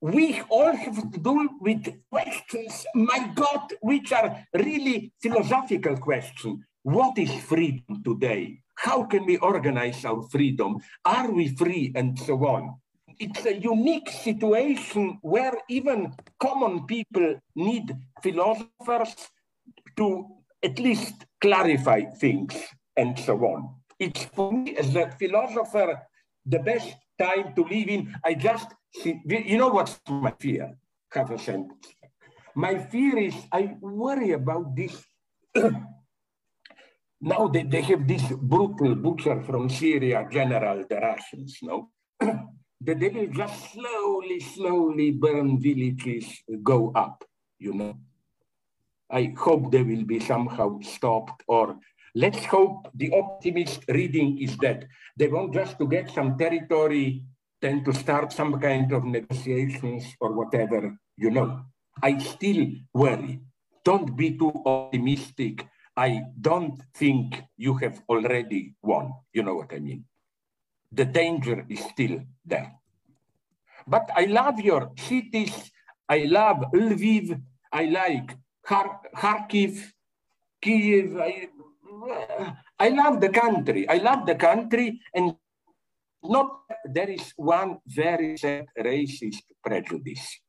we 0.00 0.40
all 0.48 0.74
have 0.74 1.12
to 1.12 1.18
do 1.18 1.48
with 1.60 1.84
questions, 2.10 2.86
my 2.94 3.30
God, 3.34 3.72
which 3.82 4.12
are 4.12 4.46
really 4.54 5.12
philosophical 5.20 5.96
questions. 5.98 6.64
What 6.82 7.18
is 7.18 7.30
freedom 7.42 8.02
today? 8.02 8.62
How 8.80 9.04
can 9.04 9.26
we 9.26 9.36
organize 9.36 10.06
our 10.06 10.22
freedom? 10.32 10.78
Are 11.04 11.30
we 11.30 11.54
free? 11.54 11.92
And 11.94 12.18
so 12.18 12.34
on. 12.46 12.76
It's 13.18 13.44
a 13.44 13.54
unique 13.54 14.08
situation 14.08 15.18
where 15.20 15.52
even 15.68 16.14
common 16.38 16.86
people 16.86 17.36
need 17.54 17.94
philosophers 18.22 19.14
to 19.98 20.24
at 20.62 20.78
least 20.78 21.26
clarify 21.42 22.04
things 22.24 22.54
and 22.96 23.18
so 23.18 23.36
on. 23.44 23.68
It's 23.98 24.24
for 24.24 24.50
me 24.50 24.74
as 24.76 24.96
a 24.96 25.10
philosopher, 25.18 26.00
the 26.46 26.60
best 26.60 26.96
time 27.18 27.52
to 27.56 27.62
live 27.64 27.88
in. 27.88 28.14
I 28.24 28.32
just, 28.32 28.68
you 29.04 29.58
know 29.58 29.68
what's 29.68 30.00
my 30.08 30.32
fear? 30.40 30.72
Have 31.12 31.30
a 31.32 31.38
sentence. 31.38 31.86
My 32.54 32.78
fear 32.78 33.18
is 33.18 33.34
I 33.52 33.76
worry 33.82 34.32
about 34.32 34.74
this 34.74 35.04
now 37.20 37.48
they, 37.48 37.62
they 37.62 37.82
have 37.82 38.06
this 38.08 38.22
brutal 38.40 38.94
butcher 38.94 39.42
from 39.42 39.68
Syria, 39.68 40.26
General 40.30 40.84
the 40.88 40.96
Russians, 40.96 41.58
no? 41.62 41.90
that 42.20 42.98
they 42.98 43.08
will 43.08 43.28
just 43.28 43.72
slowly, 43.72 44.40
slowly 44.40 45.10
burn 45.10 45.60
villages, 45.60 46.26
go 46.62 46.92
up, 46.94 47.24
you 47.58 47.74
know. 47.74 47.96
I 49.10 49.34
hope 49.36 49.70
they 49.70 49.82
will 49.82 50.04
be 50.04 50.20
somehow 50.20 50.80
stopped 50.80 51.42
or 51.46 51.76
let's 52.14 52.44
hope 52.46 52.88
the 52.94 53.12
optimist 53.12 53.84
reading 53.88 54.38
is 54.40 54.56
that 54.58 54.84
they 55.16 55.28
want 55.28 55.52
just 55.52 55.78
to 55.78 55.86
get 55.86 56.10
some 56.10 56.38
territory, 56.38 57.24
then 57.60 57.84
to 57.84 57.92
start 57.92 58.32
some 58.32 58.58
kind 58.60 58.92
of 58.92 59.04
negotiations 59.04 60.04
or 60.20 60.32
whatever, 60.32 60.96
you 61.16 61.30
know. 61.30 61.60
I 62.02 62.16
still 62.18 62.66
worry. 62.94 63.40
Don't 63.84 64.16
be 64.16 64.38
too 64.38 64.52
optimistic 64.64 65.66
I 65.96 66.22
don't 66.40 66.80
think 66.94 67.42
you 67.56 67.74
have 67.74 68.02
already 68.08 68.74
won. 68.82 69.12
You 69.32 69.42
know 69.42 69.54
what 69.54 69.72
I 69.72 69.78
mean? 69.78 70.04
The 70.92 71.04
danger 71.04 71.64
is 71.68 71.80
still 71.80 72.20
there. 72.44 72.72
But 73.86 74.10
I 74.14 74.24
love 74.24 74.60
your 74.60 74.92
cities. 74.96 75.70
I 76.08 76.24
love 76.24 76.64
Lviv. 76.74 77.40
I 77.72 77.84
like 77.84 78.36
Kharkiv, 78.66 79.92
Kiev. 80.60 81.16
I, 81.18 81.48
I 82.78 82.88
love 82.88 83.20
the 83.20 83.28
country. 83.28 83.88
I 83.88 83.98
love 83.98 84.26
the 84.26 84.34
country. 84.34 85.00
And 85.14 85.34
not 86.22 86.62
there 86.84 87.10
is 87.10 87.32
one 87.36 87.78
very 87.86 88.36
sad 88.36 88.66
racist 88.78 89.42
prejudice 89.64 90.40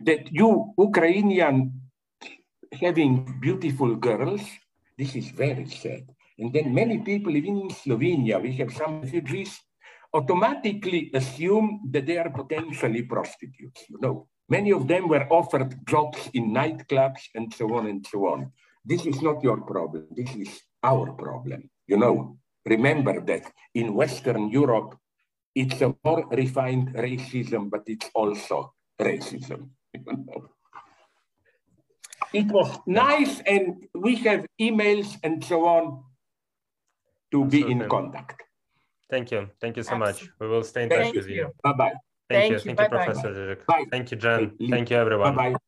that 0.00 0.30
you 0.32 0.72
Ukrainian 0.78 1.72
having 2.72 3.40
beautiful 3.40 3.96
girls 3.96 4.42
this 4.98 5.14
is 5.14 5.30
very 5.30 5.66
sad. 5.68 6.04
And 6.38 6.52
then 6.52 6.74
many 6.74 6.98
people 6.98 7.32
living 7.32 7.60
in 7.60 7.70
Slovenia, 7.70 8.42
we 8.42 8.52
have 8.56 8.72
some 8.72 9.00
refugees, 9.02 9.58
automatically 10.12 11.10
assume 11.14 11.80
that 11.90 12.06
they 12.06 12.18
are 12.18 12.30
potentially 12.30 13.02
prostitutes. 13.02 13.84
You 13.88 13.98
know, 14.00 14.28
many 14.48 14.72
of 14.72 14.88
them 14.88 15.08
were 15.08 15.26
offered 15.30 15.86
jobs 15.86 16.28
in 16.34 16.50
nightclubs 16.50 17.22
and 17.34 17.52
so 17.54 17.74
on 17.74 17.86
and 17.86 18.06
so 18.06 18.26
on. 18.26 18.52
This 18.84 19.06
is 19.06 19.22
not 19.22 19.42
your 19.42 19.60
problem. 19.60 20.06
This 20.10 20.34
is 20.34 20.60
our 20.82 21.12
problem. 21.12 21.70
You 21.86 21.98
know, 21.98 22.38
remember 22.64 23.20
that 23.20 23.52
in 23.74 23.94
Western 23.94 24.50
Europe, 24.50 24.96
it's 25.54 25.80
a 25.80 25.94
more 26.04 26.26
refined 26.30 26.94
racism, 26.94 27.70
but 27.70 27.82
it's 27.86 28.10
also 28.14 28.74
racism. 29.00 29.70
It 32.32 32.46
was 32.46 32.78
nice, 32.86 33.40
and 33.40 33.86
we 33.94 34.16
have 34.16 34.46
emails 34.60 35.16
and 35.22 35.42
so 35.44 35.66
on 35.66 36.04
to 37.32 37.44
Absolutely. 37.44 37.74
be 37.74 37.84
in 37.84 37.88
contact. 37.88 38.42
Thank 39.10 39.30
you. 39.30 39.48
Thank 39.60 39.76
you 39.76 39.82
so 39.82 39.94
Absolutely. 39.94 40.26
much. 40.28 40.32
We 40.40 40.48
will 40.48 40.64
stay 40.64 40.82
in 40.84 40.90
touch 40.90 41.14
with 41.14 41.28
you. 41.28 41.50
Bye 41.62 41.72
bye. 41.72 41.92
Thank, 42.28 42.48
Thank 42.48 42.50
you. 42.50 42.56
you. 42.56 42.76
Thank 42.76 42.76
bye 42.76 42.84
you, 42.84 42.88
Professor. 42.88 43.58
Bye. 43.66 43.84
Thank 43.90 44.10
you, 44.10 44.16
Jen. 44.18 44.52
Thank 44.70 44.90
you, 44.90 44.96
everyone. 44.96 45.34
Bye 45.34 45.52
bye. 45.52 45.58